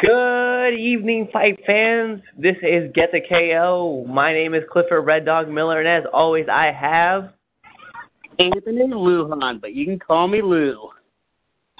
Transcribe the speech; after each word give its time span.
Good 0.00 0.74
evening, 0.74 1.28
fight 1.32 1.58
fans. 1.66 2.20
This 2.38 2.54
is 2.62 2.92
Get 2.94 3.10
the 3.10 3.20
KO. 3.20 4.06
My 4.08 4.32
name 4.32 4.54
is 4.54 4.62
Clifford 4.70 5.04
Red 5.04 5.24
Dog 5.24 5.48
Miller, 5.48 5.80
and 5.80 5.88
as 5.88 6.04
always, 6.12 6.46
I 6.48 6.70
have 6.70 7.32
Anthony 8.38 8.86
Lujan, 8.86 9.60
but 9.60 9.74
you 9.74 9.86
can 9.86 9.98
call 9.98 10.28
me 10.28 10.40
Lou. 10.40 10.90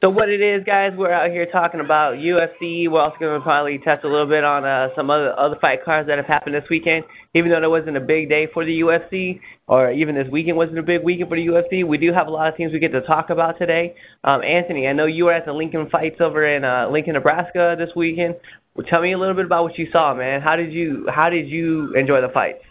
So 0.00 0.10
what 0.10 0.28
it 0.28 0.40
is, 0.40 0.62
guys, 0.62 0.92
we're 0.96 1.10
out 1.10 1.28
here 1.32 1.44
talking 1.44 1.80
about 1.80 2.18
UFC. 2.18 2.88
We're 2.88 3.00
also 3.00 3.16
going 3.18 3.40
to 3.40 3.42
probably 3.42 3.78
touch 3.78 3.98
a 4.04 4.06
little 4.06 4.28
bit 4.28 4.44
on 4.44 4.64
uh, 4.64 4.90
some 4.94 5.10
other 5.10 5.36
other 5.36 5.56
fight 5.60 5.84
cards 5.84 6.06
that 6.06 6.18
have 6.18 6.26
happened 6.26 6.54
this 6.54 6.62
weekend. 6.70 7.02
Even 7.34 7.50
though 7.50 7.58
there 7.58 7.68
wasn't 7.68 7.96
a 7.96 8.00
big 8.00 8.28
day 8.28 8.46
for 8.54 8.64
the 8.64 8.78
UFC, 8.78 9.40
or 9.66 9.90
even 9.90 10.14
this 10.14 10.28
weekend 10.30 10.56
wasn't 10.56 10.78
a 10.78 10.84
big 10.84 11.02
weekend 11.02 11.28
for 11.28 11.36
the 11.36 11.44
UFC, 11.44 11.84
we 11.84 11.98
do 11.98 12.12
have 12.12 12.28
a 12.28 12.30
lot 12.30 12.46
of 12.46 12.56
things 12.56 12.72
we 12.72 12.78
get 12.78 12.92
to 12.92 13.00
talk 13.00 13.30
about 13.30 13.58
today. 13.58 13.96
Um, 14.22 14.40
Anthony, 14.42 14.86
I 14.86 14.92
know 14.92 15.06
you 15.06 15.24
were 15.24 15.32
at 15.32 15.46
the 15.46 15.52
Lincoln 15.52 15.88
fights 15.90 16.20
over 16.20 16.46
in 16.46 16.64
uh, 16.64 16.88
Lincoln, 16.92 17.14
Nebraska 17.14 17.74
this 17.76 17.90
weekend. 17.96 18.36
Well, 18.76 18.86
tell 18.88 19.02
me 19.02 19.14
a 19.14 19.18
little 19.18 19.34
bit 19.34 19.46
about 19.46 19.64
what 19.64 19.78
you 19.78 19.88
saw, 19.90 20.14
man. 20.14 20.40
How 20.40 20.54
did 20.54 20.72
you 20.72 21.08
How 21.12 21.28
did 21.28 21.48
you 21.48 21.92
enjoy 21.94 22.20
the 22.20 22.28
fights? 22.32 22.62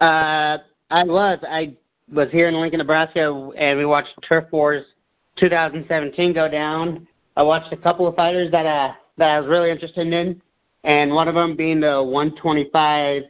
Uh, 0.00 0.58
I 0.90 1.04
was 1.04 1.38
I 1.48 1.76
was 2.12 2.26
here 2.32 2.48
in 2.48 2.60
Lincoln, 2.60 2.78
Nebraska, 2.78 3.50
and 3.56 3.78
we 3.78 3.86
watched 3.86 4.10
Turf 4.28 4.46
Wars 4.50 4.84
2017 5.40 6.32
go 6.32 6.48
down. 6.48 7.06
I 7.36 7.42
watched 7.42 7.72
a 7.72 7.76
couple 7.76 8.06
of 8.06 8.14
fighters 8.16 8.50
that 8.52 8.66
uh 8.66 8.92
that 9.16 9.30
I 9.30 9.40
was 9.40 9.48
really 9.48 9.70
interested 9.70 10.06
in, 10.06 10.40
and 10.84 11.12
one 11.12 11.28
of 11.28 11.34
them 11.34 11.56
being 11.56 11.80
the 11.80 12.02
125 12.02 13.22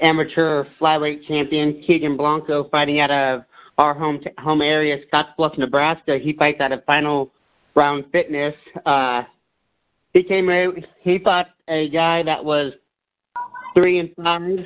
amateur 0.00 0.64
flyweight 0.80 1.26
champion 1.26 1.82
Keegan 1.86 2.16
Blanco, 2.16 2.68
fighting 2.70 3.00
out 3.00 3.10
of 3.10 3.42
our 3.78 3.94
home 3.94 4.20
t- 4.22 4.30
home 4.38 4.62
area, 4.62 4.98
Scottsbluff, 5.12 5.56
Nebraska. 5.58 6.18
He 6.18 6.32
fights 6.32 6.60
out 6.60 6.72
of 6.72 6.84
Final 6.84 7.32
Round 7.74 8.04
Fitness. 8.10 8.54
Uh, 8.84 9.22
he 10.12 10.22
came 10.22 10.48
out. 10.48 10.74
he 11.00 11.18
fought 11.18 11.48
a 11.68 11.88
guy 11.90 12.22
that 12.24 12.44
was 12.44 12.72
three 13.74 14.00
and 14.00 14.10
five, 14.16 14.58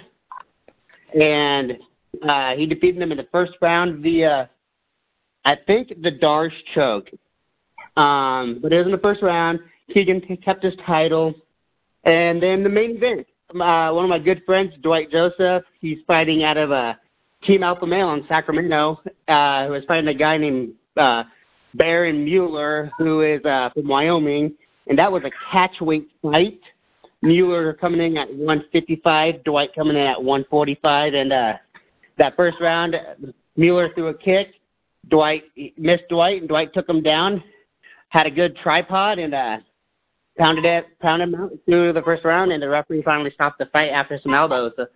and 1.20 1.72
uh, 2.26 2.52
he 2.56 2.66
defeated 2.66 3.02
him 3.02 3.12
in 3.12 3.18
the 3.18 3.28
first 3.30 3.52
round 3.60 4.02
via 4.02 4.48
I 5.44 5.56
think 5.66 5.88
the 5.88 6.10
Darce 6.10 6.52
choke. 6.74 7.08
Um, 7.96 8.60
but 8.62 8.72
it 8.72 8.78
was 8.78 8.86
in 8.86 8.92
the 8.92 8.98
first 8.98 9.22
round. 9.22 9.60
Keegan 9.92 10.22
kept 10.44 10.64
his 10.64 10.74
title. 10.86 11.34
And 12.04 12.42
then 12.42 12.62
the 12.62 12.68
main 12.68 12.96
event, 12.96 13.26
uh, 13.50 13.92
one 13.92 14.04
of 14.04 14.08
my 14.08 14.18
good 14.18 14.42
friends, 14.46 14.72
Dwight 14.82 15.10
Joseph, 15.10 15.64
he's 15.80 15.98
fighting 16.06 16.42
out 16.42 16.56
of 16.56 16.70
a 16.70 16.98
Team 17.44 17.62
Alpha 17.62 17.86
Male 17.86 18.12
in 18.14 18.24
Sacramento, 18.28 19.00
uh, 19.28 19.66
who 19.66 19.74
is 19.74 19.84
fighting 19.86 20.08
a 20.08 20.14
guy 20.14 20.36
named 20.36 20.74
uh, 20.96 21.24
Baron 21.74 22.24
Mueller, 22.24 22.90
who 22.98 23.22
is 23.22 23.44
uh, 23.44 23.70
from 23.74 23.88
Wyoming. 23.88 24.54
And 24.88 24.98
that 24.98 25.10
was 25.10 25.22
a 25.24 25.54
catchweight 25.54 26.06
fight. 26.22 26.60
Mueller 27.22 27.72
coming 27.74 28.00
in 28.00 28.16
at 28.16 28.28
155, 28.28 29.44
Dwight 29.44 29.70
coming 29.74 29.96
in 29.96 30.02
at 30.02 30.22
145. 30.22 31.14
And 31.14 31.32
uh, 31.32 31.52
that 32.18 32.34
first 32.36 32.56
round, 32.60 32.96
Mueller 33.56 33.90
threw 33.94 34.08
a 34.08 34.14
kick 34.14 34.54
Dwight 35.08 35.44
missed 35.76 36.04
Dwight, 36.08 36.40
and 36.40 36.48
Dwight 36.48 36.72
took 36.72 36.88
him 36.88 37.02
down. 37.02 37.42
Had 38.08 38.26
a 38.26 38.30
good 38.30 38.56
tripod 38.62 39.18
and 39.18 39.34
uh, 39.34 39.56
pounded 40.38 40.64
it, 40.64 40.86
pounded 41.00 41.28
him 41.28 41.34
out 41.34 41.52
through 41.66 41.92
the 41.92 42.02
first 42.02 42.24
round, 42.24 42.52
and 42.52 42.62
the 42.62 42.68
referee 42.68 43.02
finally 43.02 43.30
stopped 43.34 43.58
the 43.58 43.66
fight 43.66 43.90
after 43.90 44.18
some 44.22 44.34
elbows. 44.34 44.72
So, 44.76 44.86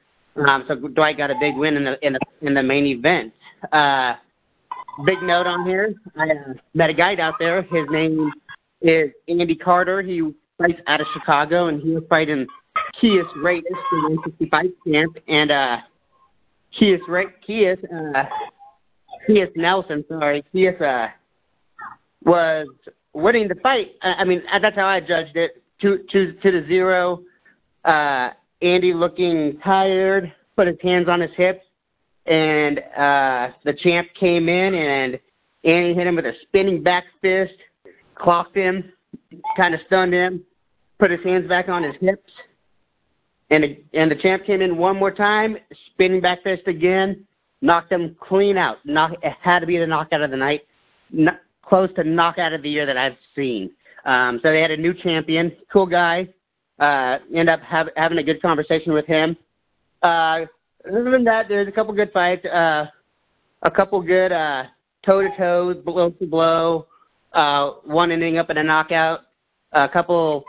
um, 0.50 0.64
so 0.68 0.74
Dwight 0.74 1.16
got 1.16 1.30
a 1.30 1.34
big 1.40 1.56
win 1.56 1.76
in 1.76 1.84
the 1.84 2.06
in 2.06 2.12
the 2.12 2.20
in 2.42 2.54
the 2.54 2.62
main 2.62 2.86
event. 2.86 3.32
Uh, 3.72 4.14
big 5.04 5.22
note 5.22 5.46
on 5.46 5.66
here. 5.66 5.94
I 6.16 6.30
uh, 6.30 6.54
met 6.74 6.90
a 6.90 6.94
guy 6.94 7.16
out 7.16 7.34
there. 7.38 7.62
His 7.62 7.86
name 7.90 8.30
is 8.82 9.10
Andy 9.28 9.56
Carter. 9.56 10.02
He 10.02 10.22
fights 10.58 10.80
out 10.86 11.00
of 11.00 11.06
Chicago, 11.12 11.68
and 11.68 11.82
he 11.82 11.90
was 11.90 12.04
fighting 12.08 12.46
Kius 13.00 13.26
Reyes, 13.42 13.62
the 13.90 13.98
165 14.08 14.66
champ, 14.86 15.16
and 15.28 15.50
uh, 15.50 15.76
Reyes, 17.08 17.28
Kius, 17.46 17.78
uh, 17.84 18.24
T.S. 19.26 19.48
Nelson, 19.56 20.04
sorry, 20.08 20.44
T.S. 20.52 20.80
Uh, 20.80 21.08
was 22.24 22.66
winning 23.12 23.48
the 23.48 23.54
fight. 23.56 23.92
I 24.02 24.24
mean, 24.24 24.42
that's 24.60 24.76
how 24.76 24.86
I 24.86 25.00
judged 25.00 25.36
it. 25.36 25.62
Two, 25.80 26.00
two 26.10 26.32
to 26.42 26.50
the 26.50 26.66
zero. 26.66 27.22
Uh, 27.84 28.30
Andy 28.62 28.94
looking 28.94 29.58
tired, 29.62 30.32
put 30.56 30.66
his 30.66 30.76
hands 30.82 31.08
on 31.08 31.20
his 31.20 31.30
hips, 31.36 31.64
and 32.26 32.78
uh, 32.78 33.48
the 33.64 33.74
champ 33.82 34.08
came 34.18 34.48
in 34.48 34.74
and 34.74 35.18
Andy 35.64 35.94
hit 35.94 36.06
him 36.06 36.16
with 36.16 36.24
a 36.24 36.32
spinning 36.42 36.82
back 36.82 37.04
fist, 37.20 37.54
clocked 38.14 38.56
him, 38.56 38.92
kind 39.56 39.74
of 39.74 39.80
stunned 39.86 40.14
him, 40.14 40.42
put 40.98 41.10
his 41.10 41.22
hands 41.22 41.48
back 41.48 41.68
on 41.68 41.82
his 41.82 41.94
hips, 42.00 42.30
and 43.50 43.64
and 43.92 44.10
the 44.10 44.16
champ 44.16 44.44
came 44.46 44.62
in 44.62 44.76
one 44.76 44.96
more 44.96 45.10
time, 45.10 45.56
spinning 45.92 46.20
back 46.20 46.42
fist 46.42 46.66
again, 46.66 47.26
knocked 47.66 47.90
them 47.90 48.16
clean 48.20 48.56
out. 48.56 48.78
Knock, 48.84 49.12
it 49.22 49.32
had 49.42 49.58
to 49.58 49.66
be 49.66 49.78
the 49.78 49.86
knockout 49.86 50.22
of 50.22 50.30
the 50.30 50.36
night, 50.36 50.62
no, 51.10 51.32
close 51.62 51.90
to 51.96 52.04
knockout 52.04 52.52
of 52.52 52.62
the 52.62 52.70
year 52.70 52.86
that 52.86 52.96
I've 52.96 53.16
seen. 53.34 53.72
Um, 54.04 54.38
so 54.42 54.52
they 54.52 54.60
had 54.60 54.70
a 54.70 54.76
new 54.76 54.94
champion, 54.94 55.52
cool 55.72 55.86
guy. 55.86 56.28
Uh, 56.78 57.18
end 57.34 57.50
up 57.50 57.60
have, 57.62 57.88
having 57.96 58.18
a 58.18 58.22
good 58.22 58.40
conversation 58.40 58.92
with 58.92 59.06
him. 59.06 59.36
Uh, 60.02 60.42
other 60.86 61.10
than 61.10 61.24
that, 61.24 61.46
there's 61.48 61.66
a 61.66 61.72
couple 61.72 61.92
good 61.92 62.12
fights, 62.12 62.44
uh, 62.46 62.84
a 63.62 63.70
couple 63.70 64.00
good 64.00 64.30
toe 65.04 65.22
to 65.22 65.28
toe, 65.36 65.74
blow 65.84 66.10
to 66.10 66.26
blow. 66.26 66.86
Uh, 67.32 67.72
one 67.84 68.12
ending 68.12 68.38
up 68.38 68.48
in 68.50 68.58
a 68.58 68.62
knockout. 68.62 69.20
A 69.72 69.88
couple, 69.88 70.44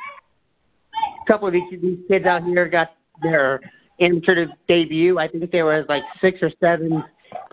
couple 1.28 1.48
of 1.48 1.54
these, 1.54 1.82
these 1.82 1.98
kids 2.08 2.26
out 2.26 2.44
here 2.44 2.68
got 2.70 2.90
their 3.24 3.60
amateur 4.00 4.48
debut. 4.68 5.20
I 5.20 5.28
think 5.28 5.52
there 5.52 5.66
was 5.66 5.86
like 5.90 6.04
six 6.22 6.40
or 6.42 6.52
seven 6.60 7.04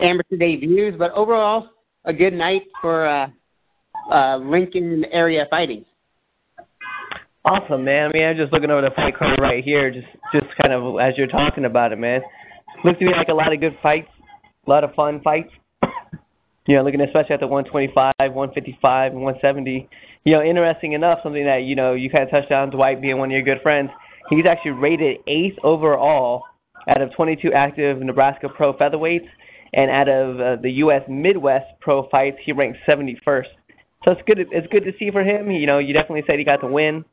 amateur 0.00 0.36
debuts, 0.36 0.96
but 0.98 1.12
overall, 1.12 1.68
a 2.04 2.12
good 2.12 2.34
night 2.34 2.62
for 2.80 3.06
uh, 3.06 3.28
uh, 4.12 4.36
Lincoln 4.38 5.04
area 5.10 5.46
fighting. 5.50 5.84
Awesome, 7.46 7.84
man. 7.84 8.08
I 8.08 8.12
mean, 8.12 8.24
I'm 8.24 8.36
just 8.36 8.52
looking 8.52 8.70
over 8.70 8.80
the 8.80 8.94
fight 8.96 9.16
card 9.16 9.38
right 9.38 9.62
here, 9.62 9.90
just 9.90 10.06
just 10.32 10.46
kind 10.62 10.72
of 10.72 10.98
as 10.98 11.12
you're 11.18 11.26
talking 11.26 11.66
about 11.66 11.92
it, 11.92 11.98
man. 11.98 12.22
Looks 12.84 12.98
to 13.00 13.04
me 13.04 13.12
like 13.14 13.28
a 13.28 13.34
lot 13.34 13.52
of 13.52 13.60
good 13.60 13.76
fights, 13.82 14.08
a 14.66 14.70
lot 14.70 14.82
of 14.82 14.94
fun 14.94 15.20
fights. 15.22 15.50
You 16.66 16.76
know, 16.76 16.82
looking 16.82 17.02
especially 17.02 17.34
at 17.34 17.40
the 17.40 17.46
125, 17.46 18.14
155, 18.18 19.12
and 19.12 19.20
170. 19.20 19.88
You 20.24 20.32
know, 20.32 20.42
interesting 20.42 20.92
enough, 20.92 21.18
something 21.22 21.44
that 21.44 21.64
you 21.64 21.76
know 21.76 21.92
you 21.92 22.08
kind 22.08 22.24
of 22.24 22.30
touched 22.30 22.50
on, 22.50 22.70
Dwight 22.70 23.02
being 23.02 23.18
one 23.18 23.28
of 23.28 23.32
your 23.32 23.42
good 23.42 23.60
friends. 23.62 23.90
He's 24.30 24.46
actually 24.46 24.72
rated 24.72 25.18
eighth 25.26 25.56
overall 25.62 26.44
out 26.88 27.00
of 27.00 27.14
22 27.14 27.52
active 27.52 28.00
Nebraska 28.00 28.48
pro 28.48 28.74
featherweights, 28.74 29.28
and 29.72 29.90
out 29.90 30.08
of 30.08 30.40
uh, 30.40 30.56
the 30.62 30.70
U.S. 30.70 31.02
Midwest 31.08 31.66
pro 31.80 32.08
fights, 32.08 32.36
he 32.44 32.52
ranked 32.52 32.78
71st. 32.88 33.46
So 34.04 34.12
it's 34.12 34.22
good. 34.26 34.38
It's 34.38 34.66
good 34.68 34.84
to 34.84 34.92
see 34.98 35.10
for 35.10 35.22
him. 35.22 35.50
You 35.50 35.66
know, 35.66 35.78
you 35.78 35.94
definitely 35.94 36.24
said 36.26 36.38
he 36.38 36.44
got 36.44 36.60
the 36.60 36.66
win, 36.66 37.04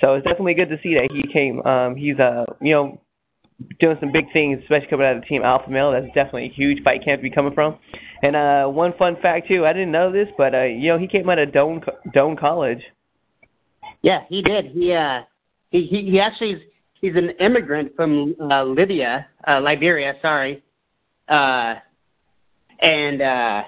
so 0.00 0.14
it's 0.14 0.26
definitely 0.26 0.54
good 0.54 0.68
to 0.68 0.76
see 0.82 0.94
that 0.94 1.08
he 1.10 1.32
came. 1.32 1.60
Um, 1.62 1.96
he's 1.96 2.18
uh, 2.18 2.44
you 2.60 2.72
know, 2.72 3.00
doing 3.80 3.96
some 3.98 4.12
big 4.12 4.26
things, 4.32 4.58
especially 4.62 4.88
coming 4.88 5.06
out 5.06 5.16
of 5.16 5.26
team 5.26 5.42
Alpha 5.42 5.70
Male. 5.70 5.92
That's 5.92 6.06
definitely 6.08 6.46
a 6.46 6.54
huge 6.54 6.82
fight 6.84 7.04
camp 7.04 7.20
to 7.20 7.22
be 7.22 7.34
coming 7.34 7.54
from. 7.54 7.78
And 8.22 8.36
uh, 8.36 8.66
one 8.66 8.92
fun 8.98 9.16
fact 9.22 9.48
too, 9.48 9.64
I 9.64 9.72
didn't 9.72 9.92
know 9.92 10.12
this, 10.12 10.28
but 10.36 10.54
uh, 10.54 10.64
you 10.64 10.88
know, 10.88 10.98
he 10.98 11.08
came 11.08 11.28
out 11.30 11.38
of 11.38 11.48
Doane 11.48 11.82
Doane 12.14 12.38
College. 12.38 12.80
Yeah, 14.02 14.20
he 14.28 14.42
did. 14.42 14.66
He 14.66 14.92
uh 14.92 15.22
he 15.74 15.86
he, 15.86 16.10
he 16.12 16.20
actually 16.20 16.52
is, 16.52 16.62
he's 17.00 17.16
an 17.16 17.30
immigrant 17.40 17.94
from 17.96 18.36
uh, 18.40 18.62
Libya, 18.62 19.26
uh, 19.46 19.60
Liberia, 19.60 20.14
sorry, 20.22 20.62
uh, 21.28 21.74
and 22.80 23.20
uh, 23.20 23.62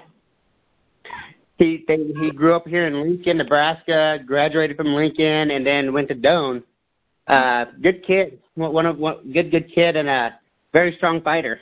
he 1.57 1.83
they, 1.87 1.97
he 1.97 2.31
grew 2.31 2.55
up 2.55 2.65
here 2.65 2.87
in 2.87 3.01
Lincoln, 3.01 3.37
Nebraska, 3.37 4.19
graduated 4.25 4.77
from 4.77 4.95
Lincoln, 4.95 5.51
and 5.51 5.67
then 5.67 5.91
went 5.91 6.07
to 6.07 6.15
Doane. 6.15 6.63
Uh, 7.27 7.65
good 7.83 8.05
kid, 8.07 8.39
one 8.55 8.85
of 8.85 8.97
one 8.97 9.31
good 9.33 9.51
good 9.51 9.69
kid, 9.75 9.97
and 9.97 10.07
a 10.07 10.39
very 10.71 10.95
strong 10.95 11.21
fighter. 11.21 11.59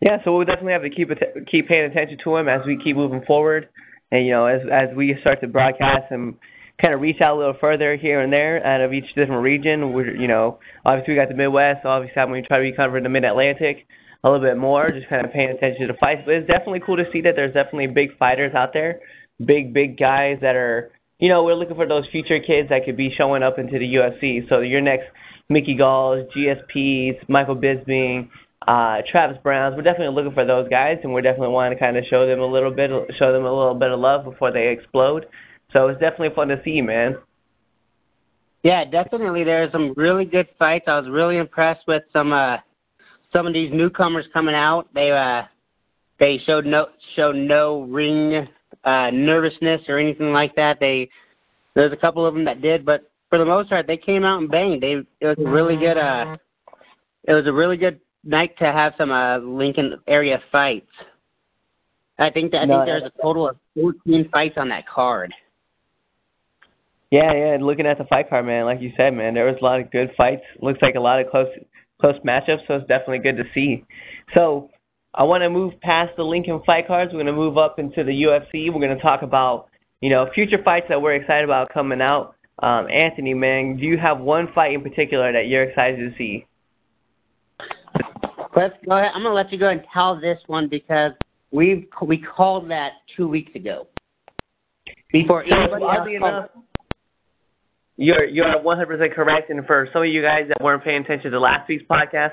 Yeah, 0.00 0.18
so 0.24 0.36
we'll 0.36 0.44
definitely 0.44 0.72
have 0.72 0.82
to 0.82 0.90
keep 0.90 1.10
keep 1.48 1.68
paying 1.68 1.84
attention 1.84 2.18
to 2.24 2.36
him 2.36 2.48
as 2.48 2.62
we 2.66 2.82
keep 2.82 2.96
moving 2.96 3.22
forward, 3.26 3.68
and 4.10 4.26
you 4.26 4.32
know 4.32 4.46
as 4.46 4.62
as 4.72 4.88
we 4.96 5.16
start 5.20 5.40
to 5.42 5.46
broadcast 5.46 6.06
and 6.10 6.34
kind 6.82 6.94
of 6.94 7.00
reach 7.00 7.20
out 7.20 7.36
a 7.36 7.38
little 7.38 7.56
further 7.60 7.96
here 7.96 8.20
and 8.20 8.32
there 8.32 8.64
out 8.64 8.80
of 8.80 8.92
each 8.92 9.06
different 9.14 9.42
region. 9.42 9.92
We're, 9.92 10.16
you 10.16 10.28
know, 10.28 10.58
obviously 10.84 11.14
we 11.14 11.20
got 11.20 11.28
the 11.28 11.34
Midwest. 11.34 11.84
Obviously, 11.84 12.20
I'm 12.20 12.28
going 12.28 12.42
to 12.42 12.48
try 12.48 12.58
to 12.58 12.70
be 12.70 12.76
covering 12.76 13.02
the 13.02 13.08
Mid 13.08 13.24
Atlantic 13.24 13.86
a 14.24 14.30
little 14.30 14.44
bit 14.44 14.56
more, 14.56 14.90
just 14.90 15.08
kind 15.08 15.24
of 15.24 15.32
paying 15.32 15.50
attention 15.50 15.86
to 15.86 15.92
the 15.92 15.98
fights. 15.98 16.22
But 16.24 16.34
it's 16.34 16.46
definitely 16.46 16.80
cool 16.84 16.96
to 16.96 17.04
see 17.12 17.20
that 17.22 17.34
there's 17.36 17.54
definitely 17.54 17.88
big 17.88 18.16
fighters 18.18 18.54
out 18.54 18.72
there, 18.72 19.00
big 19.44 19.72
big 19.72 19.98
guys 19.98 20.38
that 20.40 20.56
are, 20.56 20.90
you 21.18 21.28
know, 21.28 21.44
we're 21.44 21.54
looking 21.54 21.76
for 21.76 21.86
those 21.86 22.04
future 22.10 22.38
kids 22.38 22.68
that 22.70 22.84
could 22.84 22.96
be 22.96 23.12
showing 23.16 23.42
up 23.42 23.58
into 23.58 23.78
the 23.78 23.94
UFC. 23.94 24.48
So 24.48 24.60
your 24.60 24.80
next 24.80 25.06
Mickey 25.48 25.74
Galls, 25.74 26.26
GSPs, 26.36 27.28
Michael 27.28 27.56
Bisping, 27.56 28.28
uh, 28.66 29.02
Travis 29.10 29.38
Browns. 29.42 29.76
We're 29.76 29.82
definitely 29.82 30.14
looking 30.14 30.34
for 30.34 30.44
those 30.44 30.68
guys, 30.68 30.98
and 31.02 31.12
we're 31.12 31.22
definitely 31.22 31.54
wanting 31.54 31.78
to 31.78 31.82
kind 31.82 31.96
of 31.96 32.04
show 32.10 32.26
them 32.26 32.40
a 32.40 32.46
little 32.46 32.70
bit, 32.70 32.90
show 33.18 33.32
them 33.32 33.44
a 33.44 33.52
little 33.52 33.74
bit 33.74 33.90
of 33.90 33.98
love 33.98 34.24
before 34.24 34.52
they 34.52 34.68
explode. 34.68 35.26
So 35.72 35.88
it's 35.88 36.00
definitely 36.00 36.34
fun 36.34 36.48
to 36.48 36.60
see, 36.64 36.80
man. 36.80 37.16
Yeah, 38.62 38.84
definitely. 38.84 39.44
There 39.44 39.62
are 39.62 39.70
some 39.70 39.92
really 39.96 40.24
good 40.24 40.48
fights. 40.58 40.84
I 40.88 40.98
was 40.98 41.08
really 41.08 41.36
impressed 41.36 41.86
with 41.86 42.02
some 42.12 42.32
uh 42.32 42.56
some 43.32 43.46
of 43.46 43.52
these 43.52 43.70
newcomers 43.72 44.26
coming 44.32 44.54
out. 44.54 44.88
They 44.94 45.12
uh 45.12 45.42
they 46.18 46.38
showed 46.46 46.66
no 46.66 46.88
showed 47.14 47.36
no 47.36 47.82
ring 47.82 48.48
uh 48.84 49.10
nervousness 49.10 49.82
or 49.88 49.98
anything 49.98 50.32
like 50.32 50.54
that. 50.56 50.80
They 50.80 51.08
there's 51.74 51.92
a 51.92 51.96
couple 51.96 52.26
of 52.26 52.34
them 52.34 52.44
that 52.46 52.62
did, 52.62 52.84
but 52.84 53.10
for 53.28 53.38
the 53.38 53.44
most 53.44 53.68
part, 53.68 53.86
they 53.86 53.96
came 53.98 54.24
out 54.24 54.40
and 54.40 54.50
banged. 54.50 54.82
They 54.82 54.94
it 55.20 55.26
was 55.26 55.36
a 55.38 55.48
really 55.48 55.76
good 55.76 55.98
uh 55.98 56.36
it 57.24 57.34
was 57.34 57.46
a 57.46 57.52
really 57.52 57.76
good 57.76 58.00
night 58.24 58.56
to 58.58 58.64
have 58.72 58.94
some 58.96 59.12
uh 59.12 59.38
Lincoln 59.38 60.00
area 60.08 60.42
fights. 60.50 60.90
I 62.18 62.30
think 62.30 62.50
that 62.52 62.62
I 62.62 62.64
No, 62.64 62.74
think 62.78 62.86
there's 62.86 63.02
a 63.04 63.22
total 63.22 63.48
of 63.48 63.56
14 63.80 64.28
fights 64.30 64.54
on 64.56 64.68
that 64.70 64.88
card. 64.88 65.32
Yeah, 67.10 67.32
yeah. 67.32 67.56
Looking 67.60 67.86
at 67.86 67.98
the 67.98 68.04
fight 68.04 68.28
card, 68.28 68.46
man, 68.46 68.66
like 68.66 68.80
you 68.80 68.92
said, 68.96 69.14
man, 69.14 69.34
there 69.34 69.46
was 69.46 69.56
a 69.60 69.64
lot 69.64 69.80
of 69.80 69.90
good 69.90 70.10
fights. 70.16 70.42
Looks 70.60 70.80
like 70.82 70.94
a 70.94 71.00
lot 71.00 71.20
of 71.20 71.30
close 71.30 71.48
close 72.00 72.16
matchups, 72.24 72.66
so 72.68 72.74
it's 72.74 72.86
definitely 72.86 73.18
good 73.18 73.36
to 73.36 73.44
see. 73.54 73.84
So 74.36 74.70
I 75.14 75.22
want 75.24 75.42
to 75.42 75.50
move 75.50 75.72
past 75.80 76.12
the 76.16 76.22
Lincoln 76.22 76.60
fight 76.66 76.86
cards. 76.86 77.12
We're 77.12 77.22
going 77.22 77.26
to 77.26 77.32
move 77.32 77.56
up 77.56 77.78
into 77.78 78.04
the 78.04 78.12
UFC. 78.12 78.72
We're 78.72 78.80
going 78.80 78.96
to 78.96 79.02
talk 79.02 79.22
about 79.22 79.68
you 80.00 80.10
know 80.10 80.28
future 80.34 80.62
fights 80.62 80.86
that 80.90 81.00
we're 81.00 81.14
excited 81.14 81.44
about 81.44 81.72
coming 81.72 82.02
out. 82.02 82.34
Um, 82.60 82.88
Anthony, 82.90 83.34
man, 83.34 83.76
do 83.76 83.84
you 83.84 83.96
have 83.98 84.18
one 84.18 84.48
fight 84.54 84.74
in 84.74 84.82
particular 84.82 85.32
that 85.32 85.46
you're 85.46 85.62
excited 85.62 85.96
to 85.98 86.16
see? 86.18 86.44
Let's 88.54 88.74
go 88.84 88.98
ahead. 88.98 89.12
I'm 89.14 89.22
gonna 89.22 89.34
let 89.34 89.50
you 89.52 89.58
go 89.58 89.68
and 89.68 89.82
tell 89.94 90.20
this 90.20 90.38
one 90.46 90.68
because 90.68 91.12
we've 91.52 91.86
we 92.04 92.18
called 92.18 92.70
that 92.70 92.92
two 93.16 93.28
weeks 93.28 93.54
ago. 93.54 93.86
Before 95.10 95.44
So, 95.48 95.56
anybody 95.56 95.84
else 95.84 96.08
enough, 96.16 96.50
you're 97.98 98.24
you're 98.24 98.46
100% 98.46 99.14
correct. 99.14 99.50
And 99.50 99.66
for 99.66 99.88
some 99.92 100.02
of 100.02 100.08
you 100.08 100.22
guys 100.22 100.44
that 100.48 100.62
weren't 100.62 100.82
paying 100.84 101.02
attention 101.02 101.32
to 101.32 101.40
last 101.40 101.68
week's 101.68 101.84
podcast, 101.84 102.30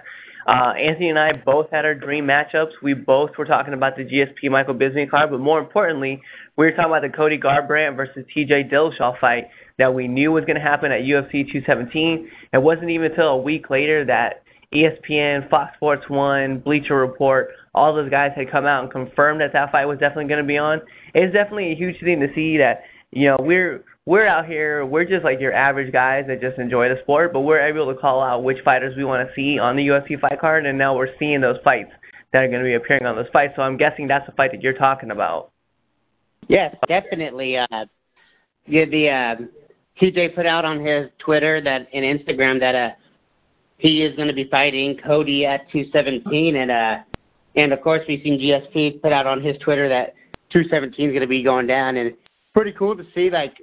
uh, 0.48 0.74
Anthony 0.74 1.10
and 1.10 1.18
I 1.18 1.32
both 1.34 1.72
had 1.72 1.86
our 1.86 1.96
dream 1.96 2.28
matchups. 2.28 2.72
We 2.84 2.94
both 2.94 3.32
were 3.38 3.46
talking 3.46 3.74
about 3.74 3.98
the 3.98 4.04
GSP 4.04 4.52
Michael 4.52 4.76
Bisping 4.76 5.10
card, 5.10 5.32
but 5.32 5.40
more 5.40 5.60
importantly, 5.60 6.22
we 6.56 6.66
were 6.68 6.72
talking 6.72 6.92
about 6.92 7.02
the 7.02 7.10
Cody 7.10 7.40
Garbrandt 7.40 7.96
versus 7.96 8.24
TJ 8.36 8.72
Dillashaw 8.72 9.20
fight 9.20 9.46
that 9.80 9.94
we 9.94 10.08
knew 10.08 10.32
was 10.32 10.46
going 10.46 10.56
to 10.56 10.62
happen 10.62 10.92
at 10.92 11.02
UFC 11.02 11.52
217. 11.52 12.30
It 12.54 12.58
wasn't 12.60 12.92
even 12.92 13.10
until 13.10 13.30
a 13.30 13.38
week 13.38 13.72
later 13.72 14.06
that 14.06 14.44
ESPN, 14.72 15.50
Fox 15.50 15.76
Sports 15.78 16.04
One, 16.10 16.60
Bleacher 16.60 16.96
Report, 16.96 17.50
all 17.74 17.96
those 17.96 18.12
guys 18.12 18.32
had 18.36 18.52
come 18.52 18.66
out 18.66 18.84
and 18.84 18.92
confirmed 18.92 19.42
that 19.42 19.52
that 19.54 19.72
fight 19.72 19.86
was 19.86 19.98
definitely 19.98 20.28
going 20.28 20.44
to 20.44 20.48
be 20.48 20.60
on. 20.60 20.80
It's 21.16 21.34
definitely 21.34 21.72
a 21.72 21.76
huge 21.76 22.00
thing 22.02 22.20
to 22.20 22.28
see 22.36 22.58
that 22.58 22.84
you 23.12 23.28
know 23.28 23.38
we're 23.40 23.84
we're 24.06 24.28
out 24.28 24.46
here 24.46 24.86
we're 24.86 25.06
just 25.06 25.24
like 25.24 25.40
your 25.40 25.54
average 25.54 25.92
guys 25.92 26.26
that 26.28 26.40
just 26.40 26.60
enjoy 26.60 26.90
the 26.90 26.96
sport, 27.02 27.34
but 27.34 27.42
we're 27.42 27.60
able 27.60 27.92
to 27.92 28.00
call 28.00 28.22
out 28.22 28.44
which 28.44 28.58
fighters 28.64 28.96
we 28.96 29.04
want 29.04 29.28
to 29.28 29.34
see 29.36 29.58
on 29.58 29.76
the 29.76 29.88
UFC 29.88 30.20
fight 30.20 30.40
card, 30.40 30.66
and 30.66 30.78
now 30.78 30.96
we're 30.96 31.16
seeing 31.18 31.42
those 31.42 31.58
fights 31.64 31.92
that 32.32 32.44
are 32.44 32.48
going 32.48 32.60
to 32.60 32.66
be 32.66 32.76
appearing 32.76 33.06
on 33.06 33.16
those 33.16 33.28
fights. 33.34 33.54
So 33.56 33.62
I'm 33.62 33.78
guessing 33.78 34.08
that's 34.08 34.26
the 34.26 34.34
fight 34.34 34.52
that 34.52 34.62
you're 34.62 34.74
talking 34.74 35.12
about. 35.12 35.52
Yes, 36.48 36.76
definitely. 36.88 37.58
Uh, 37.58 37.86
yeah, 38.68 38.86
the 38.86 39.10
uh, 39.10 39.46
TJ 40.02 40.36
put 40.36 40.46
out 40.46 40.66
on 40.66 40.86
his 40.86 41.08
Twitter 41.20 41.62
that 41.62 41.88
and 41.94 42.04
Instagram 42.04 42.60
that 42.60 42.76
uh 42.76 42.90
he 43.78 44.04
is 44.04 44.16
going 44.16 44.30
to 44.30 44.34
be 44.34 44.48
fighting 44.50 44.98
Cody 45.06 45.46
at 45.46 45.70
217, 45.72 46.56
and 46.56 46.72
uh 46.72 46.98
and 47.56 47.74
of 47.74 47.82
course 47.82 48.02
we've 48.08 48.22
seen 48.24 48.40
GSP 48.40 49.02
put 49.02 49.12
out 49.12 49.26
on 49.26 49.42
his 49.42 49.58
Twitter 49.60 49.90
that 49.90 50.14
217 50.52 51.10
is 51.10 51.12
going 51.12 51.22
to 51.22 51.28
be 51.28 51.44
going 51.44 51.68
down, 51.68 51.98
and 51.98 52.14
pretty 52.54 52.72
cool 52.72 52.96
to 52.96 53.04
see 53.14 53.30
like 53.30 53.54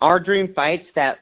our 0.00 0.20
dream 0.20 0.52
fights 0.54 0.86
that 0.94 1.18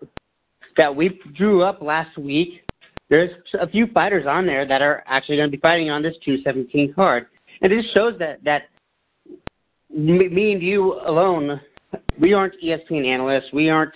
that 0.76 0.94
we 0.94 1.20
drew 1.36 1.62
up 1.62 1.80
last 1.80 2.16
week. 2.18 2.60
There's 3.08 3.30
a 3.58 3.68
few 3.68 3.86
fighters 3.88 4.26
on 4.28 4.46
there 4.46 4.66
that 4.66 4.82
are 4.82 5.02
actually 5.06 5.36
going 5.36 5.50
to 5.50 5.56
be 5.56 5.60
fighting 5.60 5.90
on 5.90 6.02
this 6.02 6.14
217 6.24 6.92
card, 6.92 7.26
and 7.62 7.72
it 7.72 7.82
just 7.82 7.94
shows 7.94 8.18
that 8.18 8.42
that 8.44 8.62
me, 9.90 10.52
and 10.52 10.62
you 10.62 11.00
alone, 11.06 11.60
we 12.20 12.32
aren't 12.32 12.54
ESPN 12.62 13.06
analysts. 13.06 13.52
We 13.52 13.70
aren't 13.70 13.94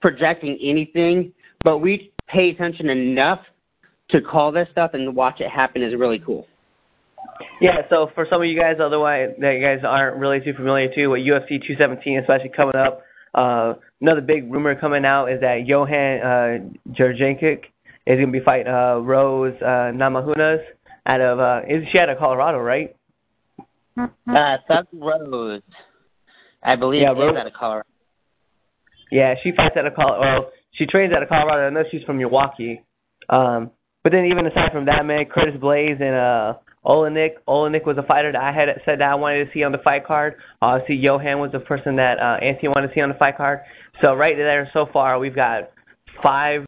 projecting 0.00 0.58
anything, 0.62 1.32
but 1.64 1.78
we 1.78 2.12
pay 2.26 2.50
attention 2.50 2.88
enough 2.88 3.40
to 4.10 4.20
call 4.20 4.50
this 4.50 4.68
stuff 4.72 4.92
and 4.94 5.14
watch 5.14 5.40
it 5.40 5.50
happen 5.50 5.82
is 5.82 5.94
really 5.94 6.18
cool. 6.18 6.46
Yeah, 7.60 7.82
so 7.90 8.10
for 8.14 8.26
some 8.30 8.40
of 8.40 8.48
you 8.48 8.58
guys, 8.58 8.76
otherwise 8.80 9.30
that 9.40 9.52
you 9.52 9.60
guys 9.60 9.80
aren't 9.86 10.16
really 10.16 10.40
too 10.40 10.54
familiar 10.54 10.92
to 10.94 11.08
with 11.08 11.20
UFC 11.20 11.60
217, 11.60 12.20
especially 12.20 12.50
coming 12.54 12.76
up, 12.76 13.02
uh, 13.34 13.74
another 14.00 14.20
big 14.20 14.50
rumor 14.52 14.74
coming 14.74 15.04
out 15.04 15.26
is 15.26 15.40
that 15.40 15.66
Johan 15.66 16.20
uh, 16.20 16.92
Jurjankic 16.92 17.64
is 18.06 18.16
going 18.16 18.26
to 18.26 18.32
be 18.32 18.40
fighting 18.40 18.72
uh, 18.72 18.96
Rose 18.98 19.54
uh, 19.60 19.92
Namajunas 19.92 20.60
out 21.06 21.20
of 21.20 21.38
uh, 21.40 21.60
is 21.68 21.84
she 21.92 21.98
out 21.98 22.08
of 22.08 22.18
Colorado, 22.18 22.58
right? 22.58 22.94
Uh, 23.98 24.56
Thug 24.68 24.86
Rose, 24.92 25.62
I 26.62 26.76
believe, 26.76 27.02
Yeah, 27.02 27.12
is 27.12 27.18
Rose- 27.18 27.36
out 27.36 27.46
of 27.46 27.52
Colorado. 27.52 27.88
Yeah, 29.10 29.34
she 29.42 29.52
fights 29.52 29.76
out 29.76 29.86
of 29.86 29.94
Colorado. 29.94 30.20
Well, 30.42 30.50
she 30.72 30.86
trains 30.86 31.12
out 31.14 31.22
of 31.22 31.28
Colorado. 31.28 31.66
I 31.66 31.70
know 31.70 31.82
she's 31.90 32.02
from 32.04 32.18
Milwaukee. 32.18 32.82
Um, 33.28 33.70
but 34.04 34.12
then 34.12 34.26
even 34.26 34.46
aside 34.46 34.70
from 34.72 34.84
that, 34.86 35.04
man, 35.04 35.24
Curtis 35.26 35.56
Blaydes 35.60 36.00
and 36.00 36.14
uh, 36.14 36.54
Oleinik. 36.88 37.34
Oleinik 37.46 37.84
was 37.84 37.98
a 37.98 38.02
fighter 38.02 38.32
that 38.32 38.40
I 38.40 38.50
had 38.50 38.68
said 38.84 39.00
that 39.00 39.10
I 39.10 39.14
wanted 39.14 39.44
to 39.44 39.52
see 39.52 39.62
on 39.62 39.72
the 39.72 39.78
fight 39.78 40.06
card. 40.06 40.34
Obviously, 40.62 40.96
Johan 40.96 41.38
was 41.38 41.52
the 41.52 41.60
person 41.60 41.96
that 41.96 42.18
uh, 42.18 42.42
Anthony 42.42 42.68
wanted 42.68 42.88
to 42.88 42.94
see 42.94 43.00
on 43.02 43.10
the 43.10 43.14
fight 43.14 43.36
card. 43.36 43.60
So 44.00 44.14
right 44.14 44.36
there, 44.36 44.68
so 44.72 44.86
far, 44.92 45.18
we've 45.18 45.34
got 45.34 45.70
five 46.22 46.66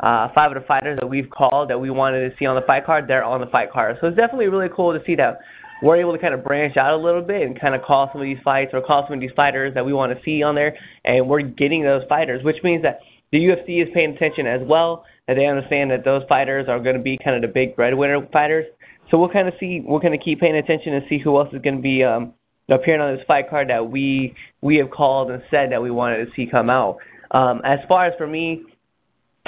uh, 0.00 0.28
five 0.34 0.50
of 0.50 0.60
the 0.60 0.66
fighters 0.66 0.98
that 1.00 1.06
we've 1.06 1.30
called 1.30 1.70
that 1.70 1.78
we 1.78 1.88
wanted 1.88 2.28
to 2.28 2.36
see 2.36 2.44
on 2.44 2.56
the 2.56 2.66
fight 2.66 2.84
card. 2.84 3.06
They're 3.06 3.22
on 3.22 3.40
the 3.40 3.46
fight 3.46 3.70
card. 3.70 3.98
So 4.00 4.08
it's 4.08 4.16
definitely 4.16 4.48
really 4.48 4.68
cool 4.74 4.92
to 4.92 5.04
see 5.06 5.14
that 5.14 5.38
we're 5.80 5.96
able 5.96 6.12
to 6.12 6.18
kind 6.18 6.34
of 6.34 6.42
branch 6.42 6.76
out 6.76 6.92
a 6.92 6.96
little 6.96 7.22
bit 7.22 7.42
and 7.42 7.58
kind 7.60 7.74
of 7.74 7.82
call 7.82 8.08
some 8.12 8.20
of 8.20 8.24
these 8.24 8.38
fights 8.42 8.70
or 8.72 8.80
call 8.80 9.04
some 9.06 9.14
of 9.14 9.20
these 9.20 9.30
fighters 9.36 9.74
that 9.74 9.84
we 9.84 9.92
want 9.92 10.16
to 10.16 10.24
see 10.24 10.42
on 10.42 10.54
there, 10.54 10.76
and 11.04 11.28
we're 11.28 11.42
getting 11.42 11.82
those 11.82 12.02
fighters, 12.08 12.42
which 12.44 12.56
means 12.62 12.82
that 12.82 13.00
the 13.32 13.38
UFC 13.38 13.82
is 13.82 13.88
paying 13.94 14.14
attention 14.14 14.46
as 14.46 14.60
well, 14.64 15.04
that 15.26 15.34
they 15.34 15.46
understand 15.46 15.90
that 15.90 16.04
those 16.04 16.22
fighters 16.28 16.66
are 16.68 16.78
going 16.78 16.96
to 16.96 17.02
be 17.02 17.18
kind 17.24 17.36
of 17.36 17.42
the 17.42 17.52
big 17.52 17.74
breadwinner 17.74 18.26
fighters. 18.32 18.66
So 19.12 19.18
we'll 19.18 19.28
kind 19.28 19.46
of 19.46 19.52
see, 19.60 19.82
we're 19.84 20.00
going 20.00 20.18
to 20.18 20.24
keep 20.24 20.40
paying 20.40 20.56
attention 20.56 20.94
and 20.94 21.04
see 21.06 21.18
who 21.18 21.36
else 21.38 21.50
is 21.52 21.60
going 21.60 21.76
to 21.76 21.82
be 21.82 22.02
um, 22.02 22.32
appearing 22.70 23.02
on 23.02 23.14
this 23.14 23.24
fight 23.26 23.50
card 23.50 23.68
that 23.68 23.90
we 23.90 24.34
we 24.62 24.76
have 24.76 24.90
called 24.90 25.30
and 25.30 25.42
said 25.50 25.70
that 25.70 25.82
we 25.82 25.90
wanted 25.90 26.24
to 26.24 26.32
see 26.34 26.46
come 26.50 26.70
out. 26.70 26.96
Um, 27.30 27.60
as 27.62 27.78
far 27.86 28.06
as 28.06 28.14
for 28.16 28.26
me, 28.26 28.62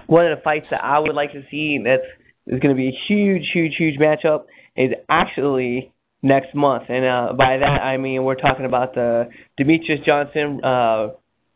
one 0.06 0.26
of 0.26 0.36
the 0.36 0.42
fights 0.42 0.66
that 0.70 0.84
I 0.84 0.98
would 0.98 1.14
like 1.14 1.32
to 1.32 1.42
see 1.50 1.80
that's 1.82 2.02
is 2.46 2.60
going 2.60 2.76
to 2.76 2.78
be 2.78 2.88
a 2.88 2.98
huge, 3.08 3.50
huge, 3.54 3.76
huge 3.78 3.98
matchup 3.98 4.44
is 4.76 4.90
actually 5.08 5.90
next 6.22 6.54
month, 6.54 6.84
and 6.90 7.06
uh, 7.06 7.32
by 7.32 7.56
that 7.56 7.80
I 7.82 7.96
mean 7.96 8.24
we're 8.24 8.34
talking 8.34 8.66
about 8.66 8.94
the 8.94 9.30
Demetrious 9.58 10.04
Johnson 10.04 10.62
uh, 10.62 11.08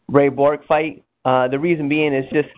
Ray 0.09 0.31
Borg 0.31 0.61
fight. 0.67 1.05
Uh, 1.27 1.49
the 1.49 1.59
reason 1.59 1.91
being 1.91 2.15
is 2.15 2.25
just 2.33 2.49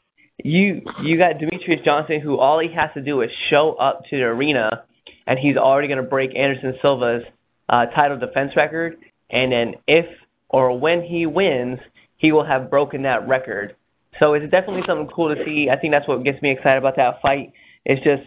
you 0.45 0.83
you 1.03 1.19
got 1.19 1.39
Demetrious 1.39 1.85
Johnson 1.85 2.21
who 2.21 2.39
all 2.39 2.61
he 2.61 2.73
has 2.73 2.91
to 2.95 3.03
do 3.03 3.23
is 3.23 3.31
show 3.49 3.73
up 3.73 4.05
to 4.11 4.17
the 4.17 4.23
arena, 4.23 4.85
and 5.31 5.39
he's 5.39 5.57
already 5.57 5.87
going 5.87 6.03
to 6.03 6.11
break 6.11 6.35
Anderson 6.35 6.75
Silva's 6.83 7.23
uh, 7.69 7.87
title 7.87 8.19
defense 8.19 8.51
record, 8.57 8.97
and 9.31 9.53
then 9.53 9.75
if 9.87 10.05
or 10.49 10.77
when 10.77 11.03
he 11.03 11.25
wins, 11.25 11.79
he 12.17 12.33
will 12.33 12.45
have 12.45 12.69
broken 12.69 13.03
that 13.03 13.29
record. 13.29 13.77
So 14.19 14.35
it's 14.35 14.51
definitely 14.51 14.83
something 14.89 15.09
cool 15.15 15.33
to 15.33 15.45
see. 15.45 15.69
I 15.71 15.79
think 15.79 15.93
that's 15.93 16.09
what 16.09 16.25
gets 16.25 16.43
me 16.43 16.51
excited 16.51 16.79
about 16.79 16.97
that 16.97 17.23
fight. 17.23 17.53
It's 17.85 18.03
just 18.03 18.25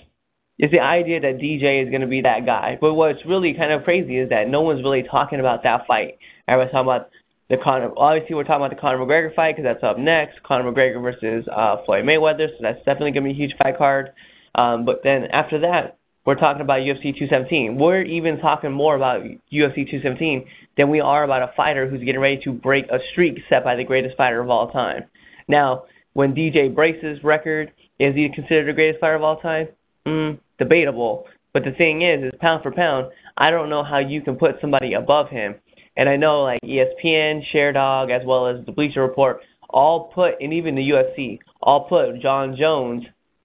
it's 0.58 0.72
the 0.72 0.80
idea 0.80 1.20
that 1.20 1.40
DJ 1.40 1.84
is 1.84 1.90
going 1.90 2.02
to 2.02 2.08
be 2.08 2.22
that 2.22 2.46
guy. 2.46 2.78
But 2.80 2.94
what's 2.94 3.20
really 3.26 3.54
kind 3.54 3.74
of 3.74 3.84
crazy 3.84 4.18
is 4.18 4.30
that 4.30 4.48
no 4.48 4.62
one's 4.62 4.82
really 4.82 5.04
talking 5.04 5.42
about 5.42 5.64
that 5.64 5.86
fight. 5.86 6.20
Everyone's 6.48 6.72
talking 6.72 6.88
about 6.88 7.10
the 7.50 7.58
Conor. 7.62 7.92
Obviously, 7.98 8.34
we're 8.34 8.46
talking 8.46 8.66
about 8.66 8.74
the 8.74 8.80
Conor 8.80 9.00
McGregor 9.00 9.36
fight 9.36 9.58
because 9.58 9.66
that's 9.66 9.84
up 9.84 10.00
next. 10.00 10.42
Conor 10.44 10.72
McGregor 10.72 11.02
versus 11.02 11.46
uh, 11.54 11.84
Floyd 11.86 12.06
Mayweather. 12.06 12.48
So 12.48 12.58
that's 12.62 12.80
definitely 12.80 13.12
going 13.12 13.26
to 13.26 13.30
be 13.30 13.32
a 13.32 13.46
huge 13.46 13.58
fight 13.62 13.78
card. 13.78 14.12
Um, 14.56 14.86
but 14.86 15.02
then 15.04 15.26
after 15.26 15.60
that, 15.60 15.98
we're 16.26 16.36
talking 16.36 16.62
about 16.62 16.80
UFC 16.80 17.14
217. 17.18 17.78
We're 17.78 18.02
even 18.02 18.40
talking 18.40 18.72
more 18.72 18.96
about 18.96 19.24
UFC 19.24 19.90
217 19.90 20.46
than 20.78 20.90
we 20.90 21.02
are 21.02 21.24
about 21.24 21.44
a 21.44 21.52
fighter 21.56 21.90
who's 21.90 22.04
getting 22.04 22.22
ready 22.22 22.40
to 22.46 22.54
break 22.54 22.86
a 22.86 23.00
streak 23.12 23.40
set 23.50 23.64
by 23.64 23.76
the 23.76 23.84
greatest 23.84 24.16
fighter 24.16 24.40
of 24.40 24.50
all 24.50 24.72
time. 24.72 25.04
Now, 25.48 25.84
when 26.14 26.34
DJ 26.34 26.74
his 27.02 27.24
record, 27.24 27.72
is 28.00 28.16
he 28.16 28.30
considered 28.34 28.68
the 28.68 28.74
greatest 28.74 29.02
fighter 29.02 29.16
of 29.16 29.24
all 29.24 29.40
time? 29.42 29.68
Mm, 30.08 30.40
debatable. 30.58 31.26
But 31.54 31.66
the 31.66 31.72
thing 31.72 32.02
is, 32.02 32.24
is 32.24 32.40
pound 32.40 32.64
for 32.64 32.72
pound, 32.72 33.08
I 33.38 33.52
don't 33.52 33.70
know 33.70 33.84
how 33.84 34.00
you 34.00 34.22
can 34.22 34.36
put 34.36 34.56
somebody 34.62 34.94
above 34.94 35.30
him. 35.30 35.56
And 35.98 36.10
I 36.10 36.16
know 36.16 36.44
like 36.44 36.62
ESPN, 36.64 37.42
Sherdog, 37.54 38.10
as 38.10 38.26
well 38.26 38.48
as 38.48 38.66
the 38.66 38.72
Bleacher 38.72 39.02
Report, 39.02 39.42
all 39.70 40.12
put, 40.14 40.36
and 40.40 40.54
even 40.54 40.76
the 40.76 40.90
UFC, 40.90 41.40
all 41.62 41.88
put 41.88 42.22
Jon 42.22 42.56
Jones 42.58 43.04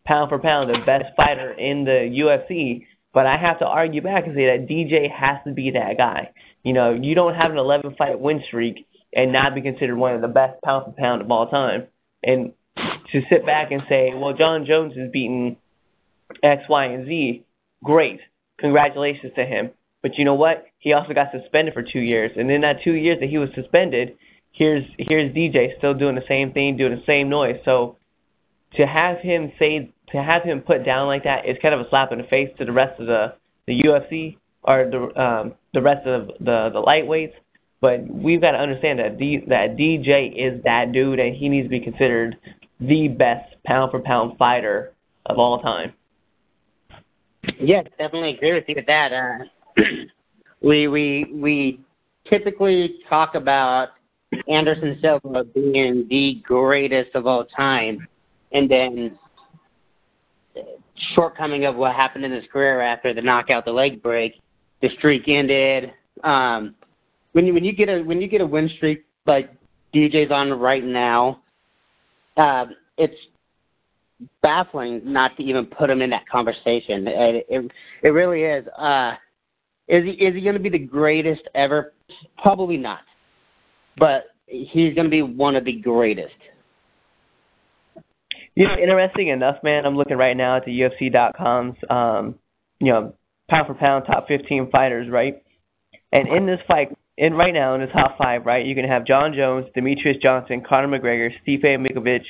pound 0.08 0.30
for 0.30 0.38
pound 0.38 0.70
the 0.70 0.78
best 0.84 1.14
fighter 1.16 1.52
in 1.52 1.84
the 1.84 2.08
UFC. 2.10 2.86
But 3.12 3.26
I 3.26 3.36
have 3.36 3.58
to 3.60 3.66
argue 3.66 4.02
back 4.02 4.26
and 4.26 4.34
say 4.34 4.46
that 4.46 4.68
DJ 4.68 5.10
has 5.10 5.38
to 5.46 5.52
be 5.52 5.72
that 5.72 5.96
guy. 5.98 6.30
You 6.64 6.72
know, 6.72 6.98
you 7.00 7.14
don't 7.14 7.34
have 7.34 7.50
an 7.50 7.58
11 7.58 7.94
fight 7.96 8.18
win 8.18 8.42
streak 8.46 8.86
and 9.14 9.32
not 9.32 9.54
be 9.54 9.62
considered 9.62 9.96
one 9.96 10.14
of 10.14 10.20
the 10.20 10.28
best 10.28 10.60
pound 10.62 10.86
for 10.86 10.92
pound 10.92 11.22
of 11.22 11.30
all 11.30 11.48
time. 11.48 11.86
And 12.22 12.52
to 13.12 13.20
sit 13.30 13.46
back 13.46 13.70
and 13.70 13.82
say, 13.88 14.12
well, 14.14 14.34
Jon 14.34 14.66
Jones 14.66 14.94
is 14.96 15.10
beating 15.12 15.56
X, 16.42 16.62
Y, 16.68 16.84
and 16.86 17.06
Z. 17.06 17.44
Great, 17.82 18.20
congratulations 18.58 19.32
to 19.36 19.44
him. 19.44 19.70
But 20.02 20.16
you 20.16 20.24
know 20.24 20.34
what? 20.34 20.66
He 20.78 20.92
also 20.92 21.12
got 21.12 21.32
suspended 21.32 21.74
for 21.74 21.82
two 21.82 22.00
years, 22.00 22.32
and 22.36 22.50
in 22.50 22.60
that 22.60 22.82
two 22.84 22.94
years 22.94 23.18
that 23.20 23.28
he 23.28 23.38
was 23.38 23.48
suspended, 23.54 24.16
here's 24.52 24.84
here's 24.96 25.34
DJ 25.34 25.76
still 25.78 25.94
doing 25.94 26.14
the 26.14 26.24
same 26.28 26.52
thing, 26.52 26.76
doing 26.76 26.94
the 26.94 27.02
same 27.06 27.28
noise. 27.28 27.56
So 27.64 27.96
to 28.74 28.86
have 28.86 29.18
him 29.18 29.52
say 29.58 29.92
to 30.12 30.22
have 30.22 30.42
him 30.42 30.60
put 30.60 30.84
down 30.84 31.06
like 31.06 31.24
that 31.24 31.46
is 31.46 31.56
kind 31.60 31.74
of 31.74 31.80
a 31.80 31.88
slap 31.88 32.12
in 32.12 32.18
the 32.18 32.24
face 32.24 32.50
to 32.58 32.64
the 32.64 32.72
rest 32.72 32.98
of 33.00 33.06
the 33.06 33.34
the 33.66 33.82
UFC 33.82 34.36
or 34.62 34.88
the 34.90 35.20
um, 35.20 35.54
the 35.74 35.82
rest 35.82 36.06
of 36.06 36.28
the 36.40 36.70
the 36.72 36.82
lightweights. 36.82 37.34
But 37.80 38.08
we've 38.08 38.40
got 38.40 38.52
to 38.52 38.58
understand 38.58 38.98
that 38.98 39.18
D, 39.18 39.44
that 39.46 39.76
DJ 39.76 40.32
is 40.34 40.62
that 40.64 40.92
dude, 40.92 41.20
and 41.20 41.36
he 41.36 41.48
needs 41.48 41.66
to 41.66 41.70
be 41.70 41.80
considered 41.80 42.36
the 42.80 43.08
best 43.08 43.54
pound 43.64 43.92
for 43.92 44.00
pound 44.00 44.36
fighter 44.36 44.92
of 45.26 45.38
all 45.38 45.60
time. 45.60 45.92
Yes, 47.60 47.86
definitely 47.98 48.34
agree 48.34 48.54
with 48.54 48.64
you 48.66 48.74
with 48.74 48.86
that. 48.86 49.12
Uh, 49.12 49.82
we 50.62 50.88
we 50.88 51.26
we 51.32 51.80
typically 52.28 52.96
talk 53.08 53.34
about 53.34 53.90
Anderson 54.48 54.98
Silva 55.00 55.44
being 55.44 56.06
the 56.10 56.42
greatest 56.42 57.14
of 57.14 57.26
all 57.26 57.44
time, 57.44 58.06
and 58.52 58.70
then 58.70 59.18
shortcoming 61.14 61.64
of 61.64 61.76
what 61.76 61.94
happened 61.94 62.24
in 62.24 62.32
his 62.32 62.44
career 62.52 62.80
after 62.80 63.14
the 63.14 63.22
knockout, 63.22 63.64
the 63.64 63.72
leg 63.72 64.02
break, 64.02 64.34
the 64.82 64.88
streak 64.98 65.28
ended. 65.28 65.92
Um, 66.24 66.74
when 67.32 67.46
you 67.46 67.54
when 67.54 67.64
you 67.64 67.72
get 67.72 67.88
a 67.88 68.02
when 68.02 68.20
you 68.20 68.28
get 68.28 68.40
a 68.40 68.46
win 68.46 68.70
streak 68.76 69.04
like 69.26 69.50
DJ's 69.94 70.30
on 70.30 70.50
right 70.58 70.84
now, 70.84 71.40
uh, 72.36 72.66
it's 72.96 73.14
baffling 74.42 75.00
not 75.04 75.36
to 75.36 75.42
even 75.42 75.66
put 75.66 75.90
him 75.90 76.02
in 76.02 76.10
that 76.10 76.28
conversation. 76.28 77.06
It 77.06 77.46
it, 77.48 77.70
it 78.02 78.08
really 78.08 78.42
is. 78.42 78.66
Uh, 78.76 79.12
is 79.88 80.04
he 80.04 80.10
is 80.12 80.34
he 80.34 80.40
going 80.40 80.54
to 80.54 80.60
be 80.60 80.68
the 80.68 80.78
greatest 80.78 81.42
ever? 81.54 81.92
Probably 82.42 82.76
not, 82.76 83.00
but 83.98 84.26
he's 84.46 84.94
going 84.94 85.04
to 85.04 85.10
be 85.10 85.22
one 85.22 85.56
of 85.56 85.64
the 85.64 85.72
greatest. 85.72 86.34
You 88.58 88.66
know, 88.66 88.74
interesting 88.82 89.28
enough, 89.28 89.58
man. 89.62 89.86
I'm 89.86 89.96
looking 89.96 90.16
right 90.16 90.36
now 90.36 90.56
at 90.56 90.64
the 90.64 90.72
UFC.com's, 90.72 91.76
um, 91.88 92.34
you 92.80 92.90
know, 92.92 93.14
pound 93.48 93.68
for 93.68 93.74
pound 93.74 94.04
top 94.04 94.26
15 94.26 94.70
fighters, 94.72 95.08
right? 95.08 95.40
And 96.10 96.26
in 96.26 96.44
this 96.44 96.58
fight, 96.66 96.88
in 97.16 97.34
right 97.34 97.54
now 97.54 97.76
in 97.76 97.82
the 97.82 97.86
top 97.86 98.18
five, 98.18 98.46
right, 98.46 98.66
you 98.66 98.74
can 98.74 98.84
have 98.84 99.06
Jon 99.06 99.32
Jones, 99.32 99.66
Demetrious 99.76 100.20
Johnson, 100.20 100.64
Conor 100.68 100.88
McGregor, 100.88 101.30
Stipe 101.46 101.62
Miocic, 101.62 102.24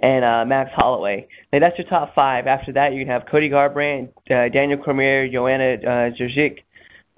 and 0.00 0.24
uh, 0.24 0.44
Max 0.46 0.70
Holloway. 0.72 1.26
Now 1.52 1.58
that's 1.58 1.76
your 1.76 1.88
top 1.88 2.14
five. 2.14 2.46
After 2.46 2.72
that, 2.74 2.92
you 2.92 3.00
can 3.00 3.08
have 3.08 3.22
Cody 3.28 3.50
Garbrandt, 3.50 4.10
uh, 4.30 4.52
Daniel 4.52 4.78
Cormier, 4.78 5.28
Joanna 5.28 5.74
uh, 5.82 6.10
Jędrzejczyk, 6.14 6.58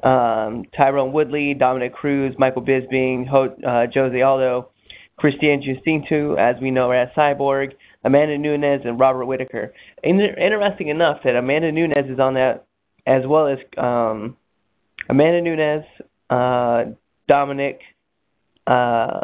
um, 0.04 0.64
Tyron 0.74 1.12
Woodley, 1.12 1.52
Dominick 1.52 1.92
Cruz, 1.92 2.34
Michael 2.38 2.62
Bisping, 2.62 3.28
Ho- 3.28 3.56
uh, 3.66 3.86
Jose 3.92 4.22
Aldo, 4.22 4.70
Christian 5.18 5.62
Jacinto, 5.62 6.36
as 6.36 6.56
we 6.62 6.70
know 6.70 6.92
as 6.92 7.08
Cyborg, 7.14 7.72
Amanda 8.04 8.36
Nunes, 8.38 8.82
and 8.84 8.98
Robert 8.98 9.26
Whitaker. 9.26 9.72
Inter- 10.02 10.36
interesting 10.36 10.88
enough 10.88 11.18
that 11.24 11.36
Amanda 11.36 11.72
Nunes 11.72 12.08
is 12.08 12.20
on 12.20 12.34
that, 12.34 12.66
as 13.06 13.22
well 13.26 13.48
as 13.48 13.58
um, 13.78 14.36
Amanda 15.08 15.40
Nunes, 15.40 15.84
uh, 16.30 16.84
Dominick, 17.28 17.80
uh, 18.66 19.20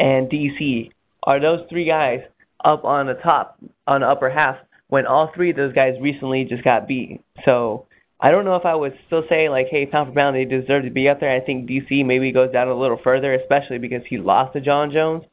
and 0.00 0.28
DC. 0.28 0.90
Are 1.22 1.40
those 1.40 1.60
three 1.70 1.86
guys 1.86 2.20
up 2.64 2.84
on 2.84 3.06
the 3.06 3.14
top, 3.14 3.58
on 3.86 4.00
the 4.00 4.08
upper 4.08 4.30
half, 4.30 4.56
when 4.88 5.06
all 5.06 5.30
three 5.34 5.50
of 5.50 5.56
those 5.56 5.72
guys 5.72 5.94
recently 6.00 6.44
just 6.44 6.64
got 6.64 6.88
beat? 6.88 7.22
So 7.44 7.86
I 8.20 8.30
don't 8.30 8.44
know 8.44 8.56
if 8.56 8.64
I 8.64 8.74
would 8.74 8.94
still 9.06 9.22
say 9.28 9.48
like, 9.48 9.66
hey, 9.70 9.86
pound 9.86 10.08
for 10.08 10.14
pound, 10.14 10.36
they 10.36 10.44
deserve 10.44 10.84
to 10.84 10.90
be 10.90 11.08
up 11.08 11.20
there. 11.20 11.34
I 11.34 11.40
think 11.40 11.68
DC 11.68 12.04
maybe 12.04 12.32
goes 12.32 12.52
down 12.52 12.68
a 12.68 12.74
little 12.74 12.98
further, 13.02 13.34
especially 13.34 13.78
because 13.78 14.02
he 14.08 14.18
lost 14.18 14.54
to 14.54 14.60
Jon 14.60 14.92
Jones. 14.92 15.24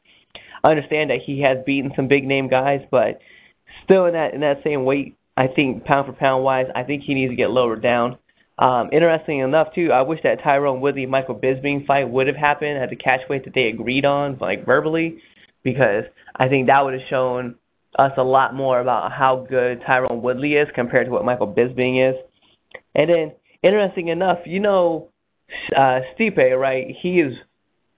I 0.64 0.70
understand 0.70 1.10
that 1.10 1.18
he 1.24 1.42
has 1.42 1.58
beaten 1.64 1.92
some 1.96 2.08
big 2.08 2.24
name 2.24 2.48
guys, 2.48 2.80
but 2.90 3.20
still 3.84 4.06
in 4.06 4.14
that 4.14 4.34
in 4.34 4.40
that 4.40 4.62
same 4.64 4.84
weight, 4.84 5.16
I 5.36 5.46
think 5.48 5.84
pound 5.84 6.06
for 6.06 6.12
pound 6.12 6.44
wise, 6.44 6.66
I 6.74 6.84
think 6.84 7.02
he 7.02 7.14
needs 7.14 7.32
to 7.32 7.36
get 7.36 7.50
lowered 7.50 7.82
down. 7.82 8.18
Um, 8.58 8.90
interesting 8.92 9.40
enough 9.40 9.74
too, 9.74 9.90
I 9.92 10.02
wish 10.02 10.20
that 10.22 10.40
Tyron 10.40 10.80
Woodley 10.80 11.06
Michael 11.06 11.34
Bisping 11.34 11.86
fight 11.86 12.08
would 12.08 12.26
have 12.26 12.36
happened 12.36 12.78
at 12.78 12.90
the 12.90 12.96
catch 12.96 13.20
weight 13.28 13.44
that 13.44 13.54
they 13.54 13.68
agreed 13.68 14.04
on, 14.04 14.38
like 14.40 14.64
verbally, 14.64 15.18
because 15.64 16.04
I 16.36 16.48
think 16.48 16.66
that 16.66 16.84
would 16.84 16.94
have 16.94 17.08
shown 17.08 17.56
us 17.98 18.12
a 18.16 18.22
lot 18.22 18.54
more 18.54 18.80
about 18.80 19.12
how 19.12 19.46
good 19.48 19.80
Tyron 19.82 20.22
Woodley 20.22 20.54
is 20.54 20.68
compared 20.74 21.06
to 21.06 21.12
what 21.12 21.24
Michael 21.24 21.52
Bisping 21.52 22.10
is. 22.10 22.16
And 22.94 23.10
then, 23.10 23.32
interesting 23.62 24.08
enough, 24.08 24.38
you 24.44 24.60
know, 24.60 25.08
uh, 25.76 26.00
Stipe, 26.14 26.58
right? 26.58 26.94
He 27.02 27.20
is 27.20 27.34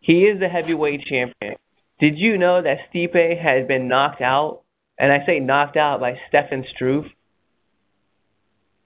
he 0.00 0.24
is 0.24 0.38
the 0.38 0.48
heavyweight 0.48 1.02
champion. 1.06 1.56
Did 2.04 2.18
you 2.18 2.36
know 2.36 2.60
that 2.60 2.76
Stipe 2.92 3.40
has 3.40 3.66
been 3.66 3.88
knocked 3.88 4.20
out, 4.20 4.60
and 4.98 5.10
I 5.10 5.24
say 5.24 5.40
knocked 5.40 5.78
out 5.78 6.00
by 6.00 6.18
Stefan 6.28 6.62
Struve? 6.74 7.06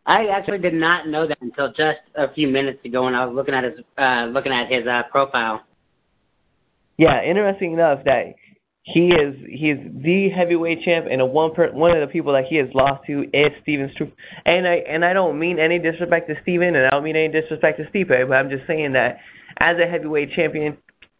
I 0.06 0.26
actually 0.26 0.58
did 0.58 0.74
not 0.74 1.08
know 1.08 1.26
that 1.26 1.38
until 1.40 1.70
just 1.70 1.98
a 2.14 2.32
few 2.32 2.46
minutes 2.46 2.78
ago 2.84 3.06
when 3.06 3.16
I 3.16 3.26
was 3.26 3.34
looking 3.34 3.54
at 3.54 3.64
his 3.64 3.80
uh, 3.98 4.26
looking 4.26 4.52
at 4.52 4.70
his 4.70 4.86
uh, 4.86 5.02
profile. 5.10 5.62
Yeah, 6.96 7.24
interesting 7.24 7.72
enough 7.72 8.04
that 8.04 8.36
he 8.84 9.08
is 9.08 9.34
he 9.50 9.70
is 9.70 9.80
the 10.00 10.28
heavyweight 10.28 10.84
champ, 10.84 11.06
and 11.10 11.20
a 11.20 11.26
one 11.26 11.52
per, 11.52 11.72
one 11.72 11.96
of 11.96 12.06
the 12.06 12.12
people 12.12 12.32
that 12.34 12.44
he 12.48 12.54
has 12.58 12.68
lost 12.72 13.04
to 13.08 13.24
is 13.34 13.50
Steven 13.62 13.90
Struve. 13.94 14.12
And 14.46 14.64
I 14.68 14.74
and 14.88 15.04
I 15.04 15.12
don't 15.12 15.40
mean 15.40 15.58
any 15.58 15.80
disrespect 15.80 16.28
to 16.28 16.36
Steven, 16.42 16.76
and 16.76 16.86
I 16.86 16.90
don't 16.90 17.02
mean 17.02 17.16
any 17.16 17.32
disrespect 17.32 17.80
to 17.80 17.84
Stipe, 17.90 18.28
but 18.28 18.34
I'm 18.34 18.48
just 18.48 18.64
saying 18.68 18.92
that 18.92 19.18
as 19.58 19.74
a 19.84 19.90
heavyweight 19.90 20.34
champion, 20.36 20.78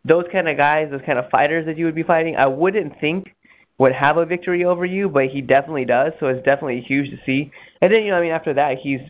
those 0.09 0.25
kind 0.33 0.49
of 0.49 0.57
guys, 0.57 0.89
those 0.91 1.03
kind 1.07 1.19
of 1.19 1.31
fighters 1.31 1.67
that 1.67 1.79
you 1.79 1.85
would 1.85 1.95
be 1.95 2.03
fighting, 2.03 2.37
I 2.37 2.47
wouldn't 2.47 3.01
think 3.01 3.35
would 3.79 3.93
have 3.93 4.17
a 4.17 4.27
victory 4.27 4.65
over 4.65 4.85
you, 4.85 5.09
but 5.09 5.27
he 5.33 5.41
definitely 5.41 5.85
does. 5.85 6.13
So 6.19 6.27
it's 6.27 6.45
definitely 6.45 6.85
huge 6.87 7.11
to 7.11 7.17
see. 7.25 7.51
And 7.81 7.93
then 7.93 8.03
you 8.03 8.11
know, 8.11 8.19
I 8.19 8.23
mean, 8.23 8.33
after 8.33 8.55
that, 8.55 8.77
he's 8.83 9.01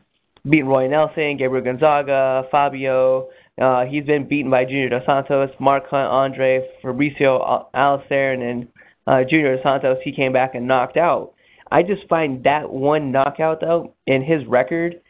beaten 0.48 0.66
Roy 0.68 0.88
Nelson, 0.88 1.36
Gabriel 1.38 1.64
Gonzaga, 1.64 2.42
Fabio. 2.50 3.28
Uh, 3.60 3.84
he's 3.86 4.04
been 4.04 4.28
beaten 4.28 4.50
by 4.50 4.64
Junior 4.64 4.88
Dos 4.90 5.02
Santos, 5.06 5.50
Mark 5.58 5.84
Hunt, 5.90 6.08
Andre, 6.08 6.68
Fabricio 6.84 7.66
Alistair, 7.74 8.32
and 8.32 8.42
then 8.42 8.68
uh, 9.06 9.20
Junior 9.28 9.56
Dos 9.56 9.62
Santos. 9.62 9.98
He 10.04 10.12
came 10.12 10.32
back 10.32 10.54
and 10.54 10.68
knocked 10.68 10.96
out. 10.96 11.32
I 11.70 11.82
just 11.82 12.08
find 12.08 12.44
that 12.44 12.70
one 12.70 13.12
knockout 13.12 13.60
though 13.60 13.94
in 14.06 14.22
his 14.22 14.46
record 14.46 15.00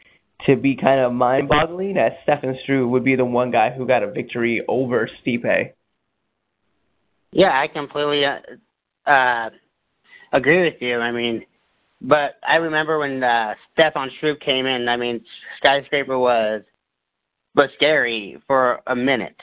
to 0.45 0.55
be 0.55 0.75
kind 0.75 0.99
of 0.99 1.13
mind-boggling. 1.13 1.95
That 1.95 2.17
Stefan 2.23 2.57
Struve 2.63 2.89
would 2.89 3.03
be 3.03 3.15
the 3.15 3.25
one 3.25 3.51
guy 3.51 3.71
who 3.71 3.85
got 3.85 4.03
a 4.03 4.11
victory 4.11 4.63
over 4.67 5.09
Stipe. 5.21 5.73
Yeah, 7.31 7.59
I 7.59 7.67
completely 7.67 8.23
uh, 8.25 9.09
uh, 9.09 9.49
agree 10.33 10.63
with 10.63 10.81
you. 10.81 10.99
I 10.99 11.11
mean, 11.11 11.43
but 12.01 12.35
I 12.47 12.55
remember 12.55 12.99
when 12.99 13.23
uh, 13.23 13.55
Stefan 13.73 14.09
Struve 14.17 14.39
came 14.39 14.65
in. 14.65 14.87
I 14.87 14.97
mean, 14.97 15.21
Skyscraper 15.57 16.17
was 16.17 16.63
was 17.55 17.69
scary 17.75 18.37
for 18.47 18.81
a 18.87 18.95
minute, 18.95 19.35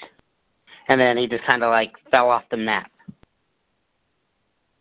and 0.88 1.00
then 1.00 1.16
he 1.16 1.26
just 1.26 1.44
kind 1.44 1.62
of 1.62 1.70
like 1.70 1.92
fell 2.10 2.30
off 2.30 2.44
the 2.50 2.56
map. 2.56 2.90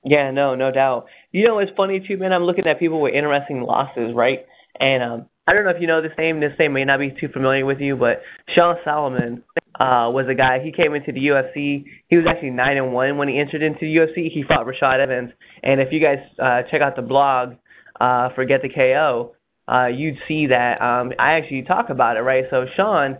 Yeah, 0.03 0.29
no, 0.31 0.55
no 0.55 0.71
doubt. 0.71 1.07
You 1.31 1.47
know, 1.47 1.59
it's 1.59 1.71
funny 1.75 2.00
too, 2.00 2.17
man. 2.17 2.31
I'm 2.31 2.43
looking 2.43 2.67
at 2.67 2.79
people 2.79 3.01
with 3.01 3.13
interesting 3.13 3.62
losses, 3.62 4.13
right? 4.13 4.45
And 4.79 5.03
um, 5.03 5.25
I 5.47 5.53
don't 5.53 5.63
know 5.63 5.69
if 5.69 5.79
you 5.79 5.87
know 5.87 6.01
this 6.01 6.11
name. 6.17 6.39
This 6.39 6.53
name 6.57 6.73
may 6.73 6.85
not 6.85 6.99
be 6.99 7.11
too 7.11 7.27
familiar 7.31 7.65
with 7.65 7.79
you, 7.79 7.95
but 7.95 8.21
Sean 8.55 8.77
Salmon 8.83 9.43
uh, 9.79 10.09
was 10.09 10.25
a 10.29 10.33
guy. 10.33 10.59
He 10.63 10.71
came 10.71 10.95
into 10.95 11.11
the 11.11 11.19
UFC. 11.19 11.85
He 12.07 12.17
was 12.17 12.25
actually 12.27 12.49
nine 12.49 12.77
and 12.77 12.91
one 12.93 13.17
when 13.17 13.27
he 13.27 13.39
entered 13.39 13.61
into 13.61 13.81
the 13.81 13.95
UFC. 13.95 14.31
He 14.31 14.43
fought 14.47 14.65
Rashad 14.65 14.99
Evans, 14.99 15.31
and 15.61 15.79
if 15.79 15.89
you 15.91 15.99
guys 16.01 16.17
uh, 16.41 16.63
check 16.71 16.81
out 16.81 16.95
the 16.95 17.03
blog, 17.03 17.55
uh, 18.01 18.29
Forget 18.35 18.61
the 18.61 18.69
KO, 18.69 19.35
uh, 19.67 19.87
you'd 19.87 20.17
see 20.27 20.47
that 20.47 20.81
um, 20.81 21.13
I 21.19 21.33
actually 21.33 21.61
talk 21.63 21.89
about 21.89 22.17
it, 22.17 22.21
right? 22.21 22.45
So 22.49 22.65
Sean, 22.75 23.17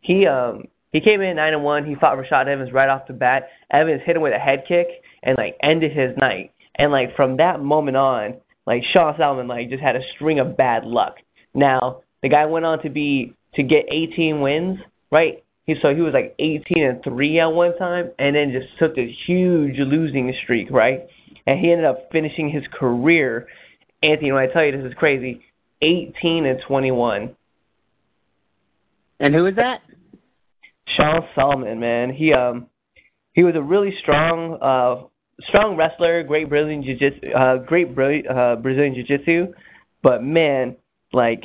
he 0.00 0.26
um, 0.26 0.64
he 0.92 1.00
came 1.00 1.20
in 1.20 1.36
nine 1.36 1.52
and 1.52 1.62
one. 1.62 1.84
He 1.84 1.94
fought 1.94 2.16
Rashad 2.16 2.46
Evans 2.46 2.72
right 2.72 2.88
off 2.88 3.06
the 3.06 3.12
bat. 3.12 3.48
Evans 3.70 4.00
hit 4.06 4.16
him 4.16 4.22
with 4.22 4.32
a 4.32 4.38
head 4.38 4.64
kick 4.66 4.86
and 5.22 5.36
like 5.36 5.56
ended 5.62 5.92
his 5.92 6.16
night. 6.16 6.52
And 6.76 6.90
like 6.90 7.14
from 7.16 7.36
that 7.36 7.60
moment 7.60 7.96
on, 7.96 8.36
like 8.66 8.82
Sean 8.92 9.14
Salmon 9.18 9.46
like 9.46 9.68
just 9.68 9.82
had 9.82 9.96
a 9.96 10.00
string 10.14 10.38
of 10.38 10.56
bad 10.56 10.84
luck. 10.84 11.16
Now 11.56 12.02
the 12.22 12.28
guy 12.28 12.46
went 12.46 12.64
on 12.64 12.82
to 12.82 12.90
be 12.90 13.34
to 13.54 13.62
get 13.62 13.86
18 13.90 14.40
wins, 14.40 14.78
right? 15.10 15.42
He 15.64 15.74
so 15.82 15.94
he 15.94 16.00
was 16.00 16.14
like 16.14 16.36
18 16.38 16.84
and 16.84 17.02
three 17.02 17.40
at 17.40 17.46
one 17.46 17.76
time, 17.76 18.12
and 18.18 18.36
then 18.36 18.52
just 18.52 18.78
took 18.78 18.94
this 18.94 19.10
huge 19.26 19.78
losing 19.78 20.32
streak, 20.44 20.70
right? 20.70 21.06
And 21.46 21.58
he 21.58 21.72
ended 21.72 21.86
up 21.86 22.08
finishing 22.12 22.50
his 22.50 22.62
career. 22.72 23.48
Anthony, 24.02 24.30
when 24.30 24.48
I 24.48 24.52
tell 24.52 24.64
you 24.64 24.72
this 24.72 24.86
is 24.86 24.94
crazy, 24.94 25.40
18 25.82 26.46
and 26.46 26.60
21. 26.66 27.34
And 29.18 29.34
who 29.34 29.46
is 29.46 29.56
that? 29.56 29.80
Sean 30.96 31.22
Salmon, 31.34 31.80
man. 31.80 32.12
He 32.12 32.32
um 32.32 32.66
he 33.32 33.42
was 33.42 33.56
a 33.56 33.62
really 33.62 33.94
strong 34.00 34.58
uh 34.60 35.06
strong 35.48 35.76
wrestler, 35.76 36.22
great 36.22 36.48
Brazilian 36.48 36.82
jiu-jitsu, 36.82 37.30
uh, 37.32 37.58
great 37.58 37.94
Bra- 37.94 38.20
uh, 38.20 38.56
Brazilian 38.56 38.94
jiu-jitsu, 38.94 39.52
but 40.02 40.22
man, 40.22 40.76
like 41.12 41.44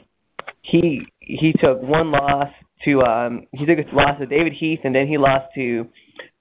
he 0.62 1.01
he 1.20 1.53
took 1.53 1.82
one 1.82 2.12
loss 2.12 2.50
to 2.86 3.01
um 3.01 3.48
he 3.51 3.65
took 3.65 3.77
a 3.77 3.96
loss 3.96 4.20
to 4.20 4.25
David 4.25 4.53
Heath 4.53 4.80
and 4.84 4.96
then 4.96 5.08
he 5.08 5.18
lost 5.18 5.53
to 5.56 5.88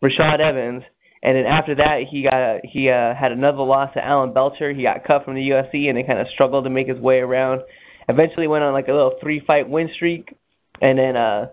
Rashad 0.03 0.41
Evans 0.41 0.83
and 1.23 1.37
then 1.37 1.45
after 1.47 1.75
that 1.77 2.05
he 2.11 2.23
got 2.23 2.61
he 2.65 2.89
uh, 2.89 3.15
had 3.15 3.33
another 3.33 3.62
loss 3.62 3.93
to 3.95 4.05
Alan 4.05 4.33
Belcher. 4.33 4.73
He 4.73 4.83
got 4.83 5.05
cut 5.05 5.25
from 5.25 5.35
the 5.35 5.41
UFC 5.41 5.89
and 5.89 5.97
then 5.97 6.07
kind 6.07 6.19
of 6.19 6.27
struggled 6.33 6.65
to 6.65 6.71
make 6.71 6.89
his 6.89 6.99
way 6.99 7.19
around. 7.19 7.62
Eventually 8.09 8.49
went 8.49 8.65
on 8.65 8.73
like 8.73 8.89
a 8.89 8.93
little 8.93 9.19
three 9.23 9.43
fight 9.47 9.69
win 9.69 9.91
streak 9.95 10.35
and 10.81 10.99
then 10.99 11.17
uh 11.17 11.49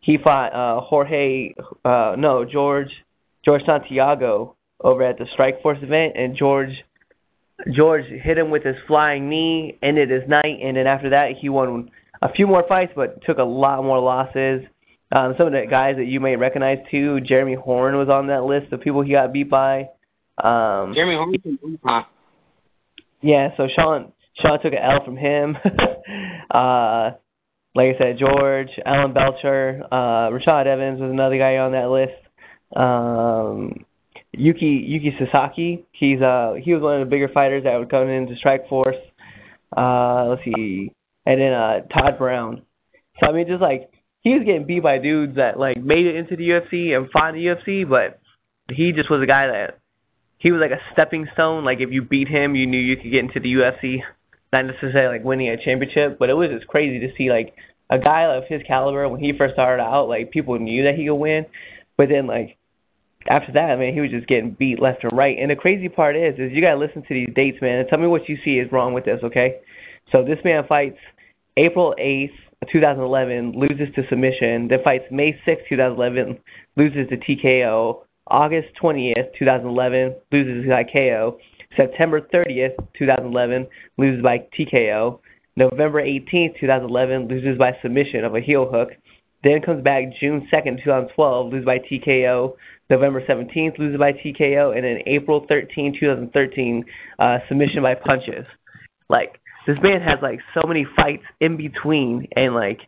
he 0.00 0.16
fought 0.22 0.54
uh 0.54 0.80
Jorge 0.80 1.52
uh 1.84 2.14
no 2.18 2.44
George 2.50 2.90
George 3.44 3.62
Santiago 3.66 4.56
over 4.82 5.02
at 5.02 5.18
the 5.18 5.26
Strikeforce 5.38 5.82
event 5.82 6.14
and 6.16 6.36
George 6.36 6.72
George 7.72 8.04
hit 8.06 8.38
him 8.38 8.50
with 8.50 8.64
his 8.64 8.76
flying 8.86 9.28
knee, 9.28 9.78
ended 9.82 10.10
his 10.10 10.28
night, 10.28 10.58
and 10.62 10.76
then 10.76 10.86
after 10.86 11.10
that 11.10 11.32
he 11.40 11.48
won 11.48 11.90
a 12.22 12.32
few 12.32 12.46
more 12.46 12.64
fights, 12.68 12.92
but 12.94 13.22
took 13.24 13.38
a 13.38 13.44
lot 13.44 13.82
more 13.82 14.00
losses. 14.00 14.62
Um, 15.12 15.34
some 15.36 15.48
of 15.48 15.52
the 15.52 15.64
guys 15.68 15.96
that 15.96 16.06
you 16.06 16.20
may 16.20 16.36
recognize 16.36 16.78
too, 16.90 17.20
Jeremy 17.20 17.54
Horn 17.54 17.96
was 17.96 18.08
on 18.08 18.28
that 18.28 18.44
list 18.44 18.72
of 18.72 18.80
people 18.80 19.02
he 19.02 19.12
got 19.12 19.32
beat 19.32 19.50
by. 19.50 19.88
Um, 20.42 20.94
Jeremy 20.94 21.16
Horn, 21.16 21.78
huh? 21.84 22.02
Yeah, 23.20 23.48
so 23.56 23.68
Sean 23.74 24.12
Sean 24.40 24.60
took 24.62 24.72
an 24.72 24.78
L 24.78 25.04
from 25.04 25.16
him. 25.16 25.56
uh, 26.50 27.10
like 27.74 27.94
I 27.94 27.98
said, 27.98 28.18
George, 28.18 28.68
Alan 28.84 29.12
Belcher, 29.12 29.82
uh, 29.90 30.30
Rashad 30.30 30.66
Evans 30.66 31.00
was 31.00 31.10
another 31.10 31.38
guy 31.38 31.56
on 31.58 31.72
that 31.72 31.90
list. 31.90 32.12
Um, 32.74 33.84
Yuki 34.32 34.84
Yuki 34.86 35.16
Sasaki, 35.18 35.84
he's 35.92 36.20
uh 36.20 36.54
he 36.62 36.72
was 36.72 36.82
one 36.82 37.00
of 37.00 37.06
the 37.06 37.10
bigger 37.10 37.28
fighters 37.28 37.64
that 37.64 37.76
would 37.76 37.90
come 37.90 38.08
into 38.08 38.34
Strikeforce. 38.34 39.00
Uh, 39.76 40.26
let's 40.28 40.42
see, 40.44 40.92
and 41.26 41.40
then 41.40 41.52
uh 41.52 41.80
Todd 41.92 42.18
Brown. 42.18 42.62
So 43.20 43.28
I 43.28 43.32
mean, 43.32 43.46
just 43.48 43.60
like 43.60 43.90
he 44.20 44.34
was 44.34 44.44
getting 44.44 44.66
beat 44.66 44.82
by 44.82 44.98
dudes 44.98 45.36
that 45.36 45.58
like 45.58 45.78
made 45.78 46.06
it 46.06 46.16
into 46.16 46.36
the 46.36 46.48
UFC 46.48 46.96
and 46.96 47.10
fought 47.10 47.34
the 47.34 47.44
UFC, 47.44 47.88
but 47.88 48.20
he 48.70 48.92
just 48.92 49.10
was 49.10 49.22
a 49.22 49.26
guy 49.26 49.46
that 49.48 49.78
he 50.38 50.52
was 50.52 50.60
like 50.60 50.70
a 50.70 50.82
stepping 50.92 51.26
stone. 51.32 51.64
Like 51.64 51.80
if 51.80 51.90
you 51.90 52.02
beat 52.02 52.28
him, 52.28 52.54
you 52.54 52.66
knew 52.66 52.78
you 52.78 52.96
could 52.96 53.10
get 53.10 53.24
into 53.24 53.40
the 53.40 53.52
UFC. 53.52 53.98
Not 54.52 54.66
necessarily 54.66 55.18
like 55.18 55.24
winning 55.24 55.48
a 55.48 55.62
championship, 55.62 56.18
but 56.18 56.30
it 56.30 56.34
was 56.34 56.50
just 56.50 56.66
crazy 56.66 56.98
to 57.06 57.14
see 57.16 57.30
like 57.30 57.54
a 57.90 57.98
guy 57.98 58.22
of 58.24 58.44
his 58.48 58.62
caliber 58.66 59.08
when 59.08 59.20
he 59.20 59.32
first 59.36 59.54
started 59.54 59.82
out. 59.82 60.08
Like 60.08 60.30
people 60.30 60.58
knew 60.58 60.84
that 60.84 60.94
he 60.94 61.06
could 61.06 61.14
win, 61.14 61.46
but 61.96 62.08
then 62.08 62.26
like 62.26 62.56
after 63.28 63.52
that, 63.52 63.70
I 63.70 63.76
mean, 63.76 63.94
he 63.94 64.00
was 64.00 64.10
just 64.10 64.26
getting 64.26 64.56
beat 64.58 64.80
left 64.80 65.04
and 65.04 65.12
right. 65.16 65.36
And 65.38 65.50
the 65.50 65.56
crazy 65.56 65.88
part 65.88 66.16
is, 66.16 66.34
is 66.38 66.52
you 66.52 66.62
gotta 66.62 66.78
listen 66.78 67.02
to 67.02 67.14
these 67.14 67.28
dates, 67.34 67.58
man, 67.60 67.78
and 67.78 67.88
tell 67.88 67.98
me 67.98 68.06
what 68.06 68.28
you 68.28 68.36
see 68.44 68.58
is 68.58 68.70
wrong 68.72 68.94
with 68.94 69.04
this, 69.04 69.20
okay? 69.22 69.56
So 70.10 70.24
this 70.24 70.38
man 70.44 70.64
fights 70.66 70.98
April 71.56 71.94
eighth, 71.98 72.32
2011, 72.72 73.52
loses 73.56 73.94
to 73.94 74.02
submission. 74.08 74.68
Then 74.68 74.78
fights 74.82 75.04
May 75.10 75.38
sixth, 75.44 75.66
2011, 75.68 76.38
loses 76.76 77.08
to 77.08 77.16
TKO. 77.16 78.02
August 78.26 78.68
20th, 78.80 79.32
2011, 79.38 80.14
loses 80.30 80.68
by 80.68 80.84
KO. 80.84 81.38
September 81.76 82.20
30th, 82.20 82.76
2011, 82.98 83.66
loses 83.98 84.22
by 84.22 84.38
TKO. 84.58 85.18
November 85.56 86.02
18th, 86.02 86.58
2011, 86.60 87.28
loses 87.28 87.58
by 87.58 87.72
submission 87.82 88.24
of 88.24 88.34
a 88.34 88.40
heel 88.40 88.68
hook. 88.70 88.90
Then 89.42 89.60
comes 89.62 89.82
back 89.82 90.04
June 90.20 90.46
2nd, 90.52 90.82
2012, 90.84 91.52
loses 91.52 91.64
by 91.64 91.78
TKO. 91.78 92.54
November 92.90 93.22
17th, 93.26 93.78
loses 93.78 93.98
by 93.98 94.12
TKO. 94.12 94.74
And 94.74 94.84
then 94.84 94.98
April 95.06 95.46
13, 95.48 95.96
2013, 95.98 96.84
uh, 97.18 97.38
submission 97.48 97.82
by 97.82 97.94
punches. 97.94 98.44
Like, 99.08 99.40
this 99.66 99.76
man 99.82 100.00
has, 100.00 100.18
like, 100.20 100.40
so 100.54 100.66
many 100.66 100.86
fights 100.96 101.22
in 101.40 101.56
between 101.56 102.26
and, 102.36 102.54
like, 102.54 102.80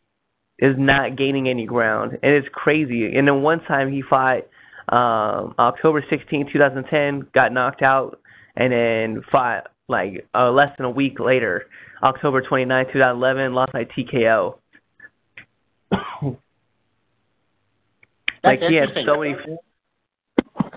is 0.58 0.74
not 0.78 1.16
gaining 1.16 1.48
any 1.48 1.66
ground. 1.66 2.18
And 2.22 2.32
it's 2.32 2.48
crazy. 2.52 3.16
And 3.16 3.26
then 3.26 3.42
one 3.42 3.60
time 3.64 3.90
he 3.92 4.02
fought 4.02 4.42
um, 4.88 5.54
October 5.58 6.04
16, 6.10 6.50
2010, 6.52 7.28
got 7.34 7.52
knocked 7.52 7.82
out, 7.82 8.20
and 8.56 8.72
then 8.72 9.22
fought, 9.30 9.68
like, 9.88 10.26
uh, 10.34 10.50
less 10.50 10.68
than 10.76 10.86
a 10.86 10.90
week 10.90 11.20
later, 11.20 11.66
October 12.02 12.42
29, 12.42 12.86
2011, 12.92 13.54
lost 13.54 13.72
by 13.72 13.84
TKO. 13.84 14.58
like 18.42 18.60
he 18.60 18.74
had 18.74 18.88
so 19.06 19.20
many. 19.20 19.34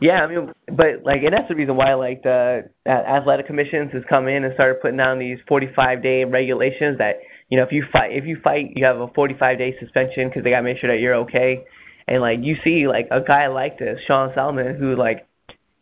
Yeah, 0.02 0.22
I 0.22 0.28
mean, 0.28 0.52
but 0.68 1.04
like, 1.06 1.24
and 1.24 1.32
that's 1.34 1.48
the 1.48 1.56
reason 1.56 1.78
why 1.78 1.94
like 1.94 2.24
the 2.24 2.70
athletic 2.86 3.48
commissions 3.48 3.92
has 3.94 4.04
come 4.10 4.28
in 4.28 4.44
and 4.44 4.54
started 4.54 4.82
putting 4.82 4.98
down 4.98 5.20
these 5.20 5.38
45 5.48 6.04
day 6.04 6.24
regulations 6.26 6.98
that 6.98 7.16
you 7.50 7.58
know 7.58 7.64
if 7.64 7.72
you 7.72 7.86
fight 7.94 8.12
if 8.12 8.26
you 8.26 8.38
fight 8.44 8.74
you 8.76 8.86
have 8.86 8.98
a 8.98 9.08
45 9.16 9.58
day 9.58 9.74
suspension 9.80 10.28
because 10.28 10.44
they 10.44 10.50
got 10.50 10.58
to 10.58 10.64
make 10.64 10.78
sure 10.80 10.92
that 10.92 11.00
you're 11.00 11.16
okay. 11.16 11.64
And 12.08 12.22
like 12.22 12.40
you 12.42 12.56
see 12.64 12.88
like 12.88 13.08
a 13.10 13.22
guy 13.22 13.48
like 13.48 13.80
this, 13.80 13.98
Sean 14.06 14.32
Salmon, 14.36 14.76
who 14.76 14.96
like 14.96 15.28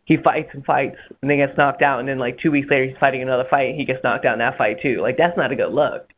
he 0.04 0.16
fights 0.22 0.50
and 0.52 0.64
fights 0.64 0.96
and 1.20 1.30
then 1.30 1.38
gets 1.38 1.58
knocked 1.58 1.82
out, 1.82 1.98
and 1.98 2.08
then 2.08 2.18
like 2.18 2.38
two 2.38 2.52
weeks 2.52 2.68
later 2.70 2.84
he's 2.84 2.98
fighting 3.00 3.22
another 3.22 3.44
fight 3.50 3.70
and 3.70 3.78
he 3.78 3.84
gets 3.84 4.02
knocked 4.04 4.24
out 4.24 4.34
in 4.34 4.38
that 4.38 4.56
fight 4.56 4.76
too. 4.80 5.00
Like 5.02 5.16
that's 5.16 5.36
not 5.36 5.50
a 5.50 5.56
good 5.56 5.72
look. 5.72 6.08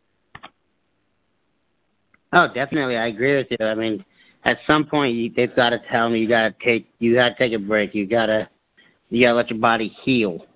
Oh, 2.32 2.48
definitely, 2.52 2.96
I 2.96 3.06
agree 3.06 3.36
with 3.36 3.46
you. 3.50 3.64
I 3.64 3.74
mean, 3.74 4.04
at 4.46 4.58
some 4.64 4.86
point 4.86 5.14
you, 5.14 5.30
they've 5.34 5.54
got 5.54 5.70
to 5.70 5.78
tell 5.90 6.08
me 6.08 6.20
you 6.20 6.28
got 6.28 6.42
to 6.48 6.64
take 6.64 6.86
you 7.00 7.14
got 7.14 7.30
to 7.30 7.34
take 7.34 7.52
a 7.52 7.58
break. 7.58 7.94
You 7.94 8.06
got 8.06 8.26
to 8.26 8.48
you 9.10 9.26
got 9.26 9.32
to 9.32 9.36
let 9.36 9.50
your 9.50 9.58
body 9.58 9.94
heal. 10.04 10.46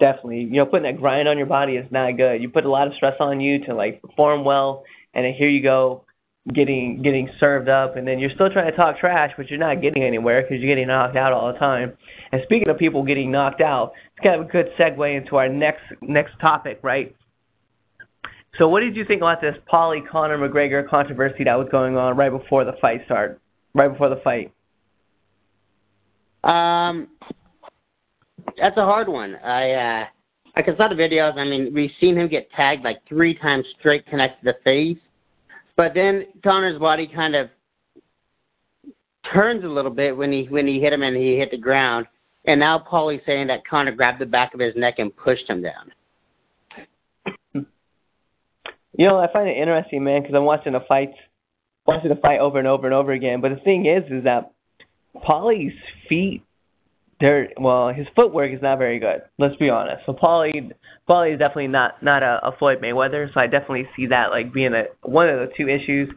Definitely, 0.00 0.40
you 0.40 0.56
know, 0.56 0.66
putting 0.66 0.90
that 0.90 1.00
grind 1.00 1.28
on 1.28 1.38
your 1.38 1.46
body 1.46 1.74
is 1.74 1.86
not 1.92 2.16
good. 2.16 2.42
You 2.42 2.48
put 2.48 2.64
a 2.64 2.70
lot 2.70 2.88
of 2.88 2.94
stress 2.94 3.14
on 3.20 3.40
you 3.40 3.64
to 3.66 3.74
like 3.74 4.02
perform 4.02 4.44
well, 4.44 4.82
and 5.14 5.24
then 5.24 5.34
here 5.34 5.48
you 5.48 5.62
go, 5.62 6.04
getting 6.52 7.00
getting 7.02 7.28
served 7.38 7.68
up, 7.68 7.96
and 7.96 8.08
then 8.08 8.18
you're 8.18 8.30
still 8.30 8.50
trying 8.50 8.70
to 8.70 8.76
talk 8.76 8.98
trash, 8.98 9.30
but 9.36 9.48
you're 9.48 9.58
not 9.58 9.80
getting 9.80 10.02
anywhere 10.02 10.42
because 10.42 10.58
you're 10.60 10.74
getting 10.74 10.88
knocked 10.88 11.16
out 11.16 11.32
all 11.32 11.52
the 11.52 11.58
time. 11.58 11.92
And 12.32 12.40
speaking 12.44 12.68
of 12.68 12.78
people 12.78 13.04
getting 13.04 13.30
knocked 13.30 13.60
out, 13.60 13.92
it's 14.16 14.24
kind 14.24 14.40
of 14.40 14.48
a 14.48 14.50
good 14.50 14.70
segue 14.78 15.16
into 15.16 15.36
our 15.36 15.48
next 15.48 15.82
next 16.00 16.32
topic, 16.40 16.80
right? 16.82 17.14
So, 18.58 18.68
what 18.68 18.80
did 18.80 18.96
you 18.96 19.04
think 19.04 19.20
about 19.20 19.40
this 19.40 19.54
Paulie 19.72 20.06
Conor 20.08 20.38
McGregor 20.38 20.88
controversy 20.88 21.44
that 21.44 21.54
was 21.54 21.68
going 21.70 21.96
on 21.96 22.16
right 22.16 22.30
before 22.30 22.64
the 22.64 22.72
fight 22.80 23.02
started? 23.04 23.38
Right 23.74 23.88
before 23.88 24.08
the 24.08 24.20
fight. 24.24 24.52
Um, 26.42 27.08
that's 28.60 28.76
a 28.76 28.84
hard 28.84 29.08
one. 29.08 29.36
I 29.36 29.72
uh, 29.72 30.04
I 30.56 30.62
can 30.62 30.76
saw 30.76 30.88
the 30.88 30.94
videos. 30.94 31.36
I 31.36 31.44
mean, 31.44 31.72
we've 31.72 31.92
seen 32.00 32.16
him 32.16 32.28
get 32.28 32.50
tagged 32.50 32.82
like 32.82 32.98
three 33.08 33.34
times 33.34 33.64
straight, 33.78 34.06
connected 34.06 34.44
to 34.44 34.52
the 34.52 34.58
face, 34.64 35.02
but 35.76 35.94
then 35.94 36.26
Conor's 36.42 36.78
body 36.78 37.06
kind 37.06 37.36
of 37.36 37.50
turns 39.32 39.64
a 39.64 39.68
little 39.68 39.90
bit 39.90 40.16
when 40.16 40.32
he 40.32 40.46
when 40.50 40.66
he 40.66 40.80
hit 40.80 40.92
him 40.92 41.02
and 41.02 41.16
he 41.16 41.36
hit 41.36 41.50
the 41.50 41.58
ground. 41.58 42.06
And 42.46 42.58
now 42.58 42.78
Paulie's 42.78 43.20
saying 43.26 43.48
that 43.48 43.66
Conor 43.66 43.92
grabbed 43.92 44.18
the 44.18 44.26
back 44.26 44.54
of 44.54 44.60
his 44.60 44.74
neck 44.74 44.94
and 44.98 45.14
pushed 45.14 45.48
him 45.48 45.62
down. 45.62 45.92
You 49.00 49.06
know, 49.06 49.16
I 49.16 49.32
find 49.32 49.48
it 49.48 49.56
interesting, 49.56 50.04
man, 50.04 50.20
because 50.20 50.34
I'm 50.36 50.44
watching 50.44 50.74
the 50.74 50.80
fights, 50.86 51.16
watching 51.86 52.10
the 52.10 52.20
fight 52.20 52.38
over 52.38 52.58
and 52.58 52.68
over 52.68 52.86
and 52.86 52.94
over 52.94 53.12
again. 53.12 53.40
But 53.40 53.48
the 53.48 53.60
thing 53.64 53.86
is, 53.86 54.04
is 54.12 54.24
that 54.24 54.52
Paulie's 55.16 55.72
feet, 56.06 56.42
they're 57.18 57.48
well, 57.58 57.94
his 57.94 58.06
footwork 58.14 58.52
is 58.52 58.60
not 58.60 58.76
very 58.76 58.98
good. 58.98 59.22
Let's 59.38 59.56
be 59.56 59.70
honest. 59.70 60.02
So 60.04 60.12
Paulie, 60.12 60.72
Paulie 61.08 61.32
is 61.32 61.38
definitely 61.38 61.68
not 61.68 62.02
not 62.02 62.22
a, 62.22 62.40
a 62.42 62.52
Floyd 62.58 62.82
Mayweather. 62.82 63.32
So 63.32 63.40
I 63.40 63.46
definitely 63.46 63.88
see 63.96 64.08
that 64.08 64.26
like 64.32 64.52
being 64.52 64.74
a 64.74 64.84
one 65.08 65.30
of 65.30 65.38
the 65.38 65.50
two 65.56 65.66
issues 65.66 66.10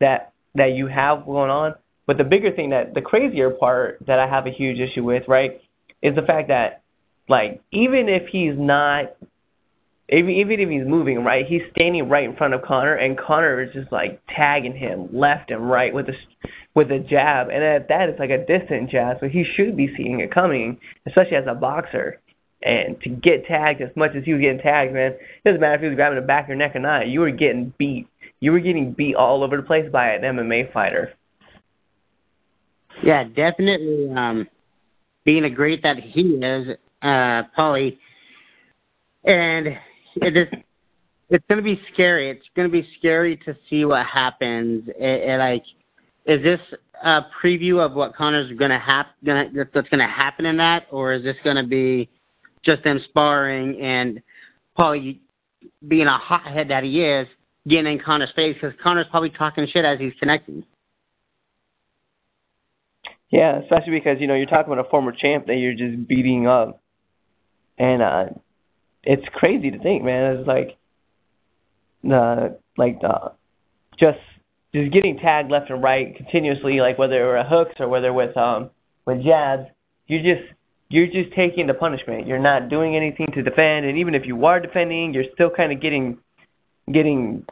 that 0.00 0.34
that 0.56 0.72
you 0.74 0.88
have 0.88 1.24
going 1.24 1.48
on. 1.48 1.74
But 2.06 2.18
the 2.18 2.24
bigger 2.24 2.52
thing 2.54 2.68
that 2.68 2.92
the 2.92 3.00
crazier 3.00 3.48
part 3.48 4.00
that 4.06 4.18
I 4.18 4.28
have 4.28 4.46
a 4.46 4.50
huge 4.50 4.76
issue 4.78 5.04
with, 5.04 5.22
right, 5.26 5.52
is 6.02 6.14
the 6.14 6.20
fact 6.20 6.48
that 6.48 6.82
like 7.30 7.62
even 7.72 8.10
if 8.10 8.28
he's 8.30 8.58
not 8.58 9.16
even 10.08 10.30
even 10.30 10.60
if 10.60 10.68
he's 10.68 10.86
moving 10.86 11.24
right, 11.24 11.44
he's 11.46 11.62
standing 11.74 12.08
right 12.08 12.24
in 12.24 12.36
front 12.36 12.54
of 12.54 12.62
Conor, 12.62 12.94
and 12.94 13.18
Conor 13.18 13.62
is 13.62 13.72
just 13.72 13.90
like 13.90 14.20
tagging 14.34 14.76
him 14.76 15.08
left 15.12 15.50
and 15.50 15.68
right 15.68 15.92
with 15.92 16.08
a 16.08 16.12
with 16.74 16.90
a 16.90 16.98
jab, 16.98 17.48
and 17.48 17.62
at 17.62 17.88
that 17.88 18.08
it's 18.08 18.20
like 18.20 18.30
a 18.30 18.46
distant 18.46 18.90
jab, 18.90 19.16
so 19.20 19.28
he 19.28 19.44
should 19.56 19.76
be 19.76 19.92
seeing 19.96 20.20
it 20.20 20.32
coming, 20.32 20.78
especially 21.06 21.36
as 21.36 21.46
a 21.48 21.54
boxer. 21.54 22.20
And 22.62 23.00
to 23.02 23.10
get 23.10 23.46
tagged 23.46 23.82
as 23.82 23.94
much 23.96 24.12
as 24.16 24.24
he 24.24 24.32
was 24.32 24.40
getting 24.40 24.58
tagged, 24.58 24.92
man, 24.92 25.12
it 25.12 25.20
doesn't 25.44 25.60
matter 25.60 25.74
if 25.74 25.80
he 25.82 25.88
was 25.88 25.96
grabbing 25.96 26.18
the 26.18 26.26
back 26.26 26.44
of 26.44 26.48
your 26.48 26.56
neck 26.56 26.74
or 26.74 26.80
not. 26.80 27.06
You 27.06 27.20
were 27.20 27.30
getting 27.30 27.72
beat. 27.78 28.08
You 28.40 28.52
were 28.52 28.60
getting 28.60 28.92
beat 28.92 29.14
all 29.14 29.44
over 29.44 29.56
the 29.56 29.62
place 29.62 29.90
by 29.92 30.10
an 30.10 30.22
MMA 30.22 30.72
fighter. 30.72 31.12
Yeah, 33.04 33.24
definitely. 33.24 34.10
Um, 34.16 34.48
being 35.24 35.44
a 35.44 35.50
great 35.50 35.82
that 35.82 35.96
he 35.98 36.22
is, 36.22 36.76
uh, 37.02 37.42
Paulie, 37.58 37.98
and 39.24 39.68
it 40.16 40.36
is 40.36 40.48
it's 41.28 41.44
going 41.48 41.58
to 41.58 41.64
be 41.64 41.80
scary. 41.92 42.30
It's 42.30 42.46
going 42.54 42.68
to 42.68 42.72
be 42.72 42.88
scary 42.98 43.36
to 43.38 43.56
see 43.68 43.84
what 43.84 44.06
happens. 44.06 44.88
It, 44.88 45.30
it 45.30 45.38
like 45.38 45.64
is 46.26 46.42
this 46.42 46.60
a 47.02 47.22
preview 47.42 47.84
of 47.84 47.94
what 47.94 48.14
Conor's 48.16 48.50
gonna 48.58 48.78
hap 48.78 49.08
gonna 49.24 49.48
that's 49.72 49.88
gonna 49.88 50.08
happen 50.08 50.46
in 50.46 50.56
that, 50.56 50.86
or 50.90 51.12
is 51.12 51.22
this 51.22 51.36
gonna 51.44 51.66
be 51.66 52.08
just 52.64 52.82
them 52.84 53.00
sparring 53.08 53.80
and 53.80 54.20
probably 54.74 55.20
being 55.86 56.06
a 56.06 56.18
hothead 56.18 56.68
that 56.70 56.84
he 56.84 57.02
is, 57.02 57.28
getting 57.68 57.92
in 57.92 57.98
Conor's 57.98 58.30
face 58.34 58.56
because 58.60 58.76
Conor's 58.82 59.06
probably 59.10 59.30
talking 59.30 59.66
shit 59.72 59.84
as 59.84 60.00
he's 60.00 60.14
connecting. 60.18 60.64
Yeah, 63.30 63.58
especially 63.58 63.92
because 63.92 64.18
you 64.20 64.26
know 64.26 64.34
you're 64.34 64.46
talking 64.46 64.72
about 64.72 64.86
a 64.86 64.88
former 64.88 65.12
champ 65.12 65.46
that 65.46 65.56
you're 65.56 65.74
just 65.74 66.08
beating 66.08 66.46
up, 66.46 66.80
and 67.78 68.02
uh, 68.02 68.24
it's 69.06 69.26
crazy 69.32 69.70
to 69.70 69.78
think, 69.78 70.02
man. 70.04 70.36
It's 70.36 70.48
like 70.48 70.76
the 72.02 72.58
like 72.76 73.00
the 73.00 73.32
just 73.98 74.18
just 74.74 74.92
getting 74.92 75.18
tagged 75.18 75.50
left 75.50 75.70
and 75.70 75.82
right 75.82 76.14
continuously, 76.16 76.80
like 76.80 76.98
whether 76.98 77.22
it 77.22 77.26
were 77.26 77.42
hooks 77.44 77.76
or 77.78 77.88
whether 77.88 78.12
with 78.12 78.36
um 78.36 78.70
with 79.06 79.22
jabs, 79.24 79.68
you're 80.08 80.22
just 80.22 80.52
you're 80.88 81.06
just 81.06 81.34
taking 81.34 81.66
the 81.66 81.74
punishment. 81.74 82.26
You're 82.26 82.38
not 82.38 82.68
doing 82.68 82.96
anything 82.96 83.28
to 83.34 83.42
defend, 83.42 83.86
and 83.86 83.98
even 83.98 84.14
if 84.14 84.26
you 84.26 84.44
are 84.44 84.60
defending, 84.60 85.14
you're 85.14 85.24
still 85.34 85.50
kind 85.50 85.72
of 85.72 85.80
getting 85.80 86.18
getting 86.92 87.46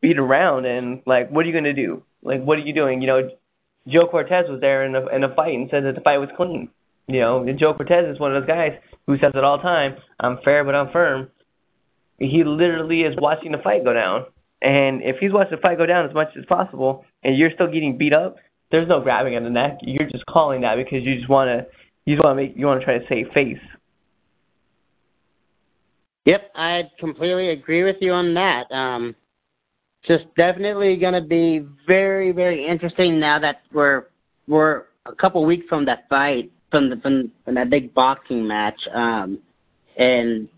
beat 0.00 0.18
around. 0.18 0.64
And 0.64 1.02
like, 1.06 1.30
what 1.30 1.44
are 1.44 1.48
you 1.48 1.54
gonna 1.54 1.74
do? 1.74 2.02
Like, 2.22 2.42
what 2.42 2.58
are 2.58 2.62
you 2.62 2.74
doing? 2.74 3.02
You 3.02 3.06
know, 3.06 3.30
Joe 3.86 4.06
Cortez 4.10 4.46
was 4.48 4.60
there 4.60 4.84
in 4.84 4.94
a 4.94 5.06
in 5.08 5.22
a 5.22 5.34
fight 5.34 5.54
and 5.54 5.68
said 5.70 5.84
that 5.84 5.94
the 5.94 6.00
fight 6.00 6.18
was 6.18 6.30
clean. 6.36 6.70
You 7.08 7.20
know, 7.20 7.46
Joe 7.58 7.74
Cortez 7.74 8.04
is 8.06 8.20
one 8.20 8.34
of 8.34 8.42
those 8.42 8.48
guys 8.48 8.72
who 9.06 9.16
says 9.18 9.32
it 9.34 9.42
all 9.42 9.56
the 9.56 9.62
time. 9.62 9.96
I'm 10.20 10.38
fair, 10.44 10.62
but 10.62 10.74
I'm 10.74 10.92
firm. 10.92 11.28
He 12.18 12.44
literally 12.44 13.02
is 13.02 13.14
watching 13.18 13.52
the 13.52 13.58
fight 13.58 13.84
go 13.84 13.94
down. 13.94 14.26
And 14.60 15.02
if 15.02 15.16
he's 15.18 15.32
watching 15.32 15.56
the 15.56 15.62
fight 15.62 15.78
go 15.78 15.86
down 15.86 16.06
as 16.06 16.14
much 16.14 16.28
as 16.38 16.44
possible, 16.46 17.04
and 17.22 17.36
you're 17.36 17.50
still 17.54 17.68
getting 17.72 17.96
beat 17.96 18.12
up, 18.12 18.36
there's 18.70 18.88
no 18.88 19.00
grabbing 19.00 19.36
on 19.36 19.44
the 19.44 19.50
neck. 19.50 19.78
You're 19.80 20.08
just 20.10 20.26
calling 20.26 20.60
that 20.62 20.76
because 20.76 21.02
you 21.04 21.16
just 21.16 21.28
want 21.28 21.48
to, 21.48 21.66
you 22.04 22.16
just 22.16 22.24
want 22.24 22.38
to 22.38 22.42
make, 22.42 22.56
you 22.56 22.66
want 22.66 22.80
to 22.80 22.84
try 22.84 22.98
to 22.98 23.04
save 23.08 23.32
face. 23.32 23.58
Yep, 26.26 26.50
I 26.54 26.82
completely 27.00 27.50
agree 27.50 27.84
with 27.84 27.96
you 28.00 28.12
on 28.12 28.34
that. 28.34 28.70
Um, 28.70 29.14
just 30.06 30.24
definitely 30.36 30.98
to 30.98 31.22
be 31.22 31.64
very, 31.86 32.32
very 32.32 32.66
interesting 32.66 33.18
now 33.18 33.38
that 33.38 33.62
we're 33.72 34.06
we're 34.46 34.84
a 35.06 35.14
couple 35.14 35.44
weeks 35.44 35.66
from 35.68 35.84
that 35.86 36.08
fight, 36.08 36.50
from 36.70 36.90
the 36.90 36.96
from, 36.96 37.30
from 37.44 37.54
that 37.54 37.70
big 37.70 37.94
boxing 37.94 38.46
match, 38.46 38.80
um, 38.94 39.38
and 39.96 40.48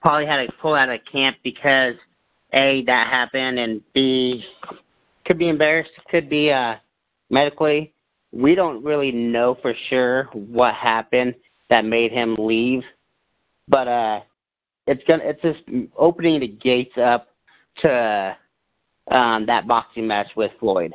probably 0.00 0.26
had 0.26 0.46
to 0.46 0.52
pull 0.60 0.74
out 0.74 0.88
of 0.88 1.00
camp 1.10 1.36
because 1.44 1.94
a 2.52 2.82
that 2.86 3.08
happened, 3.08 3.58
and 3.58 3.80
b 3.92 4.44
could 5.26 5.38
be 5.38 5.48
embarrassed, 5.48 5.90
could 6.10 6.28
be 6.28 6.50
uh 6.50 6.74
medically. 7.30 7.92
We 8.32 8.54
don't 8.54 8.84
really 8.84 9.10
know 9.10 9.56
for 9.60 9.74
sure 9.88 10.24
what 10.32 10.74
happened 10.74 11.34
that 11.68 11.84
made 11.84 12.12
him 12.12 12.36
leave, 12.38 12.82
but 13.68 13.88
uh, 13.88 14.20
it's 14.86 15.02
gonna 15.06 15.22
it's 15.24 15.42
just 15.42 15.60
opening 15.96 16.40
the 16.40 16.48
gates 16.48 16.96
up 16.96 17.28
to 17.82 18.36
uh, 19.10 19.14
um, 19.14 19.46
that 19.46 19.66
boxing 19.66 20.06
match 20.06 20.28
with 20.36 20.50
Floyd. 20.60 20.94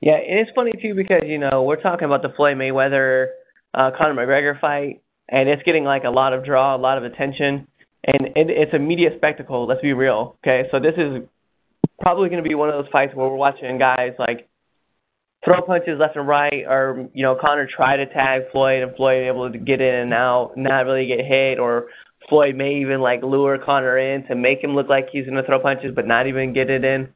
Yeah, 0.00 0.14
and 0.14 0.38
it's 0.38 0.50
funny 0.54 0.72
too 0.80 0.94
because 0.94 1.22
you 1.26 1.38
know 1.38 1.62
we're 1.62 1.80
talking 1.80 2.06
about 2.06 2.22
the 2.22 2.30
Floyd 2.34 2.56
Mayweather 2.56 3.28
uh, 3.74 3.90
Conor 3.96 4.14
McGregor 4.14 4.58
fight, 4.58 5.02
and 5.28 5.48
it's 5.48 5.62
getting 5.62 5.84
like 5.84 6.04
a 6.04 6.10
lot 6.10 6.32
of 6.32 6.44
draw, 6.44 6.74
a 6.74 6.78
lot 6.78 6.98
of 6.98 7.04
attention, 7.04 7.66
and 8.04 8.26
it, 8.28 8.50
it's 8.50 8.74
a 8.74 8.78
media 8.78 9.10
spectacle. 9.16 9.66
Let's 9.66 9.82
be 9.82 9.92
real, 9.92 10.36
okay? 10.42 10.68
So 10.70 10.80
this 10.80 10.94
is 10.96 11.22
probably 12.00 12.30
going 12.30 12.42
to 12.42 12.48
be 12.48 12.54
one 12.54 12.70
of 12.70 12.74
those 12.74 12.90
fights 12.90 13.14
where 13.14 13.28
we're 13.28 13.36
watching 13.36 13.78
guys 13.78 14.12
like 14.18 14.48
throw 15.44 15.62
punches 15.62 15.98
left 15.98 16.16
and 16.16 16.26
right, 16.26 16.64
or 16.66 17.08
you 17.12 17.22
know 17.22 17.36
Conor 17.38 17.68
try 17.74 17.96
to 17.96 18.06
tag 18.06 18.42
Floyd 18.52 18.82
and 18.82 18.96
Floyd 18.96 19.24
able 19.24 19.52
to 19.52 19.58
get 19.58 19.80
in 19.82 19.94
and 19.94 20.14
out, 20.14 20.52
not 20.56 20.86
really 20.86 21.06
get 21.06 21.24
hit, 21.26 21.58
or 21.58 21.88
Floyd 22.28 22.56
may 22.56 22.76
even 22.80 23.00
like 23.00 23.22
lure 23.22 23.58
Conor 23.58 23.98
in 23.98 24.26
to 24.28 24.34
make 24.34 24.64
him 24.64 24.74
look 24.74 24.88
like 24.88 25.08
he's 25.12 25.26
gonna 25.26 25.42
throw 25.44 25.60
punches 25.60 25.92
but 25.94 26.06
not 26.06 26.26
even 26.26 26.54
get 26.54 26.70
it 26.70 26.84
in. 26.84 27.08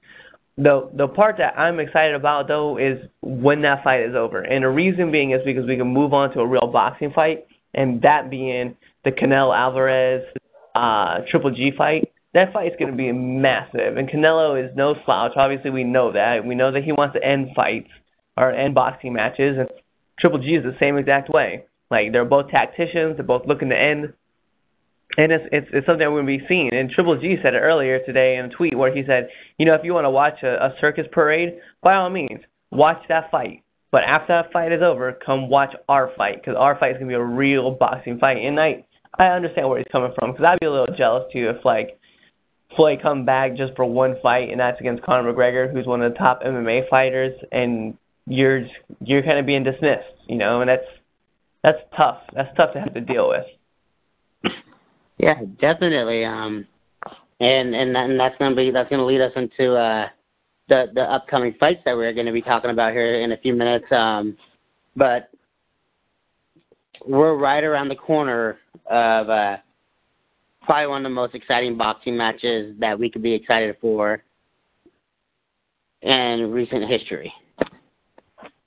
The 0.56 0.88
the 0.96 1.08
part 1.08 1.36
that 1.38 1.58
I'm 1.58 1.80
excited 1.80 2.14
about 2.14 2.46
though 2.46 2.78
is 2.78 2.98
when 3.22 3.62
that 3.62 3.82
fight 3.82 4.02
is 4.02 4.14
over. 4.14 4.40
And 4.40 4.62
the 4.64 4.68
reason 4.68 5.10
being 5.10 5.32
is 5.32 5.40
because 5.44 5.66
we 5.66 5.76
can 5.76 5.88
move 5.88 6.12
on 6.12 6.32
to 6.34 6.40
a 6.40 6.46
real 6.46 6.68
boxing 6.72 7.12
fight 7.12 7.46
and 7.74 8.02
that 8.02 8.30
being 8.30 8.76
the 9.04 9.10
Canelo 9.10 9.56
Alvarez 9.56 10.22
uh 10.74 11.20
Triple 11.30 11.50
G 11.50 11.72
fight. 11.76 12.10
That 12.34 12.52
fight 12.52 12.66
is 12.66 12.72
going 12.80 12.90
to 12.90 12.96
be 12.96 13.12
massive, 13.12 13.96
and 13.96 14.08
Canelo 14.08 14.60
is 14.60 14.74
no 14.76 14.96
slouch. 15.04 15.32
Obviously, 15.36 15.70
we 15.70 15.84
know 15.84 16.10
that. 16.12 16.44
We 16.44 16.56
know 16.56 16.72
that 16.72 16.82
he 16.82 16.90
wants 16.90 17.14
to 17.14 17.24
end 17.24 17.50
fights 17.54 17.90
or 18.36 18.50
end 18.50 18.74
boxing 18.74 19.12
matches, 19.12 19.56
and 19.56 19.68
Triple 20.18 20.40
G 20.40 20.54
is 20.54 20.64
the 20.64 20.76
same 20.80 20.98
exact 20.98 21.28
way. 21.28 21.64
Like 21.92 22.10
they're 22.10 22.24
both 22.24 22.50
tacticians. 22.50 23.16
They're 23.16 23.24
both 23.24 23.46
looking 23.46 23.70
to 23.70 23.76
end 23.78 24.14
and 25.16 25.32
it's 25.32 25.44
it's, 25.52 25.66
it's 25.72 25.86
something 25.86 26.00
that 26.00 26.10
we're 26.10 26.22
going 26.22 26.38
to 26.38 26.44
be 26.44 26.48
seeing. 26.48 26.70
And 26.72 26.90
Triple 26.90 27.20
G 27.20 27.36
said 27.42 27.54
it 27.54 27.58
earlier 27.58 28.00
today 28.04 28.36
in 28.36 28.46
a 28.46 28.48
tweet 28.48 28.76
where 28.76 28.94
he 28.94 29.02
said, 29.06 29.28
you 29.58 29.66
know, 29.66 29.74
if 29.74 29.84
you 29.84 29.94
want 29.94 30.04
to 30.04 30.10
watch 30.10 30.42
a, 30.42 30.66
a 30.66 30.74
circus 30.80 31.06
parade, 31.12 31.54
by 31.82 31.94
all 31.94 32.10
means, 32.10 32.40
watch 32.70 33.02
that 33.08 33.30
fight. 33.30 33.62
But 33.92 34.02
after 34.04 34.32
that 34.32 34.52
fight 34.52 34.72
is 34.72 34.82
over, 34.82 35.16
come 35.24 35.48
watch 35.48 35.74
our 35.88 36.10
fight 36.16 36.40
because 36.40 36.56
our 36.58 36.76
fight 36.78 36.96
is 36.96 37.00
to 37.00 37.06
be 37.06 37.14
a 37.14 37.22
real 37.22 37.70
boxing 37.70 38.18
fight. 38.18 38.38
And 38.38 38.58
I 38.58 38.84
I 39.18 39.26
understand 39.26 39.68
where 39.68 39.78
he's 39.78 39.86
coming 39.92 40.12
from 40.18 40.32
because 40.32 40.44
I'd 40.44 40.58
be 40.60 40.66
a 40.66 40.70
little 40.70 40.94
jealous 40.96 41.24
too 41.32 41.52
if 41.56 41.64
like 41.64 41.98
Floyd 42.74 42.98
come 43.00 43.24
back 43.24 43.56
just 43.56 43.76
for 43.76 43.84
one 43.84 44.16
fight 44.20 44.50
and 44.50 44.58
that's 44.58 44.80
against 44.80 45.04
Conor 45.04 45.32
McGregor, 45.32 45.72
who's 45.72 45.86
one 45.86 46.02
of 46.02 46.12
the 46.12 46.18
top 46.18 46.42
MMA 46.42 46.88
fighters, 46.88 47.32
and 47.52 47.96
you're 48.26 48.66
you're 49.00 49.22
kind 49.22 49.38
of 49.38 49.46
being 49.46 49.62
dismissed, 49.62 50.10
you 50.28 50.36
know, 50.36 50.60
and 50.60 50.68
that's 50.68 50.86
that's 51.62 51.78
tough. 51.96 52.18
That's 52.34 52.54
tough 52.56 52.72
to 52.74 52.80
have 52.80 52.94
to 52.94 53.00
deal 53.00 53.28
with. 53.28 54.52
Yeah, 55.18 55.40
definitely. 55.60 56.24
Um, 56.24 56.66
and 57.40 57.74
and 57.74 57.96
and 57.96 58.18
that's 58.18 58.36
gonna 58.38 58.54
be 58.54 58.70
that's 58.70 58.90
gonna 58.90 59.04
lead 59.04 59.20
us 59.20 59.32
into 59.36 59.74
uh 59.74 60.08
the 60.68 60.86
the 60.94 61.02
upcoming 61.02 61.54
fights 61.58 61.80
that 61.84 61.96
we're 61.96 62.12
gonna 62.12 62.32
be 62.32 62.42
talking 62.42 62.70
about 62.70 62.92
here 62.92 63.20
in 63.20 63.32
a 63.32 63.36
few 63.38 63.54
minutes. 63.54 63.86
Um, 63.90 64.36
but 64.96 65.30
we're 67.06 67.36
right 67.36 67.64
around 67.64 67.88
the 67.88 67.96
corner 67.96 68.58
of 68.90 69.28
uh 69.28 69.56
probably 70.62 70.86
one 70.86 71.04
of 71.04 71.10
the 71.10 71.14
most 71.14 71.34
exciting 71.34 71.76
boxing 71.76 72.16
matches 72.16 72.74
that 72.80 72.98
we 72.98 73.10
could 73.10 73.22
be 73.22 73.32
excited 73.32 73.76
for 73.80 74.22
in 76.02 76.50
recent 76.50 76.88
history. 76.88 77.32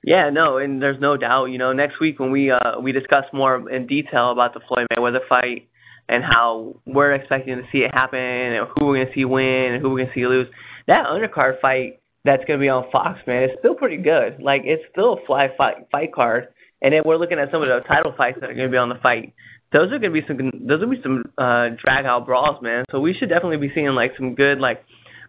Yeah, 0.03 0.29
no, 0.29 0.57
and 0.57 0.81
there's 0.81 1.01
no 1.01 1.17
doubt. 1.17 1.45
You 1.45 1.57
know, 1.57 1.73
next 1.73 1.99
week 1.99 2.19
when 2.19 2.31
we 2.31 2.51
uh 2.51 2.79
we 2.81 2.91
discuss 2.91 3.25
more 3.33 3.69
in 3.69 3.87
detail 3.87 4.31
about 4.31 4.53
the 4.53 4.61
Floyd 4.67 4.87
Mayweather 4.93 5.27
fight, 5.27 5.67
and 6.09 6.23
how 6.23 6.75
we're 6.85 7.13
expecting 7.13 7.57
to 7.57 7.63
see 7.71 7.79
it 7.79 7.93
happen 7.93 8.19
and 8.19 8.67
who 8.75 8.85
we're 8.85 8.95
going 8.95 9.07
to 9.07 9.13
see 9.13 9.25
win 9.25 9.73
and 9.73 9.81
who 9.81 9.89
we're 9.89 9.97
going 9.97 10.07
to 10.07 10.13
see 10.13 10.25
lose. 10.25 10.47
That 10.87 11.05
undercard 11.05 11.59
fight 11.59 11.99
that's 12.23 12.43
going 12.45 12.59
to 12.59 12.63
be 12.63 12.69
on 12.69 12.89
Fox, 12.91 13.19
man, 13.27 13.43
it's 13.43 13.59
still 13.59 13.75
pretty 13.75 13.97
good. 13.97 14.41
Like, 14.41 14.61
it's 14.65 14.83
still 14.91 15.13
a 15.13 15.25
fly 15.25 15.47
fight, 15.57 15.87
fight 15.91 16.13
card. 16.13 16.47
And 16.81 16.93
then 16.93 17.01
we're 17.05 17.17
looking 17.17 17.39
at 17.39 17.49
some 17.51 17.61
of 17.61 17.67
the 17.67 17.79
title 17.87 18.13
fights 18.15 18.37
that 18.41 18.49
are 18.49 18.53
going 18.53 18.67
to 18.67 18.71
be 18.71 18.77
on 18.77 18.89
the 18.89 18.99
fight. 19.01 19.33
Those 19.73 19.91
are 19.91 19.99
going 19.99 20.13
to 20.13 20.21
be 20.21 20.25
some 20.27 20.37
those 20.65 20.79
will 20.79 20.91
be 20.91 21.01
some 21.03 21.23
uh 21.37 21.69
drag 21.83 22.05
out 22.05 22.25
brawls, 22.25 22.61
man. 22.61 22.85
So 22.89 23.01
we 23.01 23.13
should 23.13 23.27
definitely 23.27 23.57
be 23.57 23.73
seeing 23.73 23.87
like 23.89 24.11
some 24.15 24.33
good 24.33 24.59
like 24.59 24.81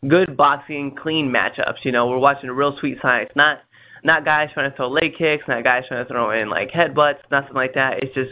good 0.06 0.36
boxing 0.36 0.94
clean 0.94 1.34
matchups. 1.34 1.82
You 1.82 1.90
know, 1.90 2.06
we're 2.06 2.18
watching 2.18 2.48
a 2.48 2.54
real 2.54 2.76
sweet 2.78 2.98
science, 3.02 3.30
not 3.34 3.58
not 4.04 4.24
guys 4.24 4.50
trying 4.54 4.70
to 4.70 4.76
throw 4.76 4.88
leg 4.88 5.16
kicks, 5.18 5.42
not 5.48 5.64
guys 5.64 5.82
trying 5.88 6.04
to 6.04 6.08
throw 6.08 6.30
in 6.30 6.48
like 6.48 6.70
headbutts, 6.70 7.18
nothing 7.32 7.54
like 7.54 7.74
that. 7.74 8.02
It's 8.02 8.14
just 8.14 8.30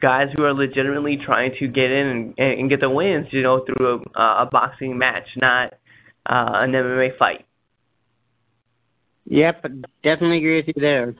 guys 0.00 0.28
who 0.36 0.44
are 0.44 0.52
legitimately 0.52 1.18
trying 1.24 1.52
to 1.58 1.66
get 1.66 1.90
in 1.90 2.34
and, 2.36 2.38
and 2.38 2.70
get 2.70 2.80
the 2.80 2.90
wins, 2.90 3.26
you 3.30 3.42
know, 3.42 3.64
through 3.64 4.04
a, 4.14 4.20
a 4.20 4.48
boxing 4.50 4.98
match, 4.98 5.26
not 5.36 5.74
uh, 6.26 6.60
an 6.60 6.72
MMA 6.72 7.16
fight. 7.18 7.46
Yep, 9.26 9.62
definitely 10.02 10.38
agree 10.38 10.56
with 10.56 10.68
you 10.68 10.80
there. 10.80 11.14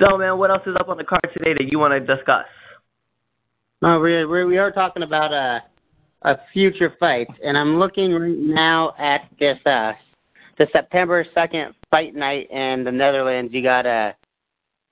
So, 0.00 0.16
man, 0.16 0.38
what 0.38 0.50
else 0.50 0.62
is 0.66 0.76
up 0.78 0.88
on 0.88 0.96
the 0.96 1.04
card 1.04 1.28
today 1.36 1.54
that 1.54 1.70
you 1.70 1.78
want 1.78 1.92
to 1.92 2.00
discuss? 2.16 2.46
No, 3.82 3.98
we 4.00 4.24
we 4.24 4.44
we 4.44 4.58
are 4.58 4.72
talking 4.72 5.02
about 5.02 5.32
a 5.32 5.60
a 6.22 6.36
future 6.52 6.94
fight, 6.98 7.28
and 7.44 7.56
I'm 7.56 7.78
looking 7.78 8.12
right 8.12 8.38
now 8.38 8.92
at 8.98 9.28
this 9.38 9.58
uh 9.66 9.92
the 10.58 10.66
September 10.72 11.24
second 11.34 11.74
fight 11.90 12.14
night 12.14 12.50
in 12.50 12.82
the 12.84 12.90
Netherlands. 12.90 13.52
You 13.54 13.62
got 13.62 13.86
a 13.86 13.90
uh, 13.90 14.12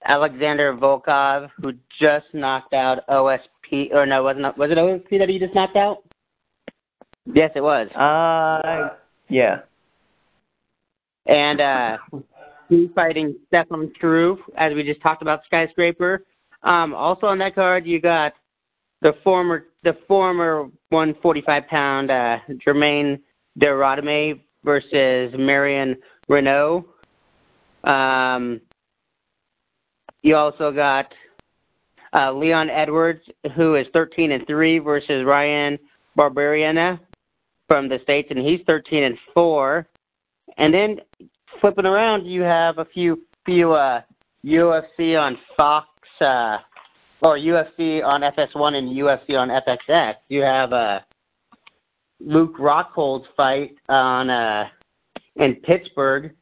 Alexander 0.04 0.74
Volkov, 0.74 1.50
who 1.60 1.72
just 2.00 2.26
knocked 2.32 2.74
out 2.74 3.06
OSP, 3.08 3.92
or 3.92 4.06
no, 4.06 4.22
wasn't 4.22 4.56
was 4.56 4.70
it 4.70 4.78
OSP 4.78 5.18
that 5.18 5.28
he 5.28 5.38
just 5.38 5.54
knocked 5.54 5.76
out? 5.76 6.02
Yes, 7.24 7.50
it 7.54 7.60
was. 7.60 7.88
Uh, 7.90 8.94
yeah. 9.28 9.60
And 11.26 11.60
uh, 11.60 11.96
he's 12.68 12.88
fighting 12.94 13.36
Stefan 13.48 13.92
Struve, 13.96 14.38
as 14.56 14.74
we 14.74 14.82
just 14.82 15.02
talked 15.02 15.22
about 15.22 15.40
skyscraper. 15.44 16.24
Um, 16.62 16.94
also 16.94 17.26
on 17.26 17.38
that 17.38 17.54
card, 17.54 17.86
you 17.86 18.00
got 18.00 18.32
the 19.02 19.12
former 19.22 19.66
the 19.82 19.96
former 20.08 20.64
145 20.90 21.66
pound 21.68 22.10
uh, 22.10 22.38
Jermaine 22.66 23.20
de 23.58 23.66
Randamie 23.66 24.40
versus 24.64 25.32
Marion 25.38 25.96
Reneau. 26.28 26.84
Um, 27.84 28.60
you 30.26 30.34
also 30.34 30.72
got 30.72 31.14
uh, 32.12 32.32
Leon 32.32 32.68
Edwards, 32.68 33.20
who 33.54 33.76
is 33.76 33.86
13 33.92 34.32
and 34.32 34.44
three, 34.44 34.80
versus 34.80 35.22
Bryan 35.22 35.78
Barberena 36.18 36.98
from 37.68 37.88
the 37.88 38.00
states, 38.02 38.26
and 38.30 38.40
he's 38.40 38.58
13 38.66 39.04
and 39.04 39.16
four. 39.32 39.86
And 40.58 40.74
then 40.74 40.96
flipping 41.60 41.86
around, 41.86 42.26
you 42.26 42.42
have 42.42 42.78
a 42.78 42.84
few 42.86 43.22
few 43.44 43.74
uh, 43.74 44.00
UFC 44.44 45.16
on 45.16 45.38
Fox 45.56 45.86
uh, 46.20 46.58
or 47.22 47.38
UFC 47.38 48.04
on 48.04 48.22
FS1 48.22 48.74
and 48.74 48.88
UFC 48.88 49.38
on 49.38 49.48
FXX. 49.48 50.14
You 50.28 50.42
have 50.42 50.72
uh, 50.72 51.00
Luke 52.18 52.58
Rockhold's 52.58 53.28
fight 53.36 53.76
on 53.88 54.28
uh, 54.30 54.64
in 55.36 55.54
Pittsburgh, 55.54 56.34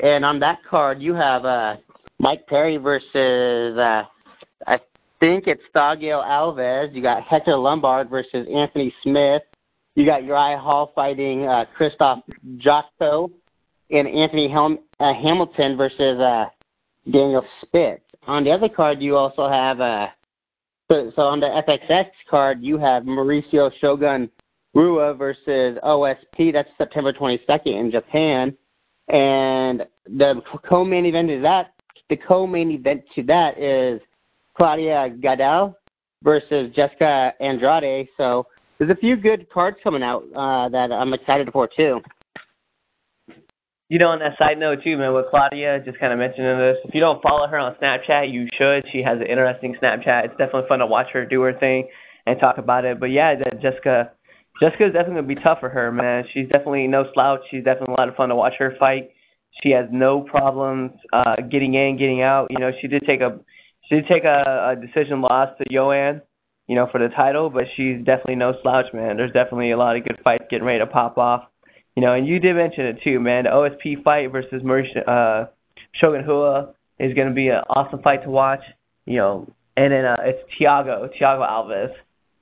and 0.00 0.24
on 0.24 0.38
that 0.38 0.58
card 0.70 1.02
you 1.02 1.12
have 1.12 1.44
uh, 1.44 1.76
Mike 2.18 2.46
Perry 2.46 2.76
versus 2.76 3.78
uh, 3.78 4.02
I 4.66 4.78
think 5.20 5.44
it's 5.46 5.62
Thiago 5.74 6.24
Alves. 6.24 6.94
You 6.94 7.02
got 7.02 7.22
Hector 7.22 7.56
Lombard 7.56 8.08
versus 8.08 8.46
Anthony 8.54 8.94
Smith. 9.02 9.42
You 9.94 10.06
got 10.06 10.24
Uriah 10.24 10.58
Hall 10.58 10.92
fighting 10.94 11.46
uh, 11.46 11.64
Krzysztof 11.78 12.22
Jotko 12.58 13.30
and 13.90 14.08
Anthony 14.08 14.52
uh, 14.52 15.12
Hamilton 15.14 15.76
versus 15.76 16.20
uh, 16.20 16.46
Daniel 17.10 17.44
Spitz. 17.62 18.02
On 18.26 18.44
the 18.44 18.50
other 18.50 18.68
card, 18.68 19.00
you 19.00 19.16
also 19.16 19.48
have 19.48 19.80
uh, 19.80 20.06
so, 20.90 21.12
so 21.16 21.22
on 21.22 21.40
the 21.40 21.46
FXX 21.46 22.06
card, 22.30 22.62
you 22.62 22.78
have 22.78 23.02
Mauricio 23.04 23.70
Shogun 23.80 24.30
Rua 24.74 25.14
versus 25.14 25.78
OSP. 25.82 26.52
That's 26.52 26.68
September 26.78 27.12
22nd 27.12 27.66
in 27.66 27.90
Japan, 27.90 28.56
and 29.08 29.84
the 30.06 30.40
co-main 30.68 31.06
event 31.06 31.30
is 31.30 31.42
that 31.42 31.72
the 32.08 32.16
co-main 32.16 32.70
event 32.70 33.02
to 33.14 33.22
that 33.24 33.58
is 33.58 34.00
Claudia 34.56 35.10
Gadelha 35.20 35.74
versus 36.22 36.72
Jessica 36.74 37.32
Andrade. 37.40 38.08
So 38.16 38.46
there's 38.78 38.90
a 38.90 38.96
few 38.96 39.16
good 39.16 39.48
cards 39.50 39.76
coming 39.82 40.02
out 40.02 40.22
uh, 40.34 40.68
that 40.68 40.92
I'm 40.92 41.12
excited 41.14 41.48
for 41.52 41.68
too. 41.74 42.00
You 43.88 44.00
know, 44.00 44.08
on 44.08 44.18
that 44.18 44.36
side 44.36 44.58
note 44.58 44.82
too, 44.82 44.96
man, 44.98 45.14
with 45.14 45.26
Claudia, 45.30 45.80
just 45.84 46.00
kind 46.00 46.12
of 46.12 46.18
mentioning 46.18 46.58
this. 46.58 46.76
If 46.84 46.94
you 46.94 47.00
don't 47.00 47.22
follow 47.22 47.46
her 47.46 47.56
on 47.56 47.76
Snapchat, 47.76 48.32
you 48.32 48.48
should. 48.58 48.84
She 48.90 49.00
has 49.02 49.18
an 49.20 49.26
interesting 49.26 49.76
Snapchat. 49.80 50.24
It's 50.24 50.36
definitely 50.36 50.68
fun 50.68 50.80
to 50.80 50.86
watch 50.86 51.06
her 51.12 51.24
do 51.24 51.42
her 51.42 51.52
thing 51.52 51.88
and 52.26 52.38
talk 52.40 52.58
about 52.58 52.84
it. 52.84 52.98
But 52.98 53.06
yeah, 53.06 53.36
that 53.36 53.62
Jessica, 53.62 54.10
Jessica's 54.60 54.92
definitely 54.92 55.22
gonna 55.22 55.34
be 55.34 55.36
tough 55.36 55.60
for 55.60 55.68
her, 55.68 55.92
man. 55.92 56.24
She's 56.34 56.48
definitely 56.48 56.88
no 56.88 57.04
slouch. 57.14 57.40
She's 57.50 57.62
definitely 57.62 57.94
a 57.96 58.00
lot 58.00 58.08
of 58.08 58.16
fun 58.16 58.30
to 58.30 58.34
watch 58.34 58.54
her 58.58 58.74
fight. 58.78 59.10
She 59.62 59.70
has 59.70 59.86
no 59.90 60.20
problems 60.20 60.92
uh 61.12 61.36
getting 61.50 61.74
in, 61.74 61.96
getting 61.98 62.22
out. 62.22 62.48
You 62.50 62.58
know, 62.58 62.70
she 62.80 62.88
did 62.88 63.02
take 63.06 63.20
a 63.20 63.38
she 63.88 63.96
did 63.96 64.06
take 64.08 64.24
a, 64.24 64.74
a 64.74 64.80
decision 64.80 65.20
loss 65.20 65.50
to 65.58 65.64
Joanne, 65.72 66.22
you 66.66 66.74
know, 66.74 66.88
for 66.90 66.98
the 66.98 67.08
title, 67.14 67.50
but 67.50 67.64
she's 67.76 67.98
definitely 67.98 68.36
no 68.36 68.54
slouch, 68.62 68.86
man. 68.92 69.16
There's 69.16 69.32
definitely 69.32 69.70
a 69.70 69.76
lot 69.76 69.96
of 69.96 70.04
good 70.04 70.18
fights 70.24 70.44
getting 70.50 70.66
ready 70.66 70.80
to 70.80 70.86
pop 70.86 71.18
off. 71.18 71.44
You 71.94 72.02
know, 72.02 72.12
and 72.12 72.26
you 72.26 72.38
did 72.38 72.56
mention 72.56 72.84
it 72.86 72.98
too, 73.02 73.20
man. 73.20 73.44
The 73.44 73.50
OSP 73.50 74.02
fight 74.02 74.30
versus 74.30 74.62
Mauricio, 74.62 75.06
uh, 75.08 75.46
Shogun 75.94 76.24
Hua 76.24 76.72
is 76.98 77.14
going 77.14 77.28
to 77.28 77.34
be 77.34 77.48
an 77.48 77.62
awesome 77.70 78.02
fight 78.02 78.22
to 78.24 78.30
watch. 78.30 78.60
You 79.06 79.16
know, 79.16 79.52
and 79.76 79.92
then 79.92 80.04
uh, 80.04 80.16
it's 80.20 80.40
Thiago, 80.60 81.08
Thiago 81.20 81.48
Alves, 81.48 81.92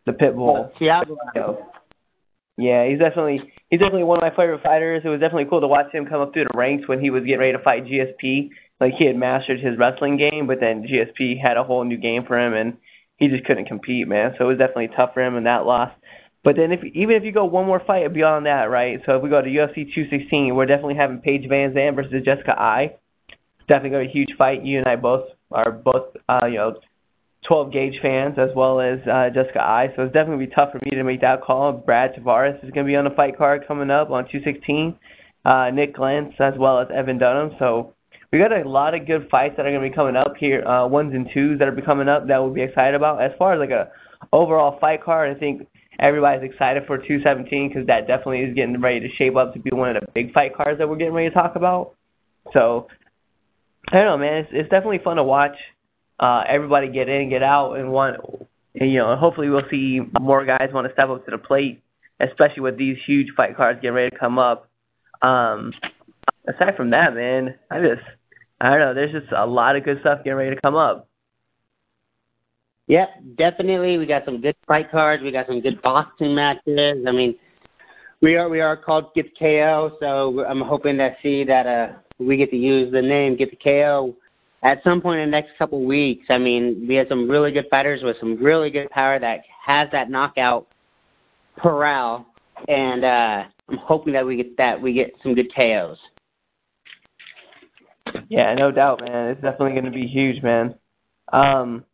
the 0.06 0.12
pit 0.12 0.34
bull. 0.34 0.70
Oh, 0.70 0.78
Thiago. 0.80 1.16
You 1.34 1.40
know, 1.40 1.66
yeah, 2.56 2.86
he's 2.88 2.98
definitely 2.98 3.40
he's 3.70 3.80
definitely 3.80 4.04
one 4.04 4.18
of 4.18 4.22
my 4.22 4.30
favorite 4.30 4.62
fighters. 4.62 5.02
It 5.04 5.08
was 5.08 5.20
definitely 5.20 5.46
cool 5.50 5.60
to 5.60 5.68
watch 5.68 5.92
him 5.92 6.06
come 6.06 6.20
up 6.20 6.32
through 6.32 6.44
the 6.44 6.58
ranks 6.58 6.88
when 6.88 7.00
he 7.00 7.10
was 7.10 7.24
getting 7.24 7.40
ready 7.40 7.52
to 7.52 7.62
fight 7.62 7.84
GSP. 7.84 8.50
Like 8.80 8.92
he 8.98 9.06
had 9.06 9.16
mastered 9.16 9.60
his 9.60 9.78
wrestling 9.78 10.16
game, 10.16 10.46
but 10.46 10.58
then 10.60 10.86
GSP 10.86 11.36
had 11.42 11.56
a 11.56 11.64
whole 11.64 11.84
new 11.84 11.96
game 11.96 12.24
for 12.26 12.38
him, 12.38 12.54
and 12.54 12.76
he 13.16 13.28
just 13.28 13.44
couldn't 13.44 13.66
compete, 13.66 14.06
man. 14.06 14.34
So 14.38 14.44
it 14.44 14.48
was 14.48 14.58
definitely 14.58 14.90
tough 14.96 15.14
for 15.14 15.22
him 15.22 15.36
in 15.36 15.44
that 15.44 15.66
loss. 15.66 15.90
But 16.44 16.56
then, 16.56 16.72
if 16.72 16.84
even 16.84 17.16
if 17.16 17.24
you 17.24 17.32
go 17.32 17.46
one 17.46 17.66
more 17.66 17.80
fight 17.84 18.12
beyond 18.12 18.46
that, 18.46 18.70
right? 18.70 19.00
So 19.06 19.16
if 19.16 19.22
we 19.22 19.30
go 19.30 19.40
to 19.40 19.48
UFC 19.48 19.88
216, 19.94 20.54
we're 20.54 20.66
definitely 20.66 20.96
having 20.96 21.18
Paige 21.18 21.48
VanZant 21.48 21.94
versus 21.96 22.22
Jessica 22.24 22.52
Eye. 22.52 22.94
Definitely 23.66 23.90
going 23.90 24.08
to 24.08 24.12
be 24.12 24.20
a 24.20 24.20
huge 24.20 24.36
fight. 24.36 24.62
You 24.62 24.78
and 24.78 24.86
I 24.86 24.96
both 24.96 25.24
are 25.50 25.72
both, 25.72 26.14
uh, 26.28 26.46
you 26.46 26.56
know, 26.56 26.74
12 27.48 27.72
gauge 27.72 27.94
fans 28.00 28.36
as 28.38 28.48
well 28.56 28.80
as 28.80 28.98
uh, 29.06 29.28
Jessica 29.34 29.60
Eye. 29.60 29.88
So 29.94 30.02
it's 30.02 30.14
definitely 30.14 30.46
be 30.46 30.52
tough 30.54 30.72
for 30.72 30.80
me 30.84 30.92
to 30.92 31.04
make 31.04 31.20
that 31.20 31.42
call. 31.42 31.72
Brad 31.72 32.14
Tavares 32.14 32.56
is 32.64 32.70
going 32.70 32.86
to 32.86 32.90
be 32.90 32.96
on 32.96 33.04
the 33.04 33.10
fight 33.10 33.36
card 33.36 33.64
coming 33.68 33.90
up 33.90 34.10
on 34.10 34.24
216. 34.24 34.98
Uh, 35.44 35.70
Nick 35.70 35.94
Glantz 35.94 36.40
as 36.40 36.54
well 36.58 36.80
as 36.80 36.88
Evan 36.94 37.18
Dunham. 37.18 37.50
So 37.58 37.92
we 38.32 38.38
got 38.38 38.50
a 38.50 38.68
lot 38.68 38.94
of 38.94 39.06
good 39.06 39.28
fights 39.30 39.54
that 39.56 39.66
are 39.66 39.70
going 39.70 39.82
to 39.82 39.88
be 39.88 39.94
coming 39.94 40.16
up 40.16 40.34
here, 40.40 40.66
uh, 40.66 40.88
ones 40.88 41.12
and 41.14 41.28
twos 41.34 41.58
that 41.58 41.68
are 41.68 41.72
be 41.72 41.82
coming 41.82 42.08
up 42.08 42.26
that 42.28 42.38
we'll 42.38 42.52
be 42.52 42.62
excited 42.62 42.94
about. 42.94 43.22
As 43.22 43.32
far 43.38 43.52
as 43.54 43.60
like 43.60 43.70
a 43.70 43.90
overall 44.32 44.78
fight 44.80 45.04
card, 45.04 45.36
I 45.36 45.38
think 45.38 45.68
everybody's 46.00 46.50
excited 46.50 46.84
for 46.86 46.96
217 46.96 47.68
because 47.68 47.86
that 47.86 48.08
definitely 48.08 48.40
is 48.40 48.54
getting 48.54 48.80
ready 48.80 49.00
to 49.00 49.08
shape 49.16 49.36
up 49.36 49.52
to 49.52 49.60
be 49.60 49.70
one 49.70 49.94
of 49.94 50.02
the 50.02 50.10
big 50.14 50.32
fight 50.32 50.56
cards 50.56 50.78
that 50.78 50.88
we're 50.88 50.96
getting 50.96 51.12
ready 51.12 51.28
to 51.28 51.34
talk 51.34 51.56
about. 51.56 51.94
So 52.54 52.88
I 53.92 53.98
don't 53.98 54.06
know, 54.06 54.18
man. 54.18 54.38
It's 54.38 54.48
it's 54.52 54.70
definitely 54.70 55.00
fun 55.04 55.16
to 55.16 55.24
watch 55.24 55.56
uh, 56.20 56.42
everybody 56.48 56.88
get 56.88 57.08
in, 57.08 57.30
get 57.30 57.42
out, 57.42 57.74
and 57.74 57.90
want. 57.90 58.16
You 58.74 58.98
know, 58.98 59.16
hopefully 59.16 59.48
we'll 59.48 59.62
see 59.70 60.00
more 60.20 60.44
guys 60.44 60.70
want 60.72 60.86
to 60.88 60.92
step 60.92 61.08
up 61.08 61.24
to 61.24 61.30
the 61.30 61.38
plate, 61.38 61.82
especially 62.18 62.62
with 62.62 62.76
these 62.76 62.96
huge 63.06 63.28
fight 63.36 63.56
cards 63.56 63.78
getting 63.80 63.94
ready 63.94 64.10
to 64.10 64.18
come 64.18 64.38
up. 64.38 64.68
Um, 65.22 65.72
aside 66.48 66.76
from 66.76 66.90
that, 66.90 67.14
man, 67.14 67.54
I 67.70 67.80
just 67.80 68.02
I 68.60 68.70
don't 68.70 68.80
know. 68.80 68.94
There's 68.94 69.12
just 69.12 69.32
a 69.32 69.46
lot 69.46 69.76
of 69.76 69.84
good 69.84 70.00
stuff 70.00 70.24
getting 70.24 70.36
ready 70.36 70.54
to 70.54 70.60
come 70.60 70.74
up. 70.74 71.08
Yep, 72.86 73.08
definitely. 73.36 73.96
We 73.96 74.06
got 74.06 74.24
some 74.24 74.40
good 74.40 74.56
fight 74.66 74.90
cards. 74.90 75.22
We 75.22 75.32
got 75.32 75.46
some 75.46 75.60
good 75.60 75.80
boxing 75.80 76.34
matches. 76.34 77.04
I 77.06 77.12
mean, 77.12 77.34
we 78.20 78.36
are 78.36 78.48
we 78.48 78.60
are 78.60 78.76
called 78.76 79.14
Get 79.14 79.26
the 79.26 79.38
KO, 79.38 79.96
so 80.00 80.44
I'm 80.44 80.60
hoping 80.60 80.98
to 80.98 81.14
see 81.22 81.44
that 81.44 81.66
uh 81.66 81.88
we 82.18 82.36
get 82.36 82.50
to 82.50 82.56
use 82.56 82.92
the 82.92 83.02
name 83.02 83.36
Get 83.36 83.50
the 83.50 83.56
KO 83.56 84.16
at 84.64 84.82
some 84.82 85.00
point 85.00 85.20
in 85.20 85.30
the 85.30 85.30
next 85.30 85.50
couple 85.58 85.78
of 85.78 85.84
weeks. 85.84 86.26
I 86.30 86.38
mean, 86.38 86.86
we 86.88 86.94
have 86.96 87.06
some 87.08 87.30
really 87.30 87.52
good 87.52 87.66
fighters 87.70 88.00
with 88.02 88.16
some 88.18 88.42
really 88.42 88.70
good 88.70 88.90
power 88.90 89.20
that 89.20 89.40
has 89.64 89.88
that 89.92 90.10
knockout 90.10 90.66
corral, 91.58 92.26
and 92.66 93.04
uh 93.04 93.44
I'm 93.68 93.78
hoping 93.78 94.12
that 94.14 94.26
we 94.26 94.36
get 94.36 94.56
that 94.56 94.80
we 94.80 94.92
get 94.92 95.12
some 95.22 95.34
good 95.34 95.54
KOs. 95.54 95.98
Yeah, 98.28 98.54
no 98.54 98.70
doubt, 98.70 99.00
man. 99.00 99.30
It's 99.30 99.40
definitely 99.40 99.72
going 99.72 99.86
to 99.86 99.90
be 99.90 100.06
huge, 100.06 100.42
man. 100.42 100.74
Um, 101.32 101.84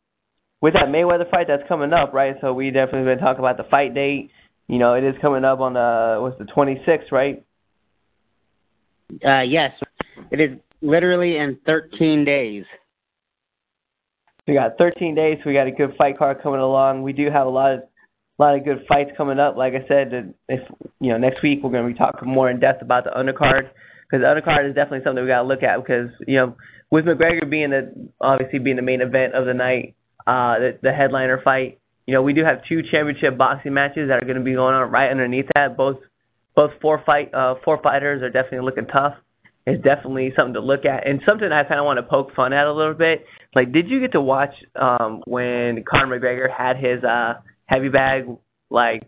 with 0.60 0.74
that 0.74 0.88
Mayweather 0.88 1.30
fight 1.30 1.46
that's 1.48 1.66
coming 1.68 1.92
up, 1.92 2.12
right? 2.12 2.34
So 2.40 2.52
we 2.52 2.70
definitely 2.70 3.04
been 3.04 3.18
talking 3.18 3.38
about 3.38 3.56
the 3.56 3.64
fight 3.70 3.94
date. 3.94 4.30
You 4.66 4.78
know, 4.78 4.94
it 4.94 5.04
is 5.04 5.14
coming 5.20 5.44
up 5.44 5.60
on 5.60 5.74
the 5.74 6.18
what's 6.20 6.38
the 6.38 6.44
26th, 6.44 7.12
right? 7.12 7.44
Uh, 9.24 9.40
yes, 9.42 9.72
it 10.30 10.40
is 10.40 10.58
literally 10.82 11.36
in 11.36 11.58
13 11.66 12.24
days. 12.24 12.64
We 14.46 14.54
got 14.54 14.78
13 14.78 15.14
days. 15.14 15.38
We 15.44 15.52
got 15.52 15.66
a 15.66 15.70
good 15.70 15.94
fight 15.96 16.18
card 16.18 16.42
coming 16.42 16.60
along. 16.60 17.02
We 17.02 17.12
do 17.12 17.30
have 17.30 17.46
a 17.46 17.50
lot 17.50 17.74
of 17.74 17.80
a 17.80 18.42
lot 18.42 18.56
of 18.56 18.64
good 18.64 18.84
fights 18.88 19.10
coming 19.16 19.38
up. 19.38 19.56
Like 19.56 19.74
I 19.74 19.86
said, 19.86 20.34
if 20.48 20.60
you 20.98 21.12
know 21.12 21.18
next 21.18 21.42
week 21.42 21.60
we're 21.62 21.70
going 21.70 21.86
to 21.86 21.92
be 21.92 21.98
talking 21.98 22.28
more 22.28 22.50
in 22.50 22.58
depth 22.58 22.82
about 22.82 23.04
the 23.04 23.10
undercard 23.10 23.68
because 24.10 24.22
the 24.22 24.26
undercard 24.26 24.68
is 24.68 24.74
definitely 24.74 25.04
something 25.04 25.22
we 25.22 25.28
got 25.28 25.42
to 25.42 25.48
look 25.48 25.62
at 25.62 25.76
because 25.76 26.08
you 26.26 26.36
know 26.36 26.56
with 26.90 27.04
McGregor 27.04 27.48
being 27.48 27.70
the 27.70 28.08
obviously 28.20 28.58
being 28.58 28.76
the 28.76 28.82
main 28.82 29.02
event 29.02 29.34
of 29.34 29.46
the 29.46 29.54
night, 29.54 29.94
uh, 30.26 30.58
the, 30.58 30.78
the 30.82 30.92
headliner 30.92 31.40
fight. 31.42 31.78
You 32.06 32.14
know, 32.14 32.22
we 32.22 32.32
do 32.32 32.42
have 32.44 32.64
two 32.68 32.80
championship 32.90 33.38
boxing 33.38 33.74
matches 33.74 34.08
that 34.08 34.22
are 34.22 34.26
going 34.26 34.38
to 34.38 34.42
be 34.42 34.54
going 34.54 34.74
on 34.74 34.90
right 34.90 35.10
underneath 35.10 35.46
that. 35.54 35.76
Both 35.76 35.98
both 36.56 36.72
four 36.80 37.02
fight 37.06 37.32
uh, 37.32 37.56
four 37.64 37.80
fighters 37.82 38.22
are 38.22 38.30
definitely 38.30 38.64
looking 38.64 38.86
tough. 38.86 39.14
It's 39.66 39.82
definitely 39.84 40.32
something 40.34 40.54
to 40.54 40.60
look 40.60 40.84
at, 40.84 41.06
and 41.06 41.20
something 41.26 41.52
I 41.52 41.64
kind 41.64 41.78
of 41.78 41.84
want 41.86 41.98
to 41.98 42.02
poke 42.02 42.34
fun 42.34 42.52
at 42.52 42.66
a 42.66 42.72
little 42.72 42.94
bit. 42.94 43.24
Like, 43.54 43.72
did 43.72 43.88
you 43.88 44.00
get 44.00 44.12
to 44.12 44.20
watch 44.20 44.54
um, 44.74 45.22
when 45.26 45.84
Conor 45.84 46.18
McGregor 46.18 46.50
had 46.50 46.76
his 46.76 47.04
uh, 47.04 47.34
heavy 47.66 47.88
bag 47.88 48.24
like 48.70 49.02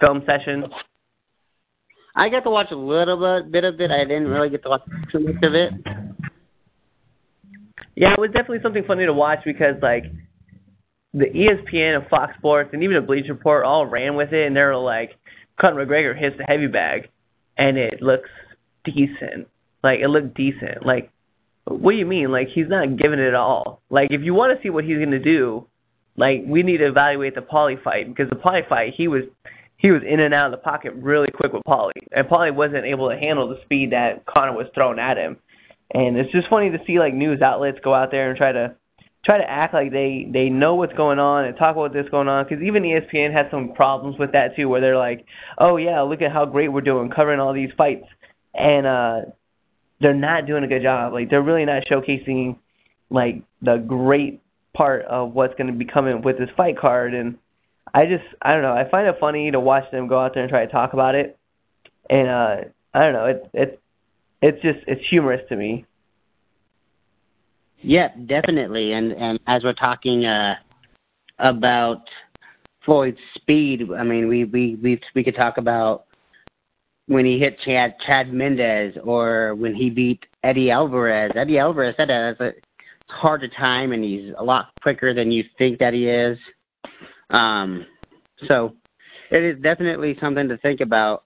film 0.00 0.22
session? 0.26 0.64
I 2.14 2.28
got 2.28 2.40
to 2.40 2.50
watch 2.50 2.70
a 2.72 2.76
little 2.76 3.42
bit, 3.42 3.52
bit 3.52 3.64
of 3.64 3.80
it. 3.80 3.90
I 3.90 4.04
didn't 4.04 4.28
really 4.28 4.50
get 4.50 4.62
to 4.64 4.70
watch 4.70 4.82
too 5.10 5.20
much 5.20 5.42
of 5.42 5.54
it. 5.54 5.72
Yeah, 7.94 8.12
it 8.12 8.18
was 8.20 8.30
definitely 8.32 8.60
something 8.62 8.84
funny 8.86 9.06
to 9.06 9.12
watch 9.12 9.40
because 9.44 9.76
like 9.82 10.04
the 11.14 11.26
ESPN 11.26 12.00
and 12.00 12.08
Fox 12.08 12.34
Sports 12.38 12.70
and 12.72 12.82
even 12.82 12.96
the 12.96 13.02
Bleacher 13.02 13.34
Report 13.34 13.64
all 13.64 13.86
ran 13.86 14.16
with 14.16 14.32
it, 14.32 14.46
and 14.46 14.56
they 14.56 14.62
were 14.62 14.76
like, 14.76 15.12
Conor 15.60 15.86
McGregor 15.86 16.18
hits 16.18 16.36
the 16.38 16.44
heavy 16.44 16.66
bag, 16.66 17.08
and 17.56 17.76
it 17.76 18.02
looks 18.02 18.30
decent. 18.84 19.46
Like 19.82 20.00
it 20.00 20.08
looked 20.08 20.34
decent. 20.36 20.84
Like, 20.84 21.10
what 21.64 21.92
do 21.92 21.96
you 21.96 22.06
mean? 22.06 22.30
Like 22.30 22.48
he's 22.54 22.68
not 22.68 22.96
giving 22.96 23.18
it 23.18 23.34
all. 23.34 23.82
Like 23.90 24.08
if 24.10 24.22
you 24.22 24.34
want 24.34 24.56
to 24.56 24.62
see 24.62 24.70
what 24.70 24.84
he's 24.84 24.98
gonna 24.98 25.18
do, 25.18 25.66
like 26.16 26.42
we 26.46 26.62
need 26.62 26.78
to 26.78 26.88
evaluate 26.88 27.34
the 27.34 27.40
Paulie 27.40 27.82
fight 27.82 28.08
because 28.08 28.30
the 28.30 28.36
Paulie 28.36 28.68
fight 28.68 28.94
he 28.96 29.08
was 29.08 29.22
he 29.76 29.90
was 29.90 30.02
in 30.08 30.20
and 30.20 30.32
out 30.32 30.46
of 30.46 30.52
the 30.52 30.62
pocket 30.62 30.92
really 30.94 31.30
quick 31.34 31.52
with 31.52 31.62
Paulie, 31.66 31.90
and 32.12 32.28
Paulie 32.28 32.54
wasn't 32.54 32.84
able 32.84 33.10
to 33.10 33.16
handle 33.16 33.48
the 33.48 33.60
speed 33.64 33.92
that 33.92 34.24
Conor 34.26 34.56
was 34.56 34.66
throwing 34.74 34.98
at 34.98 35.16
him. 35.16 35.36
And 35.92 36.16
it's 36.16 36.32
just 36.32 36.48
funny 36.48 36.70
to 36.70 36.78
see 36.86 36.98
like 36.98 37.14
news 37.14 37.42
outlets 37.42 37.78
go 37.82 37.92
out 37.92 38.10
there 38.10 38.28
and 38.28 38.38
try 38.38 38.52
to 38.52 38.76
try 39.24 39.38
to 39.38 39.48
act 39.48 39.74
like 39.74 39.92
they 39.92 40.26
they 40.32 40.48
know 40.48 40.74
what's 40.74 40.92
going 40.94 41.18
on 41.18 41.44
and 41.44 41.56
talk 41.56 41.76
about 41.76 41.92
this 41.92 42.08
going 42.10 42.28
on 42.28 42.44
because 42.44 42.62
even 42.62 42.82
ESPN 42.82 43.32
had 43.32 43.48
some 43.50 43.72
problems 43.74 44.18
with 44.18 44.32
that 44.32 44.56
too, 44.56 44.68
where 44.68 44.80
they're 44.80 44.96
like, 44.96 45.26
oh 45.58 45.76
yeah, 45.76 46.00
look 46.02 46.22
at 46.22 46.32
how 46.32 46.44
great 46.44 46.72
we're 46.72 46.80
doing 46.80 47.10
covering 47.10 47.40
all 47.40 47.52
these 47.52 47.70
fights, 47.76 48.06
and 48.54 48.86
uh, 48.86 49.20
they're 50.02 50.12
not 50.12 50.46
doing 50.46 50.64
a 50.64 50.66
good 50.66 50.82
job. 50.82 51.12
Like 51.12 51.30
they're 51.30 51.42
really 51.42 51.64
not 51.64 51.84
showcasing 51.90 52.56
like 53.10 53.42
the 53.62 53.76
great 53.76 54.42
part 54.74 55.04
of 55.04 55.32
what's 55.32 55.54
going 55.54 55.68
to 55.68 55.72
be 55.72 55.84
coming 55.84 56.22
with 56.22 56.38
this 56.38 56.48
fight 56.56 56.78
card. 56.78 57.14
And 57.14 57.38
I 57.94 58.06
just 58.06 58.24
I 58.42 58.52
don't 58.52 58.62
know 58.62 58.72
I 58.72 58.88
find 58.90 59.06
it 59.06 59.16
funny 59.20 59.50
to 59.50 59.60
watch 59.60 59.90
them 59.92 60.08
go 60.08 60.18
out 60.18 60.34
there 60.34 60.42
and 60.42 60.50
try 60.50 60.66
to 60.66 60.72
talk 60.72 60.92
about 60.92 61.14
it. 61.14 61.38
And 62.10 62.28
uh 62.28 62.56
I 62.92 63.00
don't 63.00 63.12
know 63.12 63.26
it 63.26 63.50
it 63.54 63.80
it's 64.42 64.60
just 64.60 64.78
it's 64.86 65.02
humorous 65.08 65.42
to 65.48 65.56
me. 65.56 65.86
Yeah 67.80 68.08
definitely. 68.26 68.92
And 68.92 69.12
and 69.12 69.38
as 69.46 69.62
we're 69.62 69.72
talking 69.74 70.24
uh 70.24 70.54
about 71.38 72.02
Floyd's 72.84 73.18
speed 73.36 73.88
I 73.96 74.02
mean 74.02 74.26
we 74.26 74.44
we 74.44 74.74
we 74.76 75.00
we 75.14 75.22
could 75.22 75.36
talk 75.36 75.58
about 75.58 76.06
when 77.06 77.24
he 77.24 77.38
hit 77.38 77.58
Chad 77.64 77.94
Chad 78.06 78.32
Mendes 78.32 78.96
or 79.02 79.54
when 79.54 79.74
he 79.74 79.90
beat 79.90 80.24
Eddie 80.42 80.70
Alvarez 80.70 81.32
Eddie 81.34 81.58
Alvarez 81.58 81.94
said 81.96 82.08
that 82.08 82.36
a 82.40 82.52
hard 83.12 83.40
to 83.42 83.48
time, 83.48 83.92
and 83.92 84.02
he's 84.02 84.32
a 84.38 84.44
lot 84.44 84.70
quicker 84.82 85.14
than 85.14 85.30
you 85.30 85.44
think 85.58 85.78
that 85.78 85.94
he 85.94 86.08
is. 86.08 86.38
Um, 87.30 87.86
so 88.48 88.74
it 89.30 89.42
is 89.42 89.62
definitely 89.62 90.16
something 90.20 90.48
to 90.48 90.58
think 90.58 90.80
about. 90.80 91.24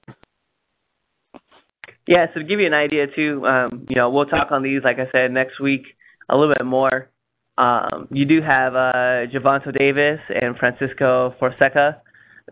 Yeah, 2.06 2.26
so 2.32 2.40
to 2.40 2.46
give 2.46 2.60
you 2.60 2.66
an 2.66 2.74
idea 2.74 3.06
too, 3.08 3.44
um, 3.46 3.86
you 3.88 3.96
know, 3.96 4.10
we'll 4.10 4.26
talk 4.26 4.52
on 4.52 4.62
these, 4.62 4.82
like 4.84 4.98
I 4.98 5.10
said, 5.10 5.32
next 5.32 5.58
week 5.60 5.82
a 6.28 6.36
little 6.36 6.54
bit 6.54 6.64
more. 6.64 7.10
Um, 7.58 8.06
you 8.10 8.24
do 8.24 8.40
have 8.42 8.74
uh, 8.76 9.26
Gervonta 9.32 9.76
Davis 9.76 10.20
and 10.28 10.56
Francisco 10.56 11.34
Fonseca. 11.40 12.02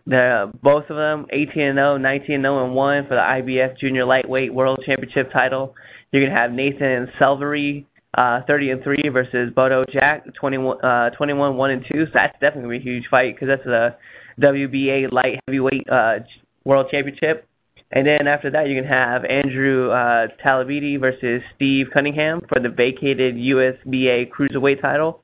The 0.06 0.52
both 0.62 0.84
of 0.90 0.96
them 0.96 1.26
18 1.32 1.62
and 1.62 1.76
0, 1.76 1.96
19 1.98 2.42
0 2.42 2.64
and 2.64 2.74
1 2.74 3.04
for 3.04 3.14
the 3.14 3.20
IBF 3.20 3.78
Junior 3.78 4.04
Lightweight 4.04 4.52
World 4.52 4.82
Championship 4.84 5.32
title. 5.32 5.74
You're 6.12 6.26
gonna 6.26 6.40
have 6.40 6.52
Nathan 6.52 7.08
Cleverly 7.18 7.86
uh, 8.18 8.40
30 8.46 8.70
and 8.70 8.82
3 8.82 8.96
versus 9.12 9.52
Badou 9.56 9.90
Jack, 9.92 10.24
21, 10.34 10.84
uh, 10.84 11.10
21 11.10 11.56
1 11.56 11.70
and 11.70 11.84
2. 11.92 12.06
So 12.06 12.10
that's 12.14 12.38
definitely 12.40 12.76
a 12.76 12.80
huge 12.80 13.04
fight 13.10 13.34
because 13.34 13.48
that's 13.48 13.64
the 13.64 13.96
WBA 14.40 15.12
light 15.12 15.40
heavyweight 15.46 15.88
uh, 15.90 16.18
world 16.64 16.86
championship. 16.90 17.48
And 17.90 18.06
then 18.06 18.26
after 18.26 18.50
that, 18.50 18.68
you 18.68 18.80
can 18.80 18.90
have 18.90 19.24
Andrew 19.24 19.90
uh, 19.90 20.26
versus 20.42 21.42
Steve 21.54 21.86
Cunningham 21.92 22.40
for 22.48 22.60
the 22.60 22.68
vacated 22.68 23.36
USBA 23.36 24.30
cruiserweight 24.30 24.80
title. 24.80 25.22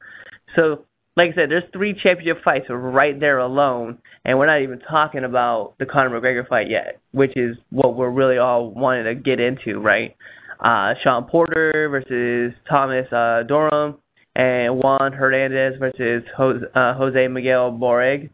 So, 0.54 0.84
like 1.16 1.32
I 1.32 1.34
said, 1.34 1.50
there's 1.50 1.64
three 1.72 1.92
championship 1.94 2.42
fights 2.44 2.66
right 2.68 3.18
there 3.18 3.38
alone, 3.38 3.98
and 4.24 4.38
we're 4.38 4.46
not 4.46 4.62
even 4.62 4.78
talking 4.78 5.24
about 5.24 5.74
the 5.78 5.86
Conor 5.86 6.20
McGregor 6.20 6.46
fight 6.48 6.70
yet, 6.70 7.00
which 7.12 7.32
is 7.36 7.56
what 7.70 7.96
we're 7.96 8.10
really 8.10 8.38
all 8.38 8.70
wanting 8.70 9.04
to 9.04 9.14
get 9.14 9.40
into, 9.40 9.80
right? 9.80 10.16
uh, 10.60 10.94
Shawn 11.02 11.24
Porter 11.24 11.88
versus 11.90 12.54
Thomas 12.68 13.06
uh, 13.10 13.44
Dulorme, 13.48 13.96
and 14.36 14.76
Juan 14.76 15.12
Hernandez 15.12 15.78
versus 15.78 16.22
Jose, 16.36 16.64
uh, 16.74 16.94
Jose 16.94 17.28
Miguel 17.28 17.72
Borrego. 17.72 18.30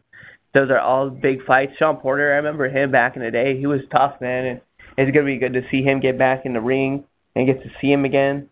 Those 0.53 0.69
are 0.69 0.79
all 0.79 1.09
big 1.09 1.43
fights. 1.45 1.73
Shawn 1.77 1.97
Porter, 1.97 2.33
I 2.33 2.37
remember 2.37 2.69
him 2.69 2.91
back 2.91 3.15
in 3.15 3.21
the 3.21 3.31
day. 3.31 3.57
He 3.57 3.67
was 3.67 3.81
tough, 3.91 4.19
man, 4.21 4.45
and 4.45 4.61
it's 4.97 5.13
gonna 5.13 5.25
be 5.25 5.37
good 5.37 5.53
to 5.53 5.61
see 5.71 5.83
him 5.83 5.99
get 5.99 6.17
back 6.17 6.45
in 6.45 6.53
the 6.53 6.61
ring 6.61 7.03
and 7.35 7.47
get 7.47 7.61
to 7.63 7.69
see 7.79 7.91
him 7.91 8.05
again. 8.05 8.49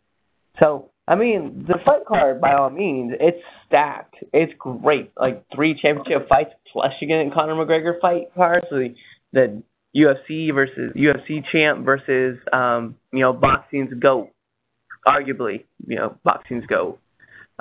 So, 0.61 0.89
I 1.07 1.15
mean, 1.15 1.65
the 1.67 1.75
fight 1.85 2.05
card, 2.07 2.41
by 2.41 2.53
all 2.53 2.69
means, 2.69 3.13
it's 3.19 3.37
stacked. 3.67 4.15
It's 4.33 4.53
great. 4.57 5.11
Like 5.15 5.45
three 5.53 5.79
championship 5.79 6.27
fights 6.27 6.51
plus 6.71 6.91
you 6.99 7.07
get 7.07 7.25
a 7.25 7.29
Conor 7.31 7.53
McGregor 7.53 7.99
fight 8.01 8.33
card. 8.35 8.65
So 8.69 8.77
the, 8.77 8.95
the 9.31 9.61
UFC 9.95 10.53
versus 10.53 10.93
UFC 10.95 11.43
champ 11.51 11.85
versus 11.85 12.37
um, 12.51 12.95
you 13.13 13.19
know 13.19 13.33
boxing's 13.33 13.93
goat, 13.93 14.31
arguably 15.07 15.63
you 15.87 15.95
know 15.95 16.17
boxing's 16.23 16.65
goat. 16.65 16.99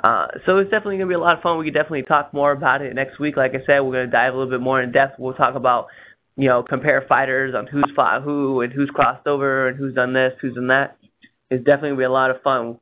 Uh, 0.03 0.27
so 0.45 0.57
it's 0.57 0.69
definitely 0.69 0.97
gonna 0.97 1.07
be 1.07 1.15
a 1.15 1.19
lot 1.19 1.37
of 1.37 1.43
fun. 1.43 1.57
We 1.57 1.65
could 1.65 1.73
definitely 1.73 2.03
talk 2.03 2.33
more 2.33 2.51
about 2.51 2.81
it 2.81 2.93
next 2.93 3.19
week. 3.19 3.37
Like 3.37 3.51
I 3.51 3.65
said, 3.65 3.79
we're 3.79 3.93
gonna 3.93 4.07
dive 4.07 4.33
a 4.33 4.37
little 4.37 4.51
bit 4.51 4.61
more 4.61 4.81
in 4.81 4.91
depth. 4.91 5.19
We'll 5.19 5.33
talk 5.33 5.55
about 5.55 5.87
you 6.35 6.49
know 6.49 6.63
compare 6.63 7.05
fighters 7.07 7.55
on 7.55 7.67
who's 7.67 7.89
fought 7.95 8.23
who 8.23 8.59
and 8.61 8.73
who's 8.73 8.89
crossed 8.93 9.27
over 9.27 9.69
and 9.69 9.77
who's 9.77 9.93
done 9.93 10.13
this, 10.13 10.33
who's 10.41 10.55
done 10.55 10.67
that. 10.67 10.97
It's 11.49 11.63
definitely 11.63 11.91
gonna 11.91 11.99
be 11.99 12.05
a 12.05 12.11
lot 12.11 12.31
of 12.31 12.41
fun. 12.41 12.79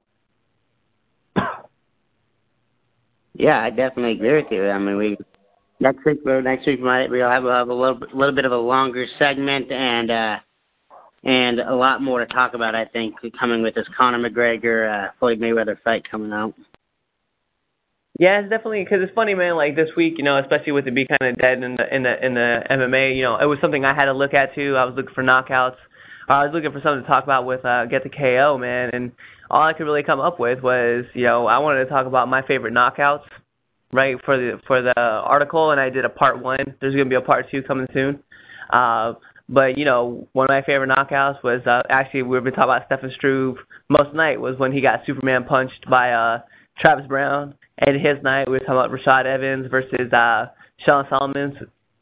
Yeah, 3.33 3.61
I 3.61 3.69
definitely 3.69 4.13
agree 4.13 4.41
with 4.41 4.51
you. 4.51 4.69
I 4.69 4.77
mean, 4.77 4.97
we 4.97 5.17
next 5.79 6.05
week 6.05 6.19
next 6.25 6.67
week 6.67 6.79
might 6.79 7.09
we'll 7.09 7.29
have, 7.29 7.43
we'll 7.43 7.53
have 7.53 7.69
a 7.69 7.73
little 7.73 7.99
little 8.13 8.35
bit 8.35 8.45
of 8.45 8.51
a 8.51 8.57
longer 8.57 9.05
segment 9.19 9.71
and 9.71 10.11
uh 10.11 10.37
and 11.23 11.59
a 11.59 11.75
lot 11.75 12.01
more 12.01 12.19
to 12.19 12.25
talk 12.27 12.53
about 12.53 12.75
I 12.75 12.85
think 12.85 13.15
coming 13.39 13.61
with 13.63 13.75
this 13.75 13.87
Conor 13.97 14.29
McGregor 14.29 15.07
uh, 15.07 15.11
Floyd 15.19 15.39
Mayweather 15.39 15.77
fight 15.83 16.09
coming 16.09 16.31
out. 16.31 16.53
Yeah, 18.19 18.39
it's 18.39 18.49
definitely 18.49 18.83
because 18.83 18.99
it's 19.01 19.13
funny, 19.15 19.33
man. 19.33 19.55
Like 19.55 19.75
this 19.75 19.89
week, 19.97 20.15
you 20.17 20.23
know, 20.23 20.37
especially 20.37 20.71
with 20.71 20.87
it 20.87 20.93
being 20.93 21.07
kind 21.07 21.31
of 21.31 21.37
dead 21.37 21.63
in 21.63 21.75
the 21.75 21.95
in 21.95 22.03
the 22.03 22.23
in 22.25 22.33
the 22.35 22.63
MMA, 22.69 23.15
you 23.15 23.23
know, 23.23 23.37
it 23.37 23.45
was 23.45 23.57
something 23.59 23.85
I 23.85 23.93
had 23.95 24.05
to 24.05 24.13
look 24.13 24.35
at 24.35 24.53
too. 24.53 24.75
I 24.77 24.85
was 24.85 24.93
looking 24.95 25.15
for 25.15 25.23
knockouts. 25.23 25.77
I 26.29 26.45
was 26.45 26.51
looking 26.53 26.71
for 26.71 26.81
something 26.81 27.03
to 27.03 27.07
talk 27.07 27.23
about 27.23 27.45
with 27.45 27.65
uh, 27.65 27.85
Get 27.85 28.03
the 28.03 28.09
KO, 28.09 28.57
man, 28.57 28.91
and 28.93 29.11
all 29.49 29.63
I 29.63 29.73
could 29.73 29.83
really 29.83 30.03
come 30.03 30.19
up 30.19 30.39
with 30.39 30.63
was, 30.63 31.05
you 31.13 31.23
know, 31.23 31.47
I 31.47 31.59
wanted 31.59 31.83
to 31.83 31.89
talk 31.89 32.07
about 32.07 32.27
my 32.27 32.41
favorite 32.47 32.73
knockouts 32.73 33.23
right 33.93 34.15
for 34.25 34.37
the 34.37 34.59
for 34.67 34.81
the 34.81 34.93
article, 34.97 35.71
and 35.71 35.79
I 35.79 35.89
did 35.89 36.05
a 36.05 36.09
part 36.09 36.41
one. 36.41 36.75
There's 36.81 36.95
gonna 36.95 37.09
be 37.09 37.15
a 37.15 37.21
part 37.21 37.45
two 37.51 37.61
coming 37.61 37.87
soon. 37.93 38.23
Uh, 38.71 39.13
but 39.47 39.77
you 39.77 39.85
know, 39.85 40.27
one 40.33 40.45
of 40.45 40.49
my 40.49 40.63
favorite 40.63 40.89
knockouts 40.89 41.43
was 41.43 41.61
uh, 41.67 41.83
actually 41.89 42.23
we've 42.23 42.43
been 42.43 42.53
talking 42.53 42.71
about 42.75 42.85
Stefan 42.87 43.11
Struve 43.15 43.57
most 43.89 44.15
night 44.15 44.39
was 44.39 44.57
when 44.57 44.71
he 44.71 44.81
got 44.81 45.01
Superman 45.05 45.43
punched 45.43 45.89
by 45.89 46.11
uh, 46.11 46.39
Travis 46.79 47.05
Browne, 47.07 47.55
and 47.77 47.95
his 47.95 48.21
night 48.23 48.47
we 48.47 48.53
were 48.53 48.59
talking 48.59 48.73
about 48.73 48.91
Rashad 48.91 49.25
Evans 49.25 49.67
versus 49.69 50.11
uh, 50.11 50.45
Sean 50.85 51.05
Salmon's 51.09 51.57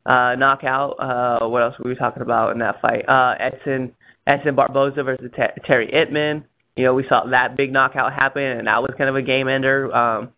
uh, 0.06 0.36
knockout. 0.36 0.96
Uh, 1.00 1.48
what 1.48 1.62
else 1.62 1.76
were 1.84 1.90
we 1.90 1.96
talking 1.96 2.22
about 2.22 2.54
in 2.54 2.60
that 2.60 2.82
fight? 2.82 3.08
Uh, 3.08 3.36
Edson 3.40 3.94
Edson 4.32 4.56
Barboza 4.56 5.04
versus 5.04 5.32
Terry 5.66 5.88
Etim. 5.88 6.44
You 6.76 6.86
know, 6.86 6.94
we 6.94 7.06
saw 7.08 7.26
that 7.26 7.58
big 7.58 7.72
knockout 7.72 8.14
happen, 8.14 8.44
and 8.44 8.68
that 8.68 8.82
was 8.82 8.92
kind 8.98 9.10
of 9.10 9.16
a 9.16 9.22
game 9.22 9.48
ender. 9.48 9.94
Um, 9.94 10.30